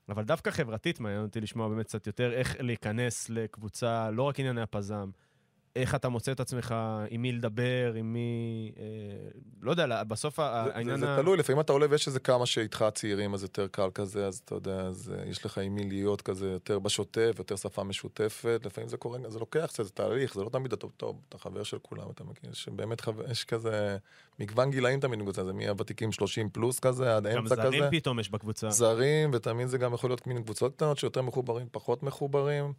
אבל 0.08 0.24
דווקא 0.24 0.50
חברתית 0.50 1.00
מעניין 1.00 1.22
אותי 1.22 1.40
לשמוע 1.40 1.68
באמת 1.68 1.86
קצת 1.86 2.06
יותר 2.06 2.32
איך 2.32 2.56
להיכנס 2.60 3.30
לקבוצה, 3.30 4.10
לא 4.10 4.22
רק 4.22 4.40
ענייני 4.40 4.60
הפזם, 4.60 5.10
איך 5.76 5.94
אתה 5.94 6.08
מוצא 6.08 6.32
את 6.32 6.40
עצמך, 6.40 6.74
עם 7.10 7.22
מי 7.22 7.32
לדבר, 7.32 7.92
עם 7.96 8.12
מי... 8.12 8.72
אה, 8.78 8.84
לא 9.62 9.70
יודע, 9.70 10.02
בסוף 10.04 10.36
זה, 10.36 10.42
העניין... 10.42 11.00
זה, 11.00 11.06
זה 11.06 11.14
ה... 11.14 11.16
תלוי, 11.16 11.36
לפעמים 11.36 11.60
אתה 11.60 11.72
עולה 11.72 11.86
ויש 11.90 12.06
איזה 12.06 12.20
כמה 12.20 12.46
שאיתך 12.46 12.84
צעירים, 12.94 13.34
אז 13.34 13.42
יותר 13.42 13.66
קל 13.66 13.88
כזה, 13.94 14.26
אז 14.26 14.42
אתה 14.44 14.54
יודע, 14.54 14.80
אז 14.80 15.12
אה, 15.16 15.28
יש 15.28 15.44
לך 15.44 15.58
עם 15.58 15.74
מי 15.74 15.88
להיות 15.88 16.22
כזה 16.22 16.50
יותר 16.50 16.78
בשוטף, 16.78 17.34
יותר 17.38 17.56
שפה 17.56 17.84
משותפת, 17.84 18.60
לפעמים 18.64 18.88
זה 18.88 18.96
קורה, 18.96 19.18
זה 19.28 19.38
לוקח 19.38 19.66
קצת, 19.68 19.84
זה 19.84 19.90
תהליך, 19.90 20.34
זה 20.34 20.42
לא 20.44 20.48
תמיד 20.48 20.72
אתה 20.72 20.86
טוב, 20.96 21.20
אתה 21.28 21.38
חבר 21.38 21.62
של 21.62 21.78
כולם, 21.82 22.10
אתה 22.14 22.24
מכיר, 22.24 22.52
שבאמת 22.52 23.00
חבר, 23.00 23.30
יש 23.30 23.44
כזה 23.44 23.96
מגוון 24.38 24.70
גילאים 24.70 25.00
תמיד 25.00 25.18
בקבוצה, 25.18 25.44
זה 25.44 25.52
מהוותיקים 25.52 26.12
30 26.12 26.48
פלוס 26.48 26.80
כזה, 26.80 27.16
עד 27.16 27.26
האמצע 27.26 27.56
כזה. 27.56 27.62
גם 27.64 27.70
זרים 27.70 27.84
פתאום 27.90 28.20
יש 28.20 28.30
בקבוצה. 28.30 28.70
זרים, 28.70 29.30
ותמיד 29.32 29.66
זה 29.66 29.78
גם 29.78 29.94
יכול 29.94 30.10
להיות 30.10 30.26
מין 30.26 30.42
קבוצות 30.42 30.74
קטנות 30.76 30.98
שיותר 30.98 31.22
מחוברים, 31.22 31.66
פחות 31.72 32.02
מחוברים. 32.02 32.72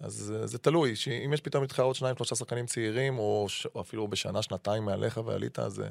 אז 0.00 0.34
זה 0.44 0.58
תלוי, 0.58 0.96
שאם 0.96 1.32
יש 1.32 1.40
פתאום 1.40 1.62
איתך 1.62 1.80
עוד 1.80 1.94
שניים, 1.94 2.16
שלושה 2.16 2.34
שחקנים 2.34 2.66
צעירים, 2.66 3.18
או, 3.18 3.46
ש... 3.48 3.66
או 3.74 3.80
אפילו 3.80 4.08
בשנה, 4.08 4.42
שנתיים 4.42 4.84
מעליך 4.84 5.20
ועלית, 5.24 5.58
אז 5.58 5.72
זה, 5.72 5.88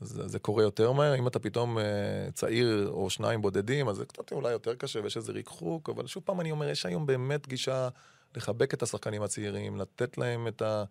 אז 0.00 0.22
זה 0.26 0.38
קורה 0.38 0.62
יותר 0.62 0.92
מהר. 0.92 1.14
אם 1.14 1.26
אתה 1.26 1.38
פתאום 1.38 1.78
uh, 1.78 1.80
צעיר 2.32 2.88
או 2.88 3.10
שניים 3.10 3.42
בודדים, 3.42 3.88
אז 3.88 3.96
זה 3.96 4.04
קצת 4.04 4.32
אולי 4.32 4.52
יותר 4.52 4.74
קשה 4.74 5.00
ויש 5.02 5.16
איזה 5.16 5.32
ריחוק, 5.32 5.88
אבל 5.88 6.06
שוב 6.06 6.22
פעם 6.26 6.40
אני 6.40 6.50
אומר, 6.50 6.68
יש 6.68 6.86
היום 6.86 7.06
באמת 7.06 7.48
גישה 7.48 7.88
לחבק 8.36 8.74
את 8.74 8.82
השחקנים 8.82 9.22
הצעירים, 9.22 9.76
לתת 9.76 10.18
להם 10.18 10.48
את, 10.48 10.62
ה, 10.62 10.84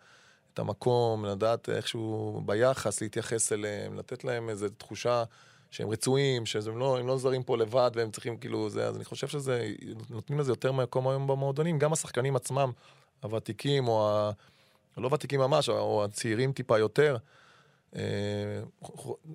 את 0.53 0.59
המקום, 0.59 1.25
לדעת 1.25 1.69
איכשהו 1.69 2.41
ביחס 2.45 3.01
להתייחס 3.01 3.53
אליהם, 3.53 3.97
לתת 3.97 4.23
להם 4.23 4.49
איזו 4.49 4.67
תחושה 4.77 5.23
שהם 5.73 5.89
רצויים, 5.89 6.45
שהם 6.45 6.77
לא, 6.77 6.99
לא 7.05 7.17
זרים 7.17 7.43
פה 7.43 7.57
לבד 7.57 7.91
והם 7.95 8.11
צריכים 8.11 8.37
כאילו 8.37 8.69
זה, 8.69 8.87
אז 8.87 8.95
אני 8.95 9.05
חושב 9.05 9.27
שזה, 9.27 9.71
נותנים 10.09 10.39
לזה 10.39 10.51
יותר 10.51 10.71
מקום 10.71 11.07
היום 11.07 11.27
במועדונים, 11.27 11.79
גם 11.79 11.93
השחקנים 11.93 12.35
עצמם, 12.35 12.71
הוותיקים 13.23 13.87
או 13.87 14.09
ה... 14.09 14.31
לא 14.97 15.09
ותיקים 15.13 15.39
ממש, 15.39 15.69
או 15.69 16.03
הצעירים 16.03 16.51
טיפה 16.51 16.79
יותר, 16.79 17.17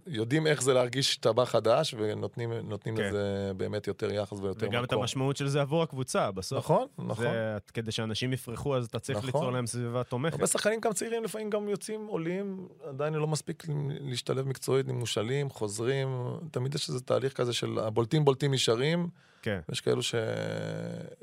יודעים 0.06 0.46
איך 0.46 0.62
זה 0.62 0.74
להרגיש 0.74 1.16
טבע 1.16 1.44
חדש, 1.44 1.94
ונותנים 1.98 2.96
כן. 2.96 3.02
לזה 3.02 3.52
באמת 3.56 3.86
יותר 3.86 4.12
יחס 4.12 4.32
ויותר 4.32 4.66
מקום. 4.66 4.68
וגם 4.68 4.84
את 4.84 4.92
המשמעות 4.92 5.36
של 5.36 5.48
זה 5.48 5.60
עבור 5.60 5.82
הקבוצה, 5.82 6.30
בסוף. 6.30 6.58
נכון, 6.58 6.86
נכון. 6.98 7.24
זה, 7.24 7.56
כדי 7.74 7.92
שאנשים 7.92 8.32
יפרחו, 8.32 8.76
אז 8.76 8.86
אתה 8.86 8.98
צריך 8.98 9.18
נכון. 9.18 9.28
ליצור 9.28 9.52
להם 9.52 9.66
סביבה 9.66 10.04
תומכת. 10.04 10.34
הרבה 10.34 10.46
שחקנים 10.46 10.80
גם 10.80 10.92
צעירים 10.92 11.24
לפעמים 11.24 11.50
גם 11.50 11.68
יוצאים, 11.68 12.06
עולים, 12.06 12.68
עדיין 12.88 13.14
לא 13.14 13.26
מספיק 13.26 13.64
להשתלב 14.00 14.48
מקצועית, 14.48 14.88
מושאלים, 14.88 15.50
חוזרים, 15.50 16.38
תמיד 16.50 16.74
יש 16.74 16.88
איזה 16.88 17.00
תהליך 17.00 17.32
כזה 17.32 17.52
של 17.52 17.78
הבולטים 17.78 18.24
בולטים 18.24 18.54
נשארים. 18.54 19.08
כן. 19.42 19.60
יש 19.72 19.80
כאלו 19.80 20.02
ש... 20.02 20.14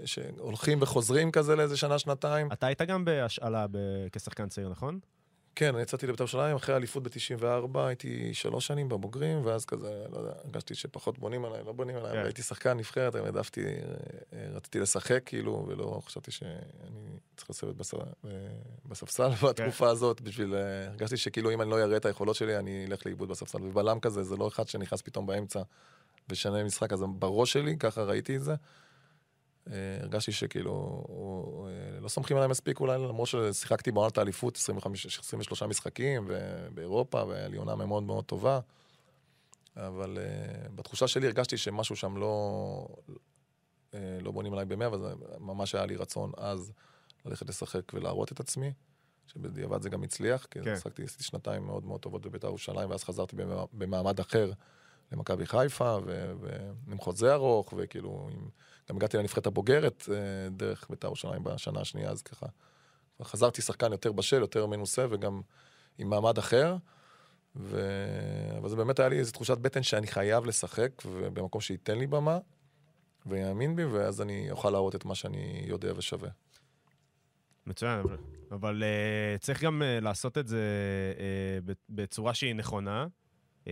שהולכים 0.05 0.81
וחוזרים 0.81 1.31
כזה 1.31 1.55
לאיזה 1.55 1.77
שנה, 1.77 1.99
שנתיים. 1.99 2.51
אתה 2.51 2.67
היית 2.67 2.81
גם 2.81 3.05
בהשאלה 3.05 3.65
ב... 3.71 3.77
כשחקן 4.11 4.49
צעיר, 4.49 4.69
נכון? 4.69 4.99
כן, 5.55 5.73
אני 5.73 5.83
יצאתי 5.83 6.07
לבית"ר 6.07 6.23
ירושלים 6.23 6.55
אחרי 6.55 6.73
האליפות 6.73 7.03
ב-94, 7.03 7.79
הייתי 7.79 8.33
שלוש 8.33 8.67
שנים 8.67 8.89
בבוגרים, 8.89 9.45
ואז 9.45 9.65
כזה, 9.65 10.05
לא 10.11 10.17
יודע, 10.17 10.31
הרגשתי 10.43 10.75
שפחות 10.75 11.19
בונים 11.19 11.45
עליי, 11.45 11.63
לא 11.65 11.71
בונים 11.71 11.95
עליי, 11.95 12.11
כן. 12.11 12.23
הייתי 12.23 12.41
שחקן 12.41 12.77
נבחרת, 12.77 13.15
העדפתי, 13.15 13.65
אה, 13.65 14.47
רציתי 14.53 14.79
לשחק 14.79 15.21
כאילו, 15.25 15.65
ולא 15.67 16.01
חשבתי 16.05 16.31
שאני 16.31 16.49
צריך 17.37 17.49
לשבת. 17.49 17.93
אה, 18.25 18.29
בספסל 18.85 19.35
כן. 19.35 19.47
בתקופה 19.47 19.89
הזאת, 19.89 20.21
בשביל, 20.21 20.55
אה, 20.55 20.87
הרגשתי 20.87 21.17
שכאילו 21.17 21.51
אם 21.51 21.61
אני 21.61 21.69
לא 21.69 21.83
אראה 21.83 21.97
את 21.97 22.05
היכולות 22.05 22.35
שלי, 22.35 22.57
אני 22.57 22.85
אלך 22.89 23.05
לאיבוד 23.05 23.29
בספסל. 23.29 23.63
ובלם 23.63 23.99
כזה, 23.99 24.23
זה 24.23 24.35
לא 24.35 24.47
אחד 24.47 24.67
שנכנס 24.67 25.01
פתאום 25.01 25.25
באמצע 25.25 25.61
ושנה 26.29 26.63
משחק, 26.63 26.93
אז 26.93 27.03
בראש 27.19 27.53
שלי, 27.53 27.77
ככה 27.77 28.03
ראיתי 28.03 28.35
את 28.35 28.43
זה. 28.43 28.55
אה, 29.71 29.97
הרגשתי 30.01 30.31
שכאילו, 30.31 31.03
אה, 31.67 31.99
לא 31.99 32.07
סומכים 32.07 32.37
עליי 32.37 32.49
מספיק 32.49 32.79
אולי, 32.79 32.97
למרות 32.97 33.27
ששיחקתי 33.27 33.91
בעונת 33.91 34.17
האליפות 34.17 34.57
23 34.57 35.63
משחקים, 35.63 36.27
ובאירופה, 36.27 37.23
והיה 37.23 37.47
לי 37.47 37.57
עונה 37.57 37.75
מאוד 37.75 38.03
מאוד 38.03 38.25
טובה. 38.25 38.59
אבל 39.75 40.17
uh, 40.17 40.69
בתחושה 40.75 41.07
שלי 41.07 41.27
הרגשתי 41.27 41.57
שמשהו 41.57 41.95
שם 41.95 42.17
לא, 42.17 42.87
uh, 43.91 43.95
לא 44.21 44.31
בונים 44.31 44.53
עליי 44.53 44.65
במאה, 44.65 44.87
אבל 44.87 45.13
ממש 45.39 45.75
היה 45.75 45.85
לי 45.85 45.95
רצון 45.95 46.31
אז 46.37 46.71
ללכת 47.25 47.49
לשחק 47.49 47.93
ולהראות 47.93 48.31
את 48.31 48.39
עצמי, 48.39 48.73
שבדיעבד 49.27 49.81
זה 49.81 49.89
גם 49.89 50.03
הצליח, 50.03 50.45
כי 50.45 50.59
כן. 50.61 50.73
עשיתי 50.73 51.23
שנתיים 51.23 51.65
מאוד 51.65 51.85
מאוד 51.85 52.01
טובות 52.01 52.21
בבית"ר 52.21 52.47
ירושלים, 52.47 52.89
ואז 52.89 53.03
חזרתי 53.03 53.35
במעמד 53.73 54.19
אחר 54.19 54.51
למכבי 55.11 55.45
חיפה, 55.45 55.97
ועם 56.85 56.99
חוזה 56.99 57.33
ארוך, 57.33 57.73
וכאילו, 57.77 58.29
עם... 58.31 58.49
גם 58.89 58.95
הגעתי 58.95 59.17
לנבחרת 59.17 59.47
הבוגרת 59.47 60.09
אה, 60.11 60.49
דרך 60.49 60.87
בית"ר 60.89 61.07
ירושלים 61.07 61.43
בשנה 61.43 61.81
השנייה, 61.81 62.09
אז 62.09 62.21
ככה. 62.21 62.45
חזרתי 63.23 63.61
שחקן 63.61 63.91
יותר 63.91 64.11
בשל, 64.11 64.39
יותר 64.39 64.65
מנוסה, 64.65 65.05
וגם 65.09 65.41
עם 65.97 66.09
מעמד 66.09 66.37
אחר. 66.37 66.77
ו... 67.55 67.81
אבל 68.57 68.69
זה 68.69 68.75
באמת 68.75 68.99
היה 68.99 69.09
לי 69.09 69.19
איזו 69.19 69.31
תחושת 69.31 69.57
בטן 69.57 69.83
שאני 69.83 70.07
חייב 70.07 70.45
לשחק, 70.45 70.91
במקום 71.33 71.61
שייתן 71.61 71.97
לי 71.97 72.07
במה, 72.07 72.37
ויאמין 73.25 73.75
בי, 73.75 73.85
ואז 73.85 74.21
אני 74.21 74.51
אוכל 74.51 74.69
להראות 74.69 74.95
את 74.95 75.05
מה 75.05 75.15
שאני 75.15 75.63
יודע 75.67 75.93
ושווה. 75.95 76.29
מצוין, 77.67 77.99
אבל, 77.99 78.17
אבל 78.51 78.83
uh, 78.83 79.39
צריך 79.41 79.63
גם 79.63 79.81
uh, 79.81 80.03
לעשות 80.03 80.37
את 80.37 80.47
זה 80.47 80.63
uh, 81.67 81.73
בצורה 81.89 82.33
שהיא 82.33 82.55
נכונה. 82.55 83.07
Uh, 83.63 83.67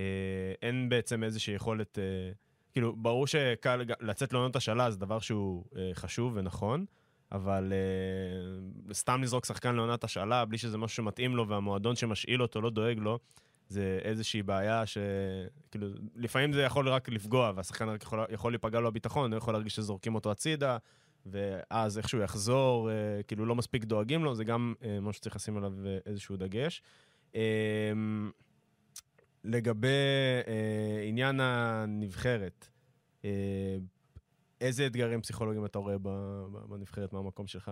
אין 0.61 0.89
בעצם 0.89 1.23
איזושהי 1.23 1.55
יכולת... 1.55 1.97
Uh, 1.97 2.37
כאילו, 2.73 2.95
ברור 2.95 3.27
שקל 3.27 3.81
לצאת 4.01 4.33
לעונות 4.33 4.55
השאלה 4.55 4.91
זה 4.91 4.97
דבר 4.97 5.19
שהוא 5.19 5.63
אה, 5.77 5.89
חשוב 5.93 6.33
ונכון, 6.35 6.85
אבל 7.31 7.73
אה, 7.73 8.93
סתם 8.93 9.23
לזרוק 9.23 9.45
שחקן 9.45 9.75
לעונת 9.75 10.03
השאלה 10.03 10.45
בלי 10.45 10.57
שזה 10.57 10.77
משהו 10.77 10.95
שמתאים 10.95 11.35
לו 11.35 11.47
והמועדון 11.47 11.95
שמשאיל 11.95 12.41
אותו 12.41 12.61
לא 12.61 12.69
דואג 12.69 12.97
לו, 12.97 13.19
זה 13.69 13.99
איזושהי 14.03 14.43
בעיה 14.43 14.85
ש... 14.85 14.97
כאילו, 15.71 15.87
לפעמים 16.15 16.53
זה 16.53 16.61
יכול 16.61 16.89
רק 16.89 17.09
לפגוע, 17.09 17.51
והשחקן 17.55 17.89
רק 17.89 18.03
יכול, 18.03 18.19
יכול 18.29 18.51
להיפגע 18.51 18.79
לו 18.79 18.87
הביטחון, 18.87 19.33
הוא 19.33 19.37
יכול 19.37 19.53
להרגיש 19.53 19.75
שזורקים 19.75 20.15
אותו 20.15 20.31
הצידה, 20.31 20.77
ואז 21.25 21.97
איכשהו 21.97 22.19
יחזור, 22.19 22.89
אה, 22.89 23.23
כאילו 23.27 23.45
לא 23.45 23.55
מספיק 23.55 23.83
דואגים 23.83 24.23
לו, 24.23 24.35
זה 24.35 24.43
גם 24.43 24.73
אה, 24.83 24.99
משהו 24.99 25.13
שצריך 25.13 25.35
לשים 25.35 25.57
עליו 25.57 25.73
אה, 25.85 25.97
איזשהו 26.05 26.37
דגש. 26.37 26.81
אה, 27.35 27.41
לגבי 29.43 29.87
אה, 30.47 31.03
עניין 31.07 31.39
הנבחרת, 31.39 32.67
אה, 33.25 33.77
איזה 34.61 34.87
אתגרים 34.87 35.21
פסיכולוגיים 35.21 35.65
אתה 35.65 35.79
רואה 35.79 35.97
בנבחרת 36.69 37.13
מהמקום 37.13 37.47
שלך? 37.47 37.71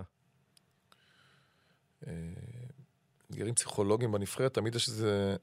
אה, 2.06 2.12
אתגרים 3.30 3.54
פסיכולוגיים 3.54 4.12
בנבחרת, 4.12 4.54
תמיד 4.54 4.74
יש 4.74 4.88
איזה... 4.88 5.36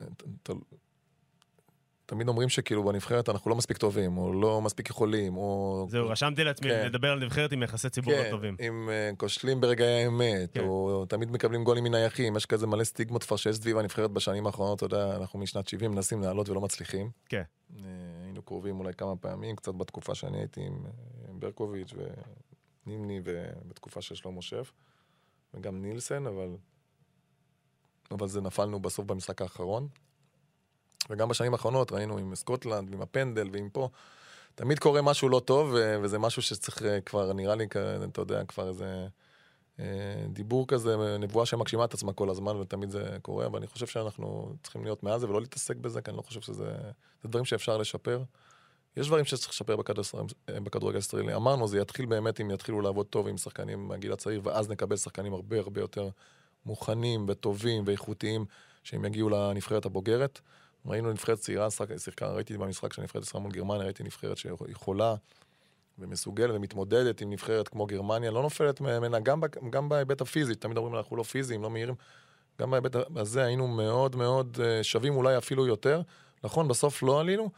תמיד 2.10 2.28
אומרים 2.28 2.49
שכאילו 2.49 2.84
בנבחרת 2.84 3.30
אנחנו 3.30 3.49
לא 3.49 3.55
מספיק 3.55 3.78
טובים, 3.78 4.18
או 4.18 4.34
לא 4.34 4.62
מספיק 4.62 4.89
יכולים, 4.89 5.38
או... 5.38 5.86
זהו, 5.89 6.10
רשמתי 6.10 6.43
לעצמי 6.43 6.70
כן. 6.70 6.86
לדבר 6.86 7.12
על 7.12 7.20
נבחרת 7.20 7.51
עם 7.51 7.64
יחסי 7.64 7.89
ציבור 7.89 8.14
כן, 8.14 8.26
לא 8.26 8.30
טובים. 8.30 8.55
אם 8.60 8.89
uh, 8.89 9.16
כושלים 9.16 9.62
ברגעי 9.62 10.03
האמת, 10.03 10.53
כן. 10.53 10.60
או 10.60 11.05
תמיד 11.10 11.32
מקבלים 11.32 11.64
גולים 11.64 11.84
מנייחים, 11.84 12.36
יש 12.36 12.45
כזה 12.45 12.68
מלא 12.68 12.84
סטיגמות 12.84 13.24
כבר 13.24 13.38
שיש 13.38 13.55
סביב 13.55 13.78
הנבחרת 13.78 14.12
בשנים 14.12 14.47
האחרונות, 14.47 14.78
אתה 14.78 14.86
יודע, 14.86 15.16
אנחנו 15.16 15.39
משנת 15.39 15.68
70 15.68 15.91
מנסים 15.91 16.22
לעלות 16.22 16.49
ולא 16.49 16.62
מצליחים. 16.62 17.10
כן. 17.26 17.43
Uh, 17.72 17.76
היינו 18.24 18.41
קרובים 18.41 18.80
אולי 18.80 18.93
כמה 18.93 19.16
פעמים, 19.16 19.55
קצת 19.55 19.76
בתקופה 19.76 20.16
שאני 20.16 20.38
הייתי 20.38 20.62
עם 20.62 20.86
uh, 20.86 21.32
ברקוביץ' 21.32 21.93
ונימני, 22.86 23.22
ובתקופה 23.24 24.01
של 24.01 24.16
שלמה 24.16 24.41
שף, 24.41 24.72
וגם 25.53 25.82
נילסן, 25.82 26.28
אבל... 26.28 26.49
אבל 28.12 28.28
זה 28.28 28.41
נפלנו 28.41 28.80
בסוף 28.80 29.05
במשחק 29.05 29.41
האחרון. 29.41 29.88
וגם 31.10 31.30
בשנים 31.30 31.53
האחרונות 31.53 31.91
ראינו 31.91 32.18
עם 32.18 32.36
סקוטלנד, 32.36 32.93
עם 32.93 33.01
הפנדל 33.01 33.49
ועם 33.51 33.70
פה, 33.70 33.89
תמיד 34.55 34.80
קורה 34.80 35.01
משהו 35.01 35.30
לא 35.30 35.41
טוב, 35.45 35.76
וזה 36.01 36.20
משהו 36.20 36.41
שצריך 36.41 36.84
אה, 36.84 37.01
כבר, 37.01 37.34
נראה 37.34 37.55
לי, 37.55 37.66
אתה 38.12 38.22
יודע, 38.22 38.45
כבר 38.45 38.68
איזה 38.68 39.07
אה, 39.80 39.86
דיבור 40.30 40.68
כזה, 40.68 41.18
נבואה 41.20 41.45
שמגשימה 41.45 41.86
את 41.86 41.93
עצמה 41.93 42.14
כל 42.14 42.30
הזמן, 42.30 42.55
ותמיד 42.55 42.89
זה 42.89 43.18
קורה, 43.22 43.45
אבל 43.45 43.57
אני 43.57 43.68
חושב 43.68 43.88
שאנחנו 43.88 44.53
צריכים 44.64 44.84
להיות 44.84 45.03
מעל 45.03 45.20
זה 45.20 45.30
ולא 45.30 45.41
להתעסק 45.41 45.76
בזה, 45.76 46.01
כי 46.01 46.12
אני 46.12 46.18
לא 46.18 46.22
חושב 46.22 46.41
שזה... 46.41 46.72
זה 47.24 47.30
דברים 47.30 47.45
שאפשר 47.45 47.78
לשפר. 47.78 48.24
יש 48.97 49.07
דברים 49.07 49.26
שצריך 49.26 49.49
לשפר 49.49 49.76
בכדורגל 50.47 50.97
הישראלי. 50.97 51.36
אמרנו, 51.36 51.68
זה 51.68 51.80
יתחיל 51.80 52.05
באמת 52.05 52.41
אם 52.41 52.51
יתחילו 52.51 52.82
לעבוד 52.82 53.05
טוב 53.05 53.28
עם 53.28 53.38
שחקנים 53.38 53.88
מהגיל 53.88 54.14
הצעיר, 54.14 54.41
ואז 54.43 54.70
נקבל 54.70 54.97
שחקנים 54.97 55.34
הרבה 55.34 55.60
הרבה 55.60 55.82
יותר 55.82 56.10
מוכנים 56.66 57.26
וטובים 57.28 57.84
ואיכותיים, 57.86 58.45
שהם 58.84 59.05
יגיעו 59.05 59.30
לנבחרת 59.30 59.86
הבוגרת. 59.86 60.41
ראינו 60.86 61.11
נבחרת 61.11 61.38
צעירה, 61.38 61.67
שיחקה, 61.97 62.27
ראיתי 62.27 62.57
במשחק 62.57 62.93
של 62.93 63.01
נבחרת 63.01 63.23
ישראל 63.23 63.43
מול 63.43 63.51
גרמניה, 63.51 63.84
ראיתי 63.84 64.03
נבחרת 64.03 64.38
שיכולה 64.38 65.15
ומסוגלת 65.99 66.55
ומתמודדת 66.55 67.21
עם 67.21 67.30
נבחרת 67.30 67.67
כמו 67.67 67.86
גרמניה, 67.86 68.32
לא 68.32 68.41
נופלת 68.41 68.82
ממנה 68.82 69.19
גם, 69.19 69.41
גם 69.69 69.89
בהיבט 69.89 70.21
הפיזי, 70.21 70.55
תמיד 70.55 70.77
אומרים 70.77 70.95
אנחנו 70.95 71.15
לא 71.15 71.23
פיזיים, 71.23 71.61
לא 71.61 71.69
מהירים, 71.69 71.95
גם 72.59 72.71
בהיבט 72.71 72.95
הזה 73.15 73.43
היינו 73.43 73.67
מאוד 73.67 74.15
מאוד 74.15 74.57
אה, 74.63 74.84
שווים 74.84 75.15
אולי 75.15 75.38
אפילו 75.38 75.67
יותר. 75.67 76.01
נכון, 76.43 76.67
בסוף 76.67 77.03
לא 77.03 77.19
עלינו, 77.19 77.49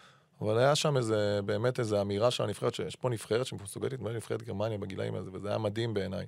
אבל 0.41 0.57
היה 0.57 0.75
שם 0.75 0.97
איזה, 0.97 1.39
באמת 1.45 1.79
איזו 1.79 2.01
אמירה 2.01 2.31
של 2.31 2.43
הנבחרת, 2.43 2.75
שיש 2.75 2.95
פה 2.95 3.09
נבחרת 3.09 3.45
שמסוגלת 3.45 3.91
להתמודד 3.91 4.15
נבחרת 4.15 4.43
גרמניה 4.43 4.77
בגילאים 4.77 5.15
הזה, 5.15 5.29
וזה 5.33 5.49
היה 5.49 5.57
מדהים 5.57 5.93
בעיניי. 5.93 6.25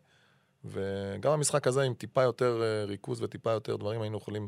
וגם 0.66 1.32
המשחק 1.32 1.68
הזה 1.68 1.82
עם 1.82 1.94
טיפה 1.94 2.22
יותר 2.24 2.62
אה, 2.64 2.86
ריכוז 2.86 3.22
וטיפה 3.22 3.52
יותר 3.52 3.76
דברים 3.76 4.02
היינו 4.02 4.18
יכולים, 4.18 4.48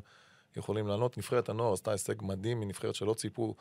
יכולים 0.57 0.87
לענות. 0.87 1.17
נבחרת 1.17 1.49
הנוער 1.49 1.73
עשתה 1.73 1.91
הישג 1.91 2.15
מדהים 2.21 2.59
מנבחרת 2.59 2.95
שלא 2.95 3.13
ציפו, 3.13 3.55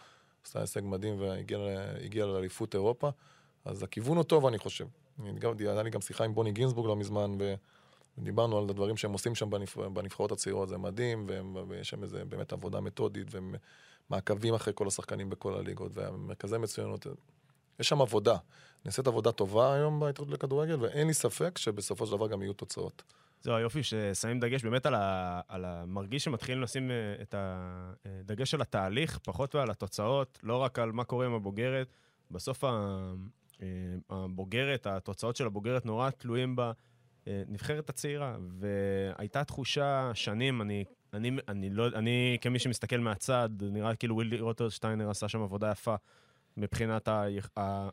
עשתה 0.44 0.60
הישג 0.60 0.80
מדהים 0.84 1.20
והגיעה 1.20 2.26
לאליפות 2.26 2.74
אירופה. 2.74 3.10
אז 3.64 3.82
הכיוון 3.82 4.16
הוא 4.16 4.24
טוב, 4.24 4.46
אני 4.46 4.58
חושב. 4.58 4.86
היה 5.58 5.82
לי 5.82 5.90
גם 5.90 6.00
שיחה 6.00 6.24
עם 6.24 6.34
בוני 6.34 6.52
גינזבורג 6.52 6.88
לא 6.88 6.96
מזמן, 6.96 7.38
ודיברנו 8.18 8.58
על 8.58 8.64
הדברים 8.64 8.96
שהם 8.96 9.12
עושים 9.12 9.34
שם 9.34 9.50
בנבחרות 9.92 10.32
הצעירות, 10.32 10.68
זה 10.68 10.78
מדהים, 10.78 11.26
ויש 11.68 11.88
שם 11.88 12.02
איזה 12.02 12.24
באמת 12.24 12.52
עבודה 12.52 12.80
מתודית, 12.80 13.28
ומעקבים 14.10 14.54
אחרי 14.54 14.72
כל 14.76 14.86
השחקנים 14.86 15.30
בכל 15.30 15.54
הליגות, 15.54 15.92
והמרכזי 15.94 16.58
מצוינות. 16.58 17.06
יש 17.80 17.88
שם 17.88 18.00
עבודה. 18.00 18.36
נעשית 18.84 19.06
עבודה 19.06 19.32
טובה 19.32 19.74
היום 19.74 20.00
בהתאחדות 20.00 20.34
לכדורגל, 20.34 20.76
ואין 20.80 21.06
לי 21.06 21.14
ספק 21.14 21.58
שבסופו 21.58 22.06
של 22.06 22.12
דבר 22.12 22.28
גם 22.28 22.42
יהיו 22.42 22.52
תוצאות. 22.52 23.02
זהו 23.44 23.56
היופי 23.56 23.82
ששמים 23.82 24.40
דגש 24.40 24.64
באמת 24.64 24.86
על, 24.86 24.94
ה, 24.94 25.40
על 25.48 25.64
המרגיש 25.64 26.24
שמתחילים 26.24 26.62
לשים 26.62 26.90
אה, 26.90 27.22
את 27.22 27.34
הדגש 27.38 28.54
על 28.54 28.62
התהליך, 28.62 29.18
פחות 29.18 29.54
ועל 29.54 29.70
התוצאות, 29.70 30.38
לא 30.42 30.56
רק 30.56 30.78
על 30.78 30.92
מה 30.92 31.04
קורה 31.04 31.26
עם 31.26 31.34
הבוגרת. 31.34 31.96
בסוף 32.30 32.64
אה, 32.64 32.68
הבוגרת, 34.10 34.86
התוצאות 34.86 35.36
של 35.36 35.46
הבוגרת 35.46 35.86
נורא 35.86 36.10
תלויים 36.10 36.56
בנבחרת 37.26 37.90
הצעירה, 37.90 38.36
והייתה 38.58 39.44
תחושה 39.44 40.10
שנים, 40.14 40.62
אני, 40.62 40.84
אני, 41.12 41.30
אני, 41.48 41.70
לא, 41.70 41.86
אני 41.86 42.38
כמי 42.40 42.58
שמסתכל 42.58 42.98
מהצד, 42.98 43.48
נראה 43.60 43.94
כאילו 43.94 44.14
ווילי 44.14 44.40
רוטרשטיינר 44.40 45.10
עשה 45.10 45.28
שם 45.28 45.42
עבודה 45.42 45.70
יפה 45.70 45.94
מבחינת 46.56 47.08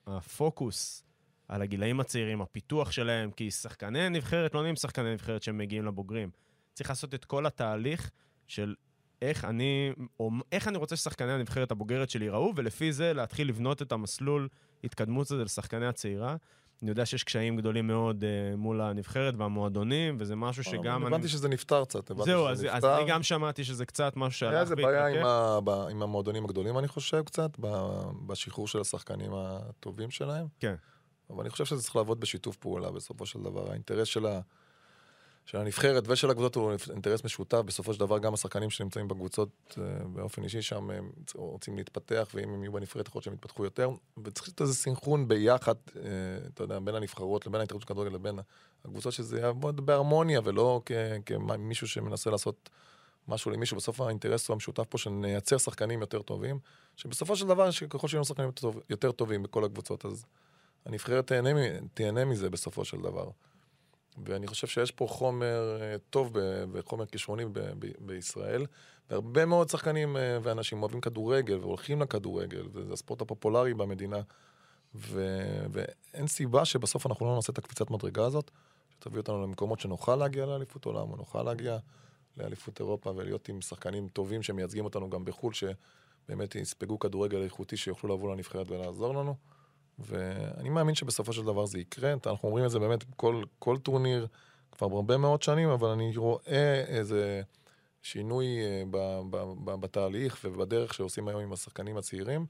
הפוקוס 0.07 1.03
על 1.51 1.61
הגילאים 1.61 1.99
הצעירים, 1.99 2.41
הפיתוח 2.41 2.91
שלהם, 2.91 3.31
כי 3.31 3.51
שחקני 3.51 4.09
נבחרת 4.09 4.53
לא 4.55 4.61
נהיים 4.61 4.75
שחקני 4.75 5.13
נבחרת 5.13 5.43
שהם 5.43 5.57
מגיעים 5.57 5.85
לבוגרים. 5.85 6.29
צריך 6.73 6.89
לעשות 6.89 7.13
את 7.13 7.25
כל 7.25 7.45
התהליך 7.45 8.09
של 8.47 8.75
איך 9.21 9.45
אני, 9.45 9.91
או 10.19 10.31
איך 10.51 10.67
אני 10.67 10.77
רוצה 10.77 10.95
ששחקני 10.95 11.31
הנבחרת 11.31 11.71
הבוגרת 11.71 12.09
שלי 12.09 12.25
ייראו, 12.25 12.53
ולפי 12.55 12.93
זה 12.93 13.13
להתחיל 13.13 13.49
לבנות 13.49 13.81
את 13.81 13.91
המסלול 13.91 14.47
התקדמות 14.83 15.31
הזה 15.31 15.43
לשחקני 15.43 15.85
הצעירה. 15.85 16.35
אני 16.81 16.89
יודע 16.89 17.05
שיש 17.05 17.23
קשיים 17.23 17.57
גדולים 17.57 17.87
מאוד 17.87 18.23
uh, 18.23 18.55
מול 18.57 18.81
הנבחרת 18.81 19.33
והמועדונים, 19.37 20.15
וזה 20.19 20.35
משהו 20.35 20.63
שגם... 20.63 21.05
הבנתי 21.05 21.21
אני... 21.21 21.27
שזה 21.27 21.49
נפתר 21.49 21.85
קצת. 21.85 22.11
זהו, 22.25 22.47
אז, 22.47 22.65
אז 22.69 22.85
אני 22.85 23.05
גם 23.07 23.23
שמעתי 23.23 23.63
שזה 23.63 23.85
קצת 23.85 24.13
משהו 24.15 24.39
שהלך 24.39 24.69
והתרחב. 24.69 24.87
היה 24.87 25.07
איזה 25.07 25.21
בעיה 25.21 25.61
עם, 25.61 25.67
ה... 25.67 25.89
עם 25.89 26.01
המועדונים 26.03 26.45
הגדולים, 26.45 26.77
אני 26.77 26.87
חושב, 26.87 27.23
קצת, 27.23 27.51
בשחרור 28.27 28.67
של 28.67 28.81
השחקנים 28.81 29.31
הטובים 29.33 30.11
שלהם. 30.11 30.47
כן. 30.59 30.75
אבל 31.31 31.41
אני 31.41 31.49
חושב 31.49 31.65
שזה 31.65 31.83
צריך 31.83 31.95
לעבוד 31.95 32.19
בשיתוף 32.19 32.55
פעולה 32.55 32.91
בסופו 32.91 33.25
של 33.25 33.39
דבר. 33.39 33.71
האינטרס 33.71 34.07
של 34.07 34.25
ה... 34.25 34.39
של 35.45 35.57
הנבחרת 35.57 36.03
ושל 36.07 36.29
הקבוצות 36.29 36.55
הוא 36.55 36.71
אינטרס 36.91 37.23
משותף. 37.23 37.57
בסופו 37.65 37.93
של 37.93 37.99
דבר 37.99 38.19
גם 38.19 38.33
השחקנים 38.33 38.69
שנמצאים 38.69 39.07
בקבוצות 39.07 39.77
אה, 39.77 39.83
באופן 40.13 40.43
אישי 40.43 40.61
שם 40.61 40.89
הם 40.89 41.11
רוצים 41.35 41.77
להתפתח, 41.77 42.29
ואם 42.33 42.49
הם 42.49 42.63
יהיו 42.63 42.71
בנבחרת 42.71 43.07
יכול 43.07 43.19
להיות 43.19 43.23
שהם 43.23 43.33
יתפתחו 43.33 43.63
יותר. 43.63 43.89
וצריך 44.23 44.47
להיות 44.47 44.61
איזה 44.61 44.73
סינכרון 44.73 45.27
ביחד, 45.27 45.75
אה, 45.95 46.01
אתה 46.53 46.63
יודע, 46.63 46.79
בין 46.79 46.95
הנבחרות 46.95 47.47
לבין 47.47 47.61
ההתאחדות 47.61 47.83
כדורגל 47.83 48.15
לבין 48.15 48.39
הקבוצות, 48.85 49.13
שזה 49.13 49.39
יעבוד 49.39 49.85
בהרמוניה 49.85 50.41
ולא 50.43 50.81
כמישהו 51.25 51.87
שמנסה 51.87 52.29
לעשות 52.29 52.69
משהו 53.27 53.51
למישהו. 53.51 53.77
בסוף 53.77 54.01
האינטרס 54.01 54.47
הוא 54.47 54.53
המשותף 54.53 54.83
פה 54.89 54.97
שנייצר 54.97 55.57
שחקנים 55.57 56.01
יותר 56.01 56.21
טובים, 56.21 56.59
שבסופו 56.95 57.35
של 57.35 57.47
דבר, 57.47 57.69
ככל 57.89 58.07
שיהיו 58.07 58.25
שחקנים 58.25 58.51
יותר 58.89 59.11
טובים 59.11 59.43
בכל 59.43 59.65
הקבוצות, 59.65 60.05
אז 60.05 60.25
הנבחרת 60.85 61.27
תהנה, 61.27 61.49
תהנה 61.93 62.25
מזה 62.25 62.49
בסופו 62.49 62.85
של 62.85 62.97
דבר. 62.97 63.29
ואני 64.25 64.47
חושב 64.47 64.67
שיש 64.67 64.91
פה 64.91 65.07
חומר 65.07 65.77
אה, 65.81 65.95
טוב 66.09 66.35
וחומר 66.71 67.05
כישרוני 67.05 67.43
בישראל. 67.99 68.65
והרבה 69.09 69.45
מאוד 69.45 69.69
שחקנים 69.69 70.17
אה, 70.17 70.37
ואנשים 70.43 70.81
אוהבים 70.83 71.01
כדורגל 71.01 71.57
והולכים 71.57 72.01
לכדורגל, 72.01 72.67
וזה 72.73 72.93
הספורט 72.93 73.21
הפופולרי 73.21 73.73
במדינה. 73.73 74.21
ו... 74.95 75.25
ואין 75.71 76.27
סיבה 76.27 76.65
שבסוף 76.65 77.05
אנחנו 77.05 77.25
לא 77.25 77.35
נעשה 77.35 77.53
את 77.53 77.57
הקפיצת 77.57 77.91
מדרגה 77.91 78.25
הזאת, 78.25 78.51
שתביא 78.91 79.19
אותנו 79.19 79.43
למקומות 79.43 79.79
שנוכל 79.79 80.15
להגיע 80.15 80.45
לאליפות 80.45 80.85
עולם, 80.85 81.11
או 81.11 81.15
נוכל 81.15 81.43
להגיע 81.43 81.77
לאליפות 82.37 82.79
אירופה 82.79 83.13
ולהיות 83.15 83.49
עם 83.49 83.61
שחקנים 83.61 84.07
טובים 84.07 84.43
שמייצגים 84.43 84.85
אותנו 84.85 85.09
גם 85.09 85.25
בחו"ל, 85.25 85.53
שבאמת 85.53 86.55
יספגו 86.55 86.99
כדורגל 86.99 87.43
איכותי 87.43 87.77
שיוכלו 87.77 88.15
לבוא 88.15 88.35
לנבחרת 88.35 88.71
ולעזור 88.71 89.15
לנו. 89.15 89.35
ואני 90.05 90.69
מאמין 90.69 90.95
שבסופו 90.95 91.33
של 91.33 91.43
דבר 91.43 91.65
זה 91.65 91.79
יקרה. 91.79 92.13
אנחנו 92.25 92.47
אומרים 92.47 92.65
את 92.65 92.71
זה 92.71 92.79
באמת 92.79 93.03
כל, 93.15 93.43
כל 93.59 93.77
טורניר 93.77 94.27
כבר 94.71 94.87
הרבה 94.87 95.17
מאוד 95.17 95.41
שנים, 95.41 95.69
אבל 95.69 95.89
אני 95.89 96.17
רואה 96.17 96.83
איזה 96.87 97.41
שינוי 98.01 98.45
אה, 98.45 98.83
ב, 98.91 98.97
ב, 99.29 99.53
ב, 99.63 99.75
בתהליך 99.81 100.39
ובדרך 100.43 100.93
שעושים 100.93 101.27
היום 101.27 101.41
עם 101.41 101.53
השחקנים 101.53 101.97
הצעירים, 101.97 102.45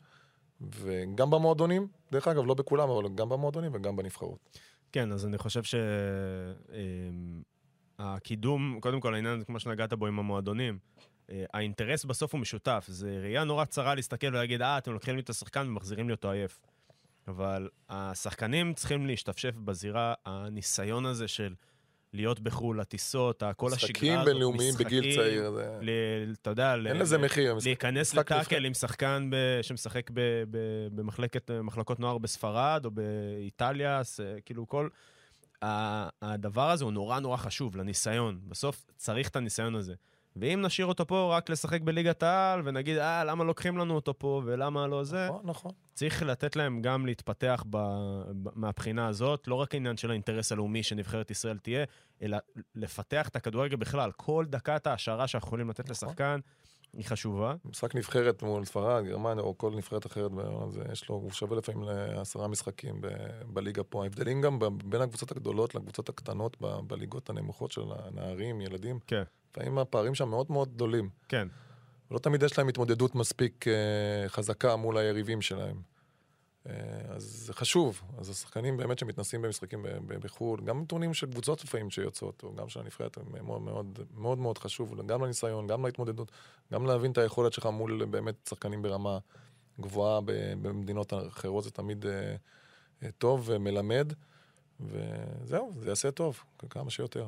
וגם 0.62 1.30
במועדונים, 1.30 1.88
דרך 2.12 2.28
אגב, 2.28 2.45
לא 2.45 2.54
בכולם, 2.54 2.89
אבל 2.89 3.04
גם 3.16 3.30
במועדונים 3.30 3.72
וגם 3.74 3.95
בנבחרות. 3.95 4.39
כן, 4.91 5.12
אז 5.12 5.26
אני 5.26 5.38
חושב 5.38 5.62
שהקידום, 7.99 8.76
אה, 8.76 8.82
קודם 8.82 8.99
כל 8.99 9.14
העניין, 9.14 9.43
כמו 9.43 9.60
שנגעת 9.60 9.93
בו 9.93 10.08
עם 10.08 10.20
המועדונים, 10.20 10.80
אה, 11.30 11.45
האינטרס 11.54 12.06
בסוף 12.06 12.34
הוא 12.34 12.41
משותף. 12.41 12.86
זה 12.88 13.20
ראייה 13.22 13.43
נורא 13.43 13.66
צרה 13.66 13.95
להסתכל 13.95 14.28
ולהגיד, 14.28 14.62
אה, 14.62 14.78
אתם 14.78 14.93
לוקחים 14.93 15.16
לי 15.16 15.22
את 15.22 15.30
השחקן 15.30 15.68
ומחזירים 15.68 16.08
לי 16.08 16.14
אותו 16.14 16.32
עייף. 16.32 16.60
אבל 17.28 17.70
השחקנים 17.90 18.74
צריכים 18.74 19.08
להשתפשף 19.08 19.56
בזירה, 19.56 20.14
הניסיון 20.26 21.06
הזה 21.06 21.28
של 21.28 21.54
להיות 22.14 22.40
בחו"ל, 22.40 22.80
הטיסות, 22.80 23.44
כל 23.58 23.74
השגרה 23.74 23.78
הזאת, 23.78 23.90
משחקים 23.92 24.20
בינלאומיים 24.26 24.74
בגיל 24.80 25.16
צעיר. 25.16 25.52
זה... 25.52 25.80
אתה 26.42 26.50
יודע, 26.50 26.76
אין 26.76 26.98
לזה 26.98 27.18
מחיר. 27.18 27.58
להיכנס 27.66 28.14
לטאקל 28.14 28.66
עם 28.66 28.74
שחקן 28.74 29.30
ב, 29.32 29.62
שמשחק 29.62 30.12
ב, 30.14 30.20
ב, 30.52 30.58
במחלקות 31.48 32.00
נוער 32.00 32.18
בספרד 32.18 32.86
או 32.86 32.92
באיטליה, 32.92 34.02
כאילו 34.46 34.68
כל... 34.68 34.90
הדבר 36.22 36.72
הזה 36.72 36.84
הוא 36.84 36.94
נורא 36.94 37.20
נורא 37.20 37.38
חשוב 37.38 37.76
לניסיון. 37.76 38.40
בסוף 38.48 38.86
צריך 38.98 39.30
את 39.30 39.36
הניסיון 39.36 39.76
הזה. 39.76 39.94
ואם 40.36 40.62
נשאיר 40.66 40.88
אותו 40.88 41.08
פה 41.08 41.38
רק 41.38 41.50
לשחק 41.50 41.82
בליגת 41.82 42.24
העל, 42.24 42.62
ונגיד, 42.66 42.98
אה, 42.98 43.24
למה 43.24 43.44
לוקחים 43.44 43.78
לנו 43.78 43.96
אותו 43.96 44.20
פה, 44.20 44.42
ולמה 44.46 44.88
לא 44.88 45.04
זה, 45.04 45.28
נכון, 45.28 45.42
נכון. 45.44 45.72
צריך 45.94 46.24
לתת 46.24 46.56
להם 46.56 46.82
גם 46.82 47.06
להתפתח 47.06 47.64
ב, 47.70 47.78
ב, 48.44 48.50
מהבחינה 48.56 49.08
הזאת, 49.08 49.48
לא 49.48 49.56
רק 49.56 49.76
עניין 49.76 49.98
של 49.98 50.10
האינטרס 50.12 50.52
הלאומי 50.52 50.84
שנבחרת 50.84 51.32
ישראל 51.32 51.58
תהיה, 51.58 51.84
אלא 52.22 52.38
לפתח 52.76 53.28
את 53.28 53.36
הכדורגל 53.36 53.76
בכלל. 53.76 54.12
כל 54.18 54.46
דקת 54.50 54.88
העשרה 54.88 55.28
שאנחנו 55.28 55.48
יכולים 55.48 55.70
לתת 55.70 55.80
נכון. 55.80 55.92
לשחקן, 55.92 56.40
היא 56.94 57.06
חשובה. 57.06 57.56
משחק 57.66 57.96
נבחרת 57.96 58.44
מול 58.44 58.66
ספרד, 58.66 59.06
גרמניה, 59.06 59.44
או 59.44 59.58
כל 59.58 59.72
נבחרת 59.76 60.06
אחרת, 60.06 60.32
אז 60.64 60.80
יש 60.92 61.10
לו, 61.10 61.16
הוא 61.16 61.32
שווה 61.32 61.58
לפעמים 61.58 61.84
לעשרה 61.84 62.48
משחקים 62.48 63.02
ב, 63.02 63.08
בליגה 63.46 63.84
פה. 63.84 64.04
ההבדלים 64.04 64.42
גם 64.42 64.60
בין 64.86 65.02
הקבוצות 65.02 65.32
הגדולות 65.32 65.76
לקבוצות 65.76 66.10
הקטנות 66.10 66.58
ב, 66.62 66.80
בליגות 66.88 67.30
הנמוכות 67.30 67.72
של 67.72 67.82
הנערים, 67.89 68.62
ילדים. 68.62 69.00
כן. 69.08 69.24
לפעמים 69.52 69.78
הפערים 69.78 70.16
שם 70.16 70.30
מאוד 70.30 70.46
מאוד 70.50 70.74
גדולים. 70.74 71.10
כן. 71.28 71.48
ולא 72.12 72.20
תמיד 72.20 72.44
יש 72.44 72.58
להם 72.58 72.68
התמודדות 72.68 73.16
מספיק 73.16 73.66
uh, 73.68 74.30
חזקה 74.30 74.76
מול 74.76 74.98
היריבים 74.98 75.42
שלהם. 75.42 75.91
Uh, 76.66 76.70
אז 77.09 77.24
זה 77.24 77.53
חשוב. 77.53 78.01
אז 78.18 78.30
השחקנים 78.30 78.78
באמת 78.78 78.99
שמתנסים 78.99 79.41
במשחקים 79.41 79.86
בחו"ל, 80.07 80.62
גם 80.62 80.86
טורנים 80.86 81.14
של 81.14 81.32
קבוצות 81.32 81.64
לפעמים 81.64 81.89
שיוצאות, 81.89 82.43
או 82.43 82.55
גם 82.55 82.70
של 82.70 82.80
הנבחרת, 82.80 83.18
הם 83.18 83.45
מאוד 83.45 83.62
מאוד 83.62 83.99
מאוד 84.18 84.38
מאוד 84.38 84.57
חשוב, 84.57 85.01
גם 85.05 85.24
לניסיון, 85.24 85.68
גם 85.68 85.86
להתמודדות, 85.86 86.32
גם 86.74 86.86
להבין 86.86 87.12
את 87.12 87.18
היכולת 87.18 87.53
שלך 87.53 87.66
מול 87.66 88.05
באמת 88.05 88.36
שחקנים 88.49 88.82
ברמה 88.82 89.18
גבוהה 89.80 90.22
במדינות 90.62 91.14
אחרות, 91.14 91.64
זה 91.64 91.72
תמיד 91.72 92.05
uh, 92.05 93.05
טוב 93.18 93.43
ומלמד. 93.45 94.14
וזהו, 94.80 95.72
זה 95.80 95.89
יעשה 95.89 96.12
טוב, 96.12 96.43
כמה 96.70 96.89
שיותר. 96.89 97.28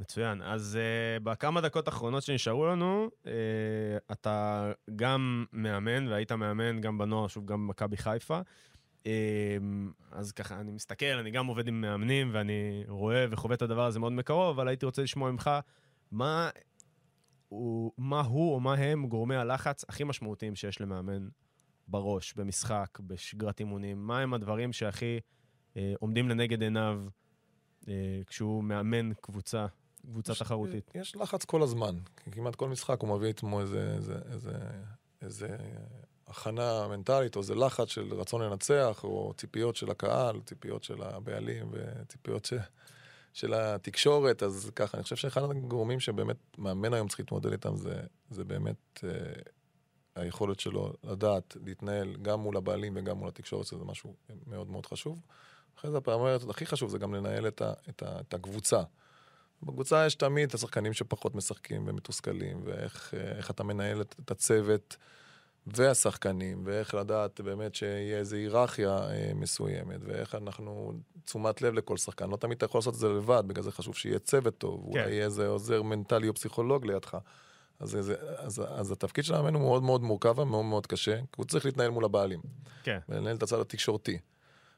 מצוין. 0.00 0.42
אז 0.42 0.78
uh, 0.78 1.22
בכמה 1.22 1.60
דקות 1.60 1.88
האחרונות 1.88 2.22
שנשארו 2.22 2.66
לנו, 2.66 3.10
uh, 3.24 3.28
אתה 4.12 4.72
גם 4.96 5.44
מאמן, 5.52 6.08
והיית 6.08 6.32
מאמן 6.32 6.80
גם 6.80 6.98
בנוער, 6.98 7.28
שוב, 7.28 7.46
גם 7.46 7.66
במכבי 7.66 7.96
חיפה. 7.96 8.40
Uh, 9.04 9.06
אז 10.12 10.32
ככה, 10.32 10.60
אני 10.60 10.72
מסתכל, 10.72 11.06
אני 11.06 11.30
גם 11.30 11.46
עובד 11.46 11.68
עם 11.68 11.80
מאמנים, 11.80 12.30
ואני 12.32 12.84
רואה 12.88 13.26
וחווה 13.30 13.54
את 13.54 13.62
הדבר 13.62 13.86
הזה 13.86 13.98
מאוד 13.98 14.12
מקרוב, 14.12 14.58
אבל 14.58 14.68
הייתי 14.68 14.86
רוצה 14.86 15.02
לשמוע 15.02 15.30
ממך, 15.30 15.50
מה 16.10 16.50
מה 17.98 18.20
הוא 18.20 18.54
או 18.54 18.60
מה 18.60 18.74
הם 18.74 19.06
גורמי 19.06 19.36
הלחץ 19.36 19.84
הכי 19.88 20.04
משמעותיים 20.04 20.56
שיש 20.56 20.80
למאמן 20.80 21.28
בראש, 21.88 22.34
במשחק, 22.34 22.98
בשגרת 23.00 23.60
אימונים? 23.60 24.06
מה 24.06 24.20
הם 24.20 24.34
הדברים 24.34 24.72
שהכי 24.72 25.20
אה, 25.76 25.92
עומדים 25.98 26.28
לנגד 26.28 26.62
עיניו 26.62 27.00
אה, 27.88 28.20
כשהוא 28.26 28.64
מאמן 28.64 29.14
קבוצה, 29.14 29.66
קבוצה 30.06 30.32
יש, 30.32 30.38
תחרותית? 30.38 30.90
יש 30.94 31.16
לחץ 31.16 31.44
כל 31.44 31.62
הזמן. 31.62 31.98
כמעט 32.32 32.54
כל 32.54 32.68
משחק 32.68 33.00
הוא 33.00 33.16
מביא 33.16 33.28
עצמו 33.28 33.60
איזה, 33.60 33.92
איזה, 33.96 34.14
איזה, 34.32 34.52
איזה 35.22 35.56
הכנה 36.26 36.88
מנטלית, 36.88 37.36
או 37.36 37.40
איזה 37.40 37.54
לחץ 37.54 37.88
של 37.88 38.14
רצון 38.14 38.42
לנצח, 38.42 39.00
או 39.04 39.32
ציפיות 39.36 39.76
של 39.76 39.90
הקהל, 39.90 40.40
ציפיות 40.40 40.84
של 40.84 41.02
הבעלים, 41.02 41.70
וציפיות 41.72 42.44
של... 42.44 42.58
של 43.32 43.54
התקשורת, 43.54 44.42
אז 44.42 44.70
ככה, 44.76 44.96
אני 44.96 45.02
חושב 45.02 45.16
שאחד 45.16 45.42
הגורמים 45.42 46.00
שבאמת 46.00 46.36
מאמן 46.58 46.94
היום 46.94 47.08
צריך 47.08 47.20
להתמודד 47.20 47.52
איתם 47.52 47.76
זה, 47.76 48.00
זה 48.30 48.44
באמת 48.44 49.00
אה, 49.04 49.10
היכולת 50.14 50.60
שלו 50.60 50.92
לדעת 51.04 51.56
להתנהל 51.64 52.16
גם 52.22 52.40
מול 52.40 52.56
הבעלים 52.56 52.92
וגם 52.96 53.16
מול 53.18 53.28
התקשורת, 53.28 53.66
שזה 53.66 53.84
משהו 53.84 54.14
מאוד 54.46 54.70
מאוד 54.70 54.86
חשוב. 54.86 55.22
אחרי 55.78 55.90
זה 55.90 55.98
הפעמרת, 55.98 56.40
הכי 56.50 56.66
חשוב 56.66 56.90
זה 56.90 56.98
גם 56.98 57.14
לנהל 57.14 57.48
את, 57.48 57.62
ה, 57.62 57.72
את, 57.88 58.02
ה, 58.02 58.20
את 58.20 58.34
הקבוצה. 58.34 58.82
בקבוצה 59.62 60.06
יש 60.06 60.14
תמיד 60.14 60.48
את 60.48 60.54
השחקנים 60.54 60.92
שפחות 60.92 61.34
משחקים 61.34 61.84
ומתוסכלים, 61.88 62.60
ואיך 62.64 63.14
אה, 63.16 63.40
אתה 63.50 63.64
מנהל 63.64 64.00
את, 64.00 64.14
את 64.24 64.30
הצוות. 64.30 64.96
והשחקנים, 65.66 66.62
ואיך 66.64 66.94
לדעת 66.94 67.40
באמת 67.40 67.74
שיהיה 67.74 68.18
איזו 68.18 68.36
היררכיה 68.36 68.98
אה, 68.98 69.32
מסוימת, 69.34 70.00
ואיך 70.04 70.34
אנחנו, 70.34 70.92
תשומת 71.24 71.62
לב 71.62 71.74
לכל 71.74 71.96
שחקן. 71.96 72.30
לא 72.30 72.36
תמיד 72.36 72.56
אתה 72.56 72.66
יכול 72.66 72.78
לעשות 72.78 72.94
את 72.94 72.98
זה 72.98 73.08
לבד, 73.08 73.42
בגלל 73.46 73.64
זה 73.64 73.72
חשוב 73.72 73.96
שיהיה 73.96 74.18
צוות 74.18 74.58
טוב, 74.58 74.80
כן. 74.84 74.88
אולי 74.88 75.10
יהיה 75.10 75.24
איזה 75.24 75.46
עוזר 75.46 75.82
מנטלי 75.82 76.28
או 76.28 76.34
פסיכולוג 76.34 76.86
לידך. 76.86 77.18
אז, 77.80 77.96
אז, 77.96 78.12
אז, 78.36 78.62
אז 78.68 78.92
התפקיד 78.92 79.24
של 79.24 79.34
המאמן 79.34 79.54
הוא 79.54 79.62
מאוד 79.62 79.82
מאוד 79.82 80.02
מורכב 80.02 80.38
ומאוד 80.38 80.64
מאוד 80.64 80.86
קשה, 80.86 81.16
כי 81.16 81.36
הוא 81.36 81.46
צריך 81.46 81.64
להתנהל 81.64 81.90
מול 81.90 82.04
הבעלים. 82.04 82.40
כן. 82.82 82.98
ולנהל 83.08 83.36
את 83.36 83.42
הצד 83.42 83.60
התקשורתי. 83.60 84.18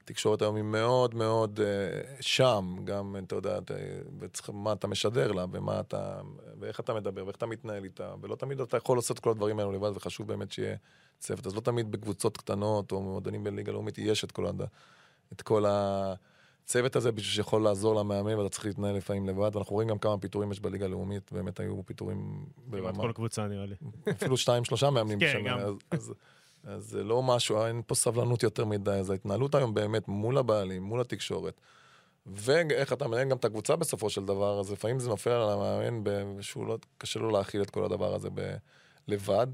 התקשורת 0.05 0.43
היום 0.43 0.57
היא 0.57 0.65
מאוד 0.65 1.15
מאוד 1.15 1.61
uh, 1.61 2.23
שם, 2.23 2.77
גם, 2.85 3.17
אתה 3.27 3.35
יודע, 3.35 3.59
מה 4.53 4.73
אתה 4.73 4.87
משדר 4.87 5.33
לה, 5.33 5.45
ומה 5.53 5.81
אתה, 5.81 6.21
ואיך 6.61 6.81
אתה 6.81 6.95
מדבר, 6.95 7.25
ואיך 7.27 7.37
אתה 7.37 7.47
מתנהל 7.47 7.85
איתה, 7.85 8.15
ולא 8.21 8.37
תמיד 8.37 8.61
אתה 8.61 8.77
יכול 8.77 8.99
לעשות 8.99 9.19
כל 9.19 9.31
הדברים 9.31 9.59
האלו 9.59 9.73
לבד, 9.73 9.91
וחשוב 9.95 10.29
באמת 10.29 10.53
שיהיה 10.53 10.77
צוות. 11.19 11.47
אז 11.47 11.55
לא 11.55 11.61
תמיד 11.61 11.91
בקבוצות 11.91 12.37
קטנות, 12.37 12.93
או 12.93 13.03
מועדונים 13.03 13.45
בליגה 13.45 13.73
לאומית, 13.73 13.99
יש 13.99 14.25
את 14.25 14.33
כל, 14.33 14.47
הד... 14.47 14.63
את 15.33 15.43
כל 15.43 15.65
הצוות 15.69 16.97
הזה 16.97 17.13
בשביל 17.13 17.33
שיכול 17.35 17.63
לעזור 17.63 17.95
למאמן, 17.95 18.35
ואתה 18.35 18.49
צריך 18.49 18.67
להתנהל 18.67 18.97
לפעמים 18.97 19.29
לבד, 19.29 19.57
ואנחנו 19.57 19.75
רואים 19.75 19.89
גם 19.89 19.99
כמה 19.99 20.19
פיטורים 20.19 20.53
יש 20.53 20.61
בליגה 20.61 20.85
הלאומית, 20.85 21.33
באמת 21.33 21.61
היו 21.61 21.83
פיטורים 21.87 22.47
ברמה. 22.67 22.93
כמעט 22.93 23.07
כל 23.07 23.13
קבוצה 23.13 23.49
נראה 23.49 23.67
לי. 23.67 23.75
אפילו 24.11 24.37
שתיים, 24.37 24.65
שלושה 24.65 24.91
מאמנים 24.91 25.19
כן, 25.21 25.27
בשנה. 25.27 25.57
אז, 25.57 25.75
אז, 25.91 26.13
אז 26.65 26.85
זה 26.85 27.05
לא 27.05 27.23
משהו, 27.23 27.65
אין 27.67 27.83
פה 27.87 27.95
סבלנות 27.95 28.43
יותר 28.43 28.65
מדי, 28.65 28.91
אז 28.91 29.11
ההתנהלות 29.11 29.55
היום 29.55 29.75
באמת 29.75 30.09
מול 30.09 30.39
הבעלים, 30.39 30.83
מול 30.83 31.01
התקשורת, 31.01 31.61
ואיך 32.27 32.93
אתה 32.93 33.09
מנהל 33.09 33.29
גם 33.29 33.37
את 33.37 33.45
הקבוצה 33.45 33.77
בסופו 33.77 34.11
של 34.11 34.25
דבר, 34.25 34.61
אז 34.61 34.73
לפעמים 34.73 34.99
זה 34.99 35.09
נופל 35.09 35.31
על 35.31 35.51
המאמן 35.51 36.43
שהוא 36.43 36.67
לא, 36.67 36.79
קשה 36.99 37.21
לו 37.21 37.31
להכיל 37.31 37.63
את 37.63 37.71
כל 37.71 37.85
הדבר 37.85 38.15
הזה 38.15 38.29
ב, 38.35 38.57
לבד. 39.09 39.47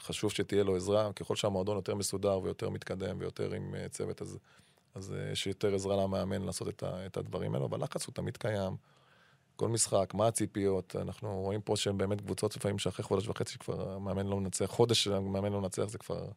חשוב 0.00 0.32
שתהיה 0.32 0.64
לו 0.64 0.76
עזרה, 0.76 1.12
ככל 1.12 1.36
שהמועדון 1.36 1.76
יותר 1.76 1.94
מסודר 1.94 2.40
ויותר 2.42 2.70
מתקדם 2.70 3.16
ויותר 3.18 3.52
עם 3.52 3.74
uh, 3.74 3.88
צוות, 3.88 4.22
אז, 4.22 4.38
אז 4.94 5.10
uh, 5.10 5.32
יש 5.32 5.46
יותר 5.46 5.74
עזרה 5.74 5.96
למאמן 5.96 6.42
לעשות 6.42 6.68
את, 6.68 6.82
ה, 6.82 7.06
את 7.06 7.16
הדברים 7.16 7.54
האלו, 7.54 7.66
אבל 7.66 7.82
לחץ 7.82 8.06
הוא 8.06 8.14
תמיד 8.14 8.36
קיים. 8.36 8.76
כל 9.60 9.68
משחק, 9.68 10.14
מה 10.14 10.26
הציפיות, 10.26 10.96
אנחנו 10.96 11.40
רואים 11.40 11.60
פה 11.60 11.76
שהן 11.76 11.98
באמת 11.98 12.20
קבוצות 12.20 12.56
לפעמים 12.56 12.78
שאחרי 12.78 13.04
חודש 13.04 13.28
וחצי 13.28 13.58
כבר 13.58 13.92
המאמן 13.92 14.26
לא 14.26 14.36
מנצח, 14.36 14.64
חודש 14.64 15.04
שהמאמן 15.04 15.52
לא 15.52 15.60
מנצח 15.60 15.84
זה 15.84 15.98
כבר 15.98 16.28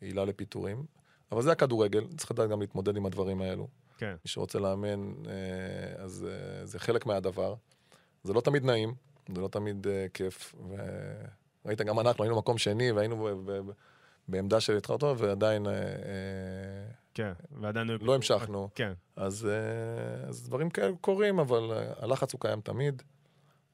עילה 0.00 0.24
לפיטורים. 0.24 0.84
אבל 1.32 1.42
זה 1.42 1.52
הכדורגל, 1.52 2.06
צריך 2.16 2.30
לדעת 2.30 2.50
גם 2.50 2.60
להתמודד 2.60 2.96
עם 2.96 3.06
הדברים 3.06 3.42
האלו. 3.42 3.68
כן. 3.98 4.10
מי 4.12 4.28
שרוצה 4.28 4.58
לאמן, 4.58 5.12
אה, 5.26 6.02
אז 6.04 6.26
אה, 6.28 6.66
זה 6.66 6.78
חלק 6.78 7.06
מהדבר. 7.06 7.54
זה 8.24 8.32
לא 8.32 8.40
תמיד 8.40 8.64
נעים, 8.64 8.94
זה 9.34 9.40
לא 9.40 9.48
תמיד 9.48 9.86
אה, 9.86 10.06
כיף. 10.14 10.54
וראית, 11.64 11.80
גם 11.80 12.00
אנחנו 12.00 12.24
היינו 12.24 12.36
מקום 12.36 12.58
שני 12.58 12.92
והיינו 12.92 13.28
בעמדה 14.28 14.60
של 14.60 14.76
התחלתו, 14.76 15.14
ועדיין... 15.18 15.66
כן, 17.14 17.32
ועדיין... 17.60 17.90
לא 18.00 18.14
המשכנו. 18.14 18.68
כן. 18.74 18.92
אז, 19.16 19.48
אז 20.28 20.46
דברים 20.46 20.70
כאלה 20.70 20.96
קורים, 21.00 21.38
אבל 21.38 21.70
הלחץ 21.96 22.32
הוא 22.32 22.40
קיים 22.40 22.60
תמיד. 22.60 23.02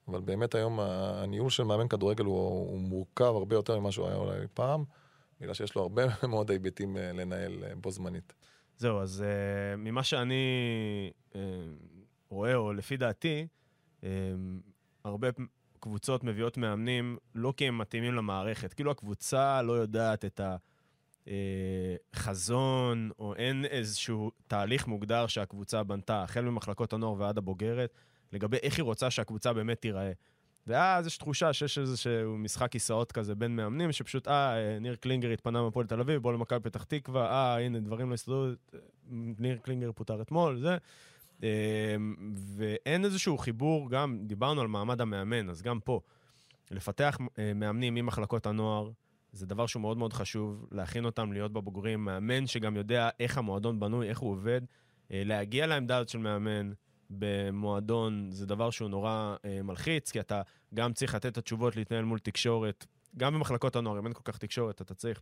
אבל 0.09 0.21
באמת 0.21 0.55
היום 0.55 0.81
הניהול 0.81 1.51
של 1.51 1.63
מאמן 1.63 1.89
כדורגל 1.89 2.25
הוא, 2.25 2.71
הוא 2.71 2.79
מורכב 2.79 3.25
הרבה 3.25 3.57
יותר 3.57 3.81
ממה 3.81 3.93
שהוא 3.93 4.07
היה 4.07 4.17
אולי 4.17 4.39
פעם. 4.55 4.85
בגלל 5.41 5.55
שיש 5.55 5.75
לו 5.75 5.83
הרבה 5.83 6.03
מאוד 6.31 6.51
היבטים 6.51 6.97
אה, 6.97 7.13
לנהל 7.13 7.65
אה, 7.65 7.77
בו 7.77 7.91
זמנית. 7.91 8.35
זהו, 8.77 9.01
אז 9.01 9.25
uh, 9.25 9.77
ממה 9.77 10.03
שאני 10.03 10.35
uh, 11.33 11.37
רואה, 12.29 12.55
או 12.55 12.73
לפי 12.73 12.97
דעתי, 12.97 13.47
uh, 14.01 14.05
הרבה 15.05 15.29
קבוצות 15.81 16.25
מביאות 16.25 16.57
מאמנים 16.57 17.17
לא 17.35 17.55
כי 17.57 17.69
הם 17.69 17.79
מתאימים 17.79 18.15
למערכת. 18.15 18.75
כאילו 18.75 18.91
הקבוצה 18.91 19.63
לא 19.63 19.73
יודעת 19.73 20.25
את 20.25 20.41
החזון, 22.15 23.11
או 23.19 23.35
אין 23.35 23.65
איזשהו 23.65 24.31
תהליך 24.47 24.87
מוגדר 24.87 25.27
שהקבוצה 25.27 25.83
בנתה, 25.83 26.23
החל 26.23 26.41
ממחלקות 26.41 26.93
הנוער 26.93 27.15
ועד 27.19 27.39
הבוגרת, 27.39 27.95
לגבי 28.33 28.57
איך 28.57 28.77
היא 28.77 28.83
רוצה 28.83 29.11
שהקבוצה 29.11 29.53
באמת 29.53 29.81
תיראה. 29.81 30.13
ואז 30.67 31.07
יש 31.07 31.19
תחושה 31.19 31.53
שיש 31.53 31.79
איזשהו 31.79 32.39
משחק 32.39 32.73
כיסאות 32.73 33.13
כזה 33.13 33.35
בין 33.35 33.57
מאמנים, 33.57 33.93
שפשוט, 33.93 34.29
אה, 34.29 34.79
ניר 34.81 34.95
קלינגר 34.95 35.31
התפנה 35.31 35.63
מהפועל 35.63 35.87
תל 35.87 36.01
אביב, 36.01 36.23
בוא 36.23 36.33
למכבי 36.33 36.61
פתח 36.61 36.85
תקווה, 36.85 37.27
אה, 37.31 37.59
הנה, 37.65 37.81
דברים 37.81 38.09
לא 38.09 38.15
הסתדרו, 38.15 38.47
ניר 39.39 39.59
קלינגר 39.63 39.93
פוטר 39.93 40.23
אתמול, 40.23 40.61
זה. 40.61 40.77
אמ, 41.43 41.47
ואין 42.57 43.05
איזשהו 43.05 43.39
חיבור, 43.39 43.91
גם 43.91 44.19
דיברנו 44.23 44.61
על 44.61 44.69
מעמד 44.69 45.01
המאמן, 45.01 45.51
אז 45.51 45.63
גם 45.63 45.81
פה, 45.81 46.01
לפתח 46.71 47.19
אה, 47.39 47.53
מאמנים 47.55 47.95
ממחלקות 47.95 48.47
הנוער, 48.47 48.91
זה 49.39 49.47
דבר 49.47 49.67
שהוא 49.67 49.81
מאוד 49.81 49.99
מאוד 49.99 50.13
חשוב, 50.13 50.67
להכין 50.73 51.05
אותם 51.05 51.33
להיות 51.33 51.53
בבוגרים, 51.53 52.05
מאמן 52.05 52.47
שגם 52.47 52.77
יודע 52.77 53.09
איך 53.21 53.39
המועדון 53.39 53.81
בנוי, 53.81 54.09
איך 54.09 54.19
הוא 54.19 54.31
עובד, 54.33 54.61
אה, 55.13 55.23
להגיע 55.25 55.67
לעמדה 55.67 55.97
הזאת 55.97 56.09
של 56.09 56.19
מאמן, 56.19 56.73
במועדון 57.11 58.29
זה 58.31 58.47
דבר 58.47 58.71
שהוא 58.71 58.89
נורא 58.89 59.37
אה, 59.45 59.63
מלחיץ, 59.63 60.11
כי 60.11 60.21
אתה 60.21 60.43
גם 60.75 60.93
צריך 60.93 61.15
לתת 61.15 61.27
את 61.27 61.39
התשובות 61.39 61.77
להתנהל 61.77 62.05
מול 62.05 62.19
תקשורת, 62.19 62.87
גם 63.17 63.35
במחלקות 63.35 63.77
הנוער, 63.77 63.99
אם 63.99 64.05
אין 64.05 64.13
כל 64.13 64.23
כך 64.25 64.39
תקשורת, 64.39 64.81
אתה 64.83 64.95
צריך 64.95 65.21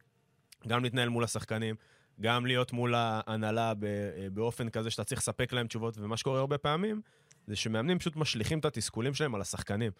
גם 0.68 0.82
להתנהל 0.82 1.08
מול 1.08 1.24
השחקנים, 1.24 1.74
גם 2.20 2.46
להיות 2.46 2.72
מול 2.72 2.94
ההנהלה 2.94 3.68
אה, 3.68 4.30
באופן 4.32 4.68
כזה 4.68 4.90
שאתה 4.90 5.04
צריך 5.04 5.20
לספק 5.20 5.52
להם 5.52 5.66
תשובות, 5.66 5.98
ומה 5.98 6.16
שקורה 6.16 6.40
הרבה 6.40 6.58
פעמים, 6.58 7.00
זה 7.46 7.56
שמאמנים 7.56 7.98
פשוט 7.98 8.16
משליכים 8.16 8.58
את 8.58 8.64
התסכולים 8.64 9.14
שלהם 9.14 9.34
על 9.34 9.40
השחקנים. 9.40 9.92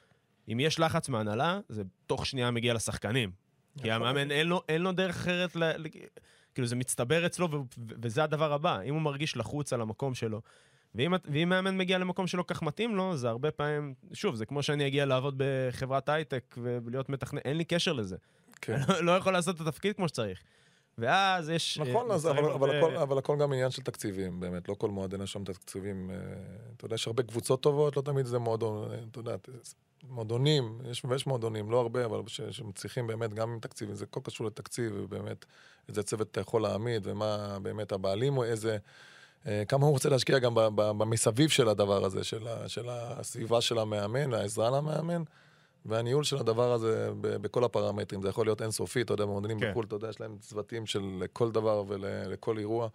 אם 0.52 0.60
יש 0.60 0.80
לחץ 0.80 1.08
מהנהלה, 1.08 1.60
זה 1.68 1.82
תוך 2.06 2.26
שנייה 2.26 2.50
מגיע 2.50 2.74
לשחקנים. 2.74 3.45
כי. 3.82 3.90
המאמן 3.90 4.30
אין 4.30 4.46
לו, 4.46 4.62
אין 4.68 4.82
לו 4.82 4.92
דרך 4.92 5.16
אחרת, 5.16 5.56
ל... 5.56 5.72
כאילו 6.54 6.68
זה 6.68 6.76
מצטבר 6.76 7.26
אצלו, 7.26 7.50
ו... 7.50 7.56
וזה 8.02 8.24
הדבר 8.24 8.52
הבא. 8.52 8.80
אם 8.80 8.94
הוא 8.94 9.02
מרגיש 9.02 9.36
לחוץ 9.36 9.72
על 9.72 9.80
המקום 9.80 10.14
שלו, 10.14 10.40
ואם, 10.94 11.12
ואם 11.24 11.48
מאמן 11.48 11.78
מגיע 11.78 11.98
למקום 11.98 12.26
שלא 12.26 12.44
כך 12.46 12.62
מתאים 12.62 12.96
לו, 12.96 13.16
זה 13.16 13.28
הרבה 13.28 13.50
פעמים, 13.50 13.94
שוב, 14.12 14.34
זה 14.34 14.46
כמו 14.46 14.62
שאני 14.62 14.86
אגיע 14.86 15.04
לעבוד 15.04 15.34
בחברת 15.36 16.08
הייטק 16.08 16.54
ולהיות 16.62 17.08
מתכנן, 17.08 17.40
אין 17.44 17.56
לי 17.56 17.64
קשר 17.64 17.92
לזה. 17.92 18.16
כן. 18.60 18.80
לא, 18.88 19.00
לא 19.04 19.12
יכול 19.12 19.32
לעשות 19.32 19.56
את 19.56 19.60
התפקיד 19.60 19.96
כמו 19.96 20.08
שצריך. 20.08 20.42
ואז 20.98 21.50
יש... 21.50 21.78
אה, 21.78 21.84
נכון, 21.84 22.10
אז, 22.10 22.26
אבל, 22.26 22.44
אבל, 22.44 22.76
הכל, 22.76 22.96
אבל 22.96 23.18
הכל 23.18 23.36
גם 23.40 23.52
עניין 23.52 23.70
של 23.70 23.82
תקציבים, 23.82 24.40
באמת, 24.40 24.68
לא 24.68 24.74
כל 24.74 24.90
מועדון 24.90 25.22
יש 25.22 25.32
שם 25.32 25.44
תקציבים. 25.44 26.10
אה, 26.10 26.16
אתה 26.76 26.84
יודע, 26.84 26.94
יש 26.94 27.06
הרבה 27.06 27.22
קבוצות 27.22 27.62
טובות, 27.62 27.96
לא 27.96 28.02
תמיד 28.02 28.26
זה 28.26 28.38
מועדון, 28.38 28.90
אה, 28.90 28.98
אתה 29.10 29.20
יודע, 29.20 29.36
מועדונים, 30.08 30.78
יש, 30.90 31.04
ויש 31.08 31.26
מועדונים, 31.26 31.70
לא 31.70 31.80
הרבה, 31.80 32.04
אבל 32.04 32.20
ש, 32.26 32.40
שמצליחים 32.40 33.06
באמת 33.06 33.34
גם 33.34 33.50
עם 33.50 33.58
תקציבים, 33.58 33.94
זה 33.94 34.04
הכל 34.04 34.20
קשור 34.24 34.46
לתקציב, 34.46 34.92
ובאמת, 34.96 35.44
איזה 35.88 36.02
צוות 36.02 36.30
אתה 36.30 36.40
יכול 36.40 36.62
להעמיד, 36.62 37.06
ומה 37.06 37.58
באמת 37.62 37.92
הבעלים, 37.92 38.38
או 38.38 38.44
איזה... 38.44 38.78
אה, 39.46 39.62
כמה 39.68 39.86
הוא 39.86 39.92
רוצה 39.92 40.08
להשקיע 40.08 40.38
גם 40.38 40.54
במסביב 40.76 41.50
של 41.50 41.68
הדבר 41.68 42.04
הזה, 42.04 42.24
של, 42.24 42.48
ה, 42.48 42.68
של 42.68 42.88
הסביבה 42.88 43.60
של 43.60 43.78
המאמן, 43.78 44.34
העזרה 44.34 44.70
למאמן, 44.70 45.22
והניהול 45.86 46.24
של 46.24 46.36
הדבר 46.36 46.72
הזה 46.72 47.10
בכל 47.22 47.64
הפרמטרים. 47.64 48.22
זה 48.22 48.28
יכול 48.28 48.46
להיות 48.46 48.62
אינסופי, 48.62 49.02
אתה 49.02 49.12
יודע, 49.12 49.24
במועדונים 49.24 49.60
כן. 49.60 49.70
בחו"ל, 49.70 49.84
אתה 49.84 49.96
יודע, 49.96 50.08
יש 50.08 50.20
להם 50.20 50.36
צוותים 50.40 50.86
של 50.86 51.22
כל 51.32 51.50
דבר 51.50 51.84
ולכל 51.88 52.58
אירוע, 52.58 52.88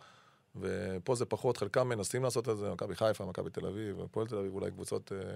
ופה 0.56 1.16
זה 1.16 1.26
פחות, 1.26 1.58
חלקם 1.58 1.90
מנסים 1.90 2.24
לעשות 2.24 2.50
את 2.50 2.58
זה, 2.58 2.72
מכבי 2.72 2.96
חיפה, 2.96 3.26
מכבי 3.26 3.50
תל 3.50 3.66
אביב, 3.66 4.02
הפועל 4.02 4.28
תל 4.28 4.38
אביב, 4.38 4.54
אולי 4.54 4.72
קבוצות, 4.72 5.12
אה, 5.12 5.36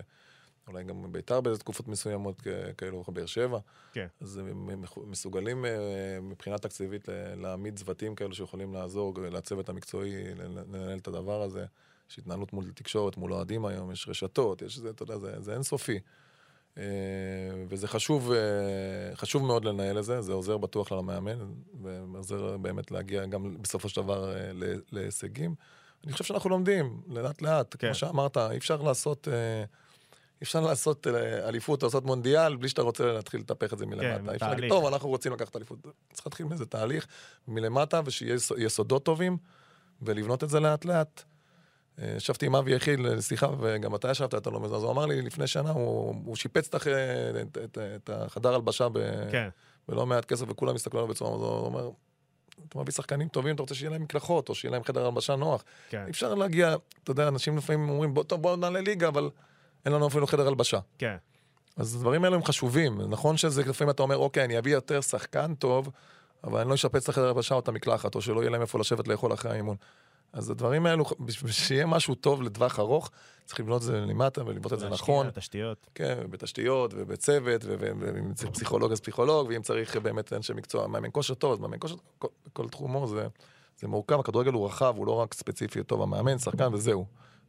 אולי 0.67 0.83
גם 0.83 1.11
ביתר 1.11 1.41
באיזה 1.41 1.59
תקופות 1.59 1.87
מסוימות 1.87 2.41
כאלו, 2.77 3.03
באר 3.07 3.25
שבע. 3.25 3.59
כן. 3.93 4.07
אז 4.21 4.37
הם 4.37 4.83
מסוגלים 5.05 5.65
אה, 5.65 5.71
מבחינה 6.21 6.57
תקציבית 6.57 7.09
להעמיד 7.35 7.75
צוותים 7.75 8.15
כאלו 8.15 8.33
שיכולים 8.33 8.73
לעזור 8.73 9.13
לצוות 9.31 9.69
המקצועי 9.69 10.35
לנהל 10.71 10.97
את 10.97 11.07
הדבר 11.07 11.41
הזה. 11.41 11.65
יש 12.09 12.19
התנהלות 12.19 12.53
מול 12.53 12.71
תקשורת, 12.75 13.17
מול 13.17 13.33
אוהדים 13.33 13.65
היום, 13.65 13.91
יש 13.91 14.09
רשתות, 14.09 14.61
יש 14.61 14.77
זה, 14.77 14.89
אתה 14.89 15.03
יודע, 15.03 15.17
זה, 15.17 15.41
זה 15.41 15.53
אינסופי. 15.53 15.99
אה, 16.77 16.83
וזה 17.69 17.87
חשוב, 17.87 18.31
אה, 18.31 19.15
חשוב 19.15 19.45
מאוד 19.45 19.65
לנהל 19.65 19.99
את 19.99 20.03
זה, 20.03 20.21
זה 20.21 20.33
עוזר 20.33 20.57
בטוח 20.57 20.91
למאמן, 20.91 21.37
ועוזר 21.81 22.57
באמת 22.57 22.91
להגיע 22.91 23.25
גם 23.25 23.61
בסופו 23.61 23.89
של 23.89 24.01
דבר 24.01 24.35
להישגים. 24.91 25.55
אני 26.03 26.11
חושב 26.11 26.23
שאנחנו 26.23 26.49
לומדים, 26.49 27.01
לאט 27.07 27.41
לאט, 27.41 27.75
כן. 27.79 27.87
כמו 27.87 27.95
שאמרת, 27.95 28.37
אי 28.37 28.57
אפשר 28.57 28.81
לעשות... 28.81 29.27
אי 29.27 29.33
אפשר 30.43 30.61
לעשות 30.61 31.07
אה, 31.07 31.47
אליפות 31.49 31.83
לעשות 31.83 32.05
מונדיאל 32.05 32.55
בלי 32.55 32.69
שאתה 32.69 32.81
רוצה 32.81 33.03
להתחיל 33.13 33.39
לטפח 33.39 33.73
את 33.73 33.77
זה 33.77 33.85
מלמטה. 33.85 34.03
אי 34.31 34.35
אפשר 34.35 34.49
להגיד. 34.49 34.69
טוב, 34.69 34.85
אנחנו 34.85 35.09
רוצים 35.09 35.33
לקחת 35.33 35.55
אליפות. 35.55 35.79
צריך 36.13 36.27
להתחיל 36.27 36.45
מאיזה 36.45 36.65
תהליך 36.65 37.07
מלמטה, 37.47 38.01
ושיהיה 38.05 38.33
יס- 38.35 38.51
יסודות 38.57 39.05
טובים, 39.05 39.37
ולבנות 40.01 40.43
את 40.43 40.49
זה 40.49 40.59
לאט 40.59 40.85
לאט. 40.85 41.23
אה, 42.01 42.13
ישבתי 42.17 42.45
עם 42.45 42.55
אבי 42.55 42.75
יחיד 42.75 42.99
לשיחה, 42.99 43.47
וגם 43.59 43.95
אתה 43.95 44.11
ישבת, 44.11 44.33
אתה 44.35 44.49
לא 44.49 44.59
מזמן, 44.59 44.75
אז 44.77 44.83
הוא 44.83 44.91
אמר 44.91 45.05
לי 45.05 45.21
לפני 45.21 45.47
שנה, 45.47 45.71
הוא, 45.71 46.15
הוא 46.25 46.35
שיפץ 46.35 46.75
את, 46.75 46.87
את, 47.41 47.57
את, 47.63 47.77
את 47.95 48.09
החדר 48.13 48.55
הלבשה 48.55 48.89
ב, 48.89 48.99
כן, 49.31 49.49
בלא 49.87 50.05
מעט 50.05 50.25
כסף, 50.25 50.45
וכולם 50.49 50.75
הסתכלו 50.75 50.99
עליו 50.99 51.13
בצורה 51.13 51.35
הזאת, 51.35 51.49
הוא 51.49 51.65
אומר, 51.65 51.89
אתה 52.69 52.79
מביא 52.79 52.93
שחקנים 52.93 53.27
טובים, 53.27 53.55
אתה 53.55 53.63
רוצה 53.63 53.75
שיהיה 53.75 53.91
להם 53.91 54.01
מקלחות, 54.01 54.49
או 54.49 54.55
שיהיה 54.55 54.71
להם 54.71 54.83
חדר 54.83 55.05
הלבשה 55.05 55.35
נוח. 55.35 55.63
כן, 55.89 56.05
אפשר 56.09 56.35
להגיע, 56.35 56.75
אתה 57.03 57.11
יודע, 57.11 57.27
אנשים 57.27 57.57
לפעמים 57.57 57.89
אומרים, 57.89 58.13
בוא, 58.13 58.23
טוב, 58.23 58.41
בוא 58.41 58.55
נעלה 58.57 58.81
ליגה, 58.81 59.07
אבל 59.07 59.29
אין 59.85 59.93
לנו 59.93 60.07
אפילו 60.07 60.27
חדר 60.27 60.47
הלבשה. 60.47 60.79
כן, 60.97 61.15
אז 61.77 61.95
הדברים 61.95 62.23
האלה 62.23 62.35
הם 62.35 62.43
חשובים. 62.43 63.01
נכון 63.01 63.37
שזה 63.37 63.63
לפעמים 63.63 63.89
אתה 63.89 64.03
אומר, 64.03 64.17
אוקיי, 64.17 64.45
אני 64.45 64.59
אביא 64.59 64.73
יותר 64.73 65.01
שחקן 65.01 65.55
טוב, 65.55 65.89
אבל 66.43 66.59
אני 66.59 66.69
לא 66.69 66.73
אשפץ 66.73 67.03
את 67.03 67.09
החדר 67.09 67.25
הלבשה 67.25 67.55
או 67.55 67.59
את 67.59 67.67
המקלחת, 67.67 68.15
או 68.15 68.21
שלא 68.21 68.41
יהיה 68.41 68.49
להם 68.49 68.61
איפה 68.61 68.79
לשבת 68.79 69.07
לאכול 69.07 69.33
אחרי 69.33 69.51
האימון. 69.51 69.75
אז 70.33 70.49
הדברים 70.49 70.85
האלו, 70.85 71.05
בשביל 71.19 71.51
שיהיה 71.51 71.85
משהו 71.85 72.15
טוב 72.15 72.41
לטווח 72.41 72.79
ארוך, 72.79 73.11
צריך 73.45 73.59
לבנות 73.59 73.81
את 73.81 73.85
זה 73.85 73.99
למטה 73.99 74.45
ולבנות 74.45 74.73
את 74.73 74.79
זה 74.79 74.89
נכון. 74.89 75.29
תשתיות. 75.29 75.87
כן, 75.95 76.17
בתשתיות 76.29 76.93
ובצוות, 76.97 77.65
ואם 77.65 78.33
צריך 78.33 78.51
פסיכולוג 78.51 78.91
אז 78.91 79.01
פסיכולוג, 79.01 79.47
ואם 79.47 79.61
צריך 79.61 79.97
באמת 79.97 80.33
אנשי 80.33 80.53
מקצוע, 80.53 80.87
מאמן 80.87 81.09
כושר 81.11 81.33
טוב, 81.33 81.51
אז 81.51 81.59
מאמן 81.59 81.77
כושר, 81.79 81.95
כל, 82.19 82.27
כל 82.53 82.69
תחומו 82.69 83.07
זה, 83.07 83.27
זה 83.79 83.87
מורכב, 83.87 84.19
הכדורגל 84.19 84.53
הוא 84.53 84.65
רחב, 84.65 84.93
הוא 84.97 85.05
לא 85.05 85.11
רק 85.11 85.33
ספציפי, 85.33 85.83
טוב, 85.83 86.01
המאמן, 86.01 86.37
שחקן 86.39 86.73
וזהו, 86.73 87.05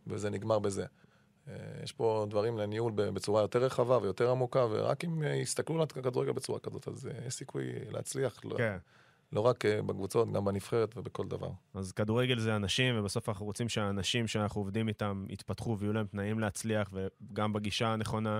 וזה 0.07 0.30
נגמר 0.30 0.59
בזה. 0.59 0.84
אה, 1.49 1.55
יש 1.83 1.93
פה 1.93 2.27
דברים 2.31 2.59
לניהול 2.59 2.93
בצורה 2.95 3.43
יותר 3.43 3.59
רחבה 3.65 3.99
ויותר 4.03 4.31
עמוקה, 4.31 4.67
ורק 4.71 5.05
אם 5.05 5.23
אה, 5.23 5.35
יסתכלו 5.35 5.77
על 5.77 5.83
הכדורגל 5.83 6.33
בצורה 6.33 6.59
כזאת, 6.59 6.89
אז 6.89 7.07
אה, 7.07 7.27
יש 7.27 7.35
סיכוי 7.35 7.65
להצליח, 7.91 8.41
לא, 8.45 8.57
כן. 8.57 8.77
לא 9.33 9.41
רק 9.41 9.65
אה, 9.65 9.83
בקבוצות, 9.83 10.33
גם 10.33 10.45
בנבחרת 10.45 10.97
ובכל 10.97 11.29
דבר. 11.29 11.51
אז 11.75 11.93
כדורגל 11.93 12.39
זה 12.39 12.57
אנשים, 12.57 12.99
ובסוף 12.99 13.29
אנחנו 13.29 13.47
רוצים 13.47 13.69
שהאנשים 13.69 14.27
שאנחנו 14.27 14.61
עובדים 14.61 14.89
איתם 14.89 15.27
יתפתחו 15.29 15.77
ויהיו 15.79 15.93
להם 15.93 16.07
תנאים 16.07 16.39
להצליח, 16.39 16.91
וגם 16.93 17.53
בגישה 17.53 17.89
הנכונה. 17.89 18.39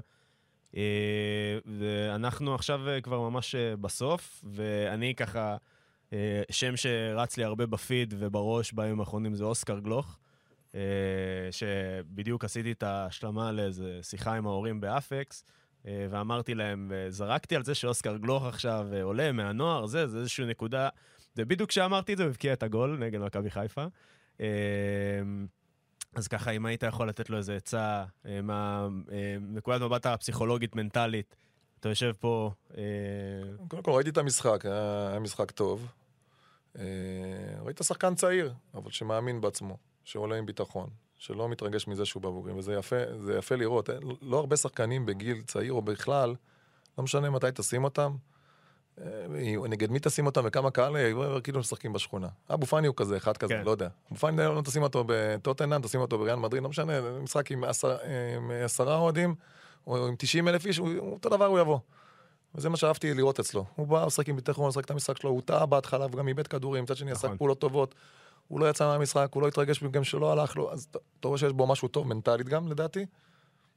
ואנחנו 1.65 2.55
עכשיו 2.55 2.81
כבר 3.03 3.21
ממש 3.21 3.55
בסוף, 3.55 4.45
ואני 4.53 5.15
ככה, 5.15 5.57
שם 6.51 6.77
שרץ 6.77 7.37
לי 7.37 7.45
הרבה 7.45 7.67
בפיד 7.67 8.15
ובראש 8.19 8.73
בימים 8.73 9.01
האחרונים 9.01 9.35
זה 9.35 9.45
אוסקר 9.45 9.79
גלוך, 9.79 10.19
שבדיוק 11.51 12.45
עשיתי 12.45 12.73
את 12.73 12.83
ההשלמה 12.83 13.53
לאיזה 13.53 13.99
שיחה 14.03 14.35
עם 14.35 14.47
ההורים 14.47 14.81
באפקס. 14.81 15.45
אה, 15.87 16.07
ואמרתי 16.11 16.55
להם, 16.55 16.87
וזרקתי 16.91 17.57
על 17.57 17.65
זה 17.65 17.75
שאוסקר 17.75 18.17
גלוך 18.17 18.45
עכשיו 18.45 18.87
אה, 18.93 19.03
עולה 19.03 19.33
מהנוער, 19.33 19.87
זה, 19.87 20.07
זה 20.07 20.19
איזושהי 20.19 20.47
נקודה 20.47 20.89
ובדיוק 21.37 21.71
כשאמרתי 21.71 22.13
את 22.13 22.19
זה, 22.19 22.25
הוא 22.25 22.53
את 22.53 22.63
הגול 22.63 22.97
נגד 23.01 23.21
מכבי 23.21 23.51
חיפה. 23.51 23.87
אה, 24.41 24.47
אז 26.15 26.29
ככה, 26.29 26.51
אם 26.51 26.67
היית 26.67 26.83
יכול 26.83 27.09
לתת 27.09 27.31
לו 27.31 27.39
איזה 27.39 27.57
עצה 27.57 28.05
אה, 28.27 28.41
מהנקודת 28.43 29.81
מבט 29.81 30.07
הפסיכולוגית-מנטלית, 30.07 31.37
אתה 31.81 31.89
יושב 31.89 32.13
פה... 32.21 32.51
אה, 32.77 32.83
קודם 33.69 33.83
כל 33.83 33.91
ראיתי 33.91 34.11
את 34.11 34.19
המשחק, 34.19 34.67
היה, 34.67 35.19
משחק 35.21 35.51
טוב. 35.51 35.87
אה, 36.79 36.85
ראית 37.61 37.81
שחקן 37.83 38.15
צעיר, 38.15 38.55
אבל 38.75 38.91
שמאמין 38.91 39.41
בעצמו, 39.41 39.77
שעולה 40.07 40.37
עם 40.37 40.47
ביטחון, 40.47 40.89
שלא 41.19 41.49
מתרגש 41.49 41.89
מזה 41.89 42.05
שהוא 42.05 42.23
בבוגרים, 42.23 42.59
וזה 42.59 42.73
יפה, 42.75 42.97
זה 43.19 43.39
יפה 43.39 43.55
לראות. 43.55 43.89
לא 44.23 44.39
הרבה 44.39 44.57
שחקנים 44.57 45.07
בגיל 45.07 45.43
צעיר 45.43 45.73
או 45.73 45.83
בכלל, 45.83 46.35
לא 46.99 47.05
משנה 47.05 47.31
מתי 47.31 47.47
תשים 47.55 47.85
אותם, 47.85 48.17
אה, 49.01 49.07
נגד 49.69 49.91
מי 49.91 49.99
תשים 50.03 50.27
אותם 50.27 50.41
וכמה 50.45 50.71
קהל, 50.71 50.97
אה, 50.97 51.41
כאילו 51.41 51.61
משחקים 51.61 51.93
בשכונה. 51.93 52.29
אבו 52.55 52.67
פאני 52.67 52.87
הוא 52.87 52.97
כזה, 52.97 53.17
אחד 53.17 53.37
כזה, 53.37 53.55
כן. 53.55 53.63
לא 53.65 53.71
יודע. 53.71 53.89
אבו 54.11 54.17
פאני 54.21 54.37
לא 54.37 54.63
תשים 54.65 54.83
אותו 54.83 55.05
בטוטנאם, 55.07 55.83
תשים 55.83 56.01
אותו 56.01 56.19
בריאל 56.19 56.37
מדריד, 56.37 56.63
לא 56.63 56.69
משנה, 56.69 56.93
משחק 57.23 57.51
עם 57.53 57.65
עשר- 57.65 57.97
עם 58.37 58.51
עשרה 58.65 58.97
אוהדים, 58.97 59.35
או 59.87 60.07
עם 60.09 60.15
90 60.19 60.49
אלף 60.49 60.67
איש, 60.67 60.79
הוא- 60.79 60.99
אותו 60.99 61.29
דבר 61.29 61.47
הוא 61.47 61.59
יבוא. 61.59 61.79
וזה 62.55 62.69
מה 62.69 62.77
שאהבתי 62.77 63.15
לראות 63.15 63.41
אצלו. 63.41 63.65
הוא 63.77 63.87
בא, 63.87 64.05
משחק 64.07 64.29
עם 64.29 64.37
ביטחון, 64.37 64.69
משחק 64.69 64.85
את 64.85 64.91
המשחק 64.91 65.17
שלו, 65.17 65.31
הוא 65.31 65.43
טעה 65.45 65.67
בהתחלה 65.67 66.07
וגם 66.07 66.29
איבד 66.29 66.47
כדורים, 66.47 66.85
מצד 66.85 66.97
שני 66.97 67.11
עשה 67.11 67.27
נכון. 67.27 67.39
פעולות 67.39 67.59
טובות. 67.59 67.95
הוא 68.49 68.61
לא 68.61 68.71
יצא 68.71 68.87
מהמשחק, 68.87 69.29
הוא 69.35 69.43
לא 69.43 69.49
התרגש 69.49 69.85
גם 69.85 70.05
שלא 70.05 70.33
הלך 70.33 70.57
לו, 70.57 70.73
אז 70.73 70.89
אתה- 70.91 70.99
רואה 71.29 71.39
שיש 71.39 71.53
בו 71.53 71.67
משהו 71.67 71.89
טוב 71.89 72.07
מנטלית 72.09 72.49
גם, 72.49 72.69
לדעתי. 72.69 73.07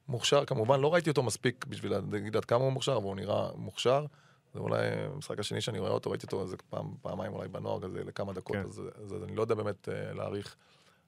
מוכשר, 0.08 0.46
כמובן, 0.46 0.80
לא 0.80 0.94
ראיתי 0.94 1.10
אותו 1.10 1.24
מספיק 1.24 1.66
בשביל 1.66 1.94
להגיד 2.12 2.36
עד 2.38 2.46
כמה 2.46 2.64
הוא 2.64 2.72
מוכשר, 2.72 2.98
אבל 2.98 3.04
הוא 3.06 3.16
נראה 3.16 3.50
מוכשר. 3.56 4.06
זה 4.54 4.60
אולי 4.60 4.80
המשחק 5.16 5.40
השני 5.40 5.62
שאני 5.62 5.80
רואה 5.80 5.92
אותו, 5.92 6.10
ראיתי 6.10 6.26
אותו 6.26 6.42
איזה 6.42 6.58
פעם, 6.70 6.94
פעמיים 7.02 7.34
אולי 7.34 7.48
בנוער 7.48 7.80
כזה 7.82 8.04
לכמה 8.04 8.34
דקות, 8.34 8.56
כן. 8.56 8.64
אז, 8.64 8.82
אז 9.04 9.24
אני 9.24 9.36
לא 9.36 9.42
יודע 9.42 9.56
באמת 9.56 9.90
אה, 9.90 10.14
להעריך 10.14 10.56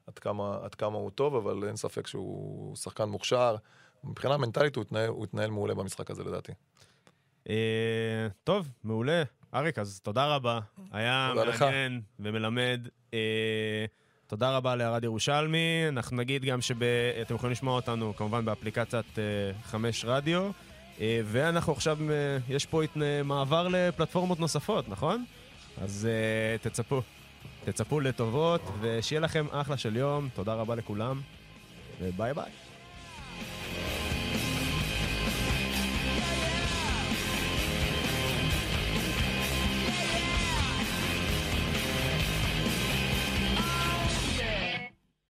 עד 0.07 0.19
כמה, 0.19 0.59
עד 0.63 0.75
כמה 0.75 0.97
הוא 0.97 1.11
טוב, 1.11 1.35
אבל 1.35 1.67
אין 1.67 1.75
ספק 1.75 2.07
שהוא 2.07 2.75
שחקן 2.75 3.09
מוכשר. 3.09 3.55
מבחינה 4.03 4.37
מנטלית 4.37 4.75
הוא 4.75 4.81
התנהל, 4.81 5.09
הוא 5.09 5.23
התנהל 5.23 5.49
מעולה 5.49 5.73
במשחק 5.73 6.11
הזה 6.11 6.23
לדעתי. 6.23 6.51
אה, 7.49 8.27
טוב, 8.43 8.69
מעולה. 8.83 9.23
אריק, 9.55 9.79
אז 9.79 9.99
תודה 10.03 10.35
רבה. 10.35 10.59
היה 10.91 11.31
תודה 11.33 11.45
לך. 11.45 11.61
מעניין 11.61 12.01
ומלמד. 12.19 12.87
אה, 13.13 13.85
תודה 14.27 14.57
רבה 14.57 14.75
לערד 14.75 15.03
ירושלמי. 15.03 15.85
אנחנו 15.89 16.17
נגיד 16.17 16.45
גם 16.45 16.61
שאתם 16.61 17.35
יכולים 17.35 17.51
לשמוע 17.51 17.75
אותנו 17.75 18.15
כמובן 18.15 18.45
באפליקציית 18.45 19.19
אה, 19.19 19.23
חמש 19.63 20.05
רדיו. 20.05 20.51
אה, 21.01 21.21
ואנחנו 21.25 21.73
עכשיו, 21.73 21.97
אה, 22.11 22.37
יש 22.49 22.65
פה 22.65 22.83
התנ- 22.83 22.97
מעבר 23.23 23.67
לפלטפורמות 23.67 24.39
נוספות, 24.39 24.89
נכון? 24.89 25.25
אז 25.81 26.07
אה, 26.11 26.69
תצפו. 26.69 27.01
תצפו 27.65 27.99
לטובות, 27.99 28.61
ושיהיה 28.81 29.19
לכם 29.19 29.45
אחלה 29.51 29.77
של 29.77 29.95
יום. 29.95 30.29
תודה 30.33 30.53
רבה 30.53 30.75
לכולם, 30.75 31.21
וביי 32.01 32.33
ביי. 32.33 32.51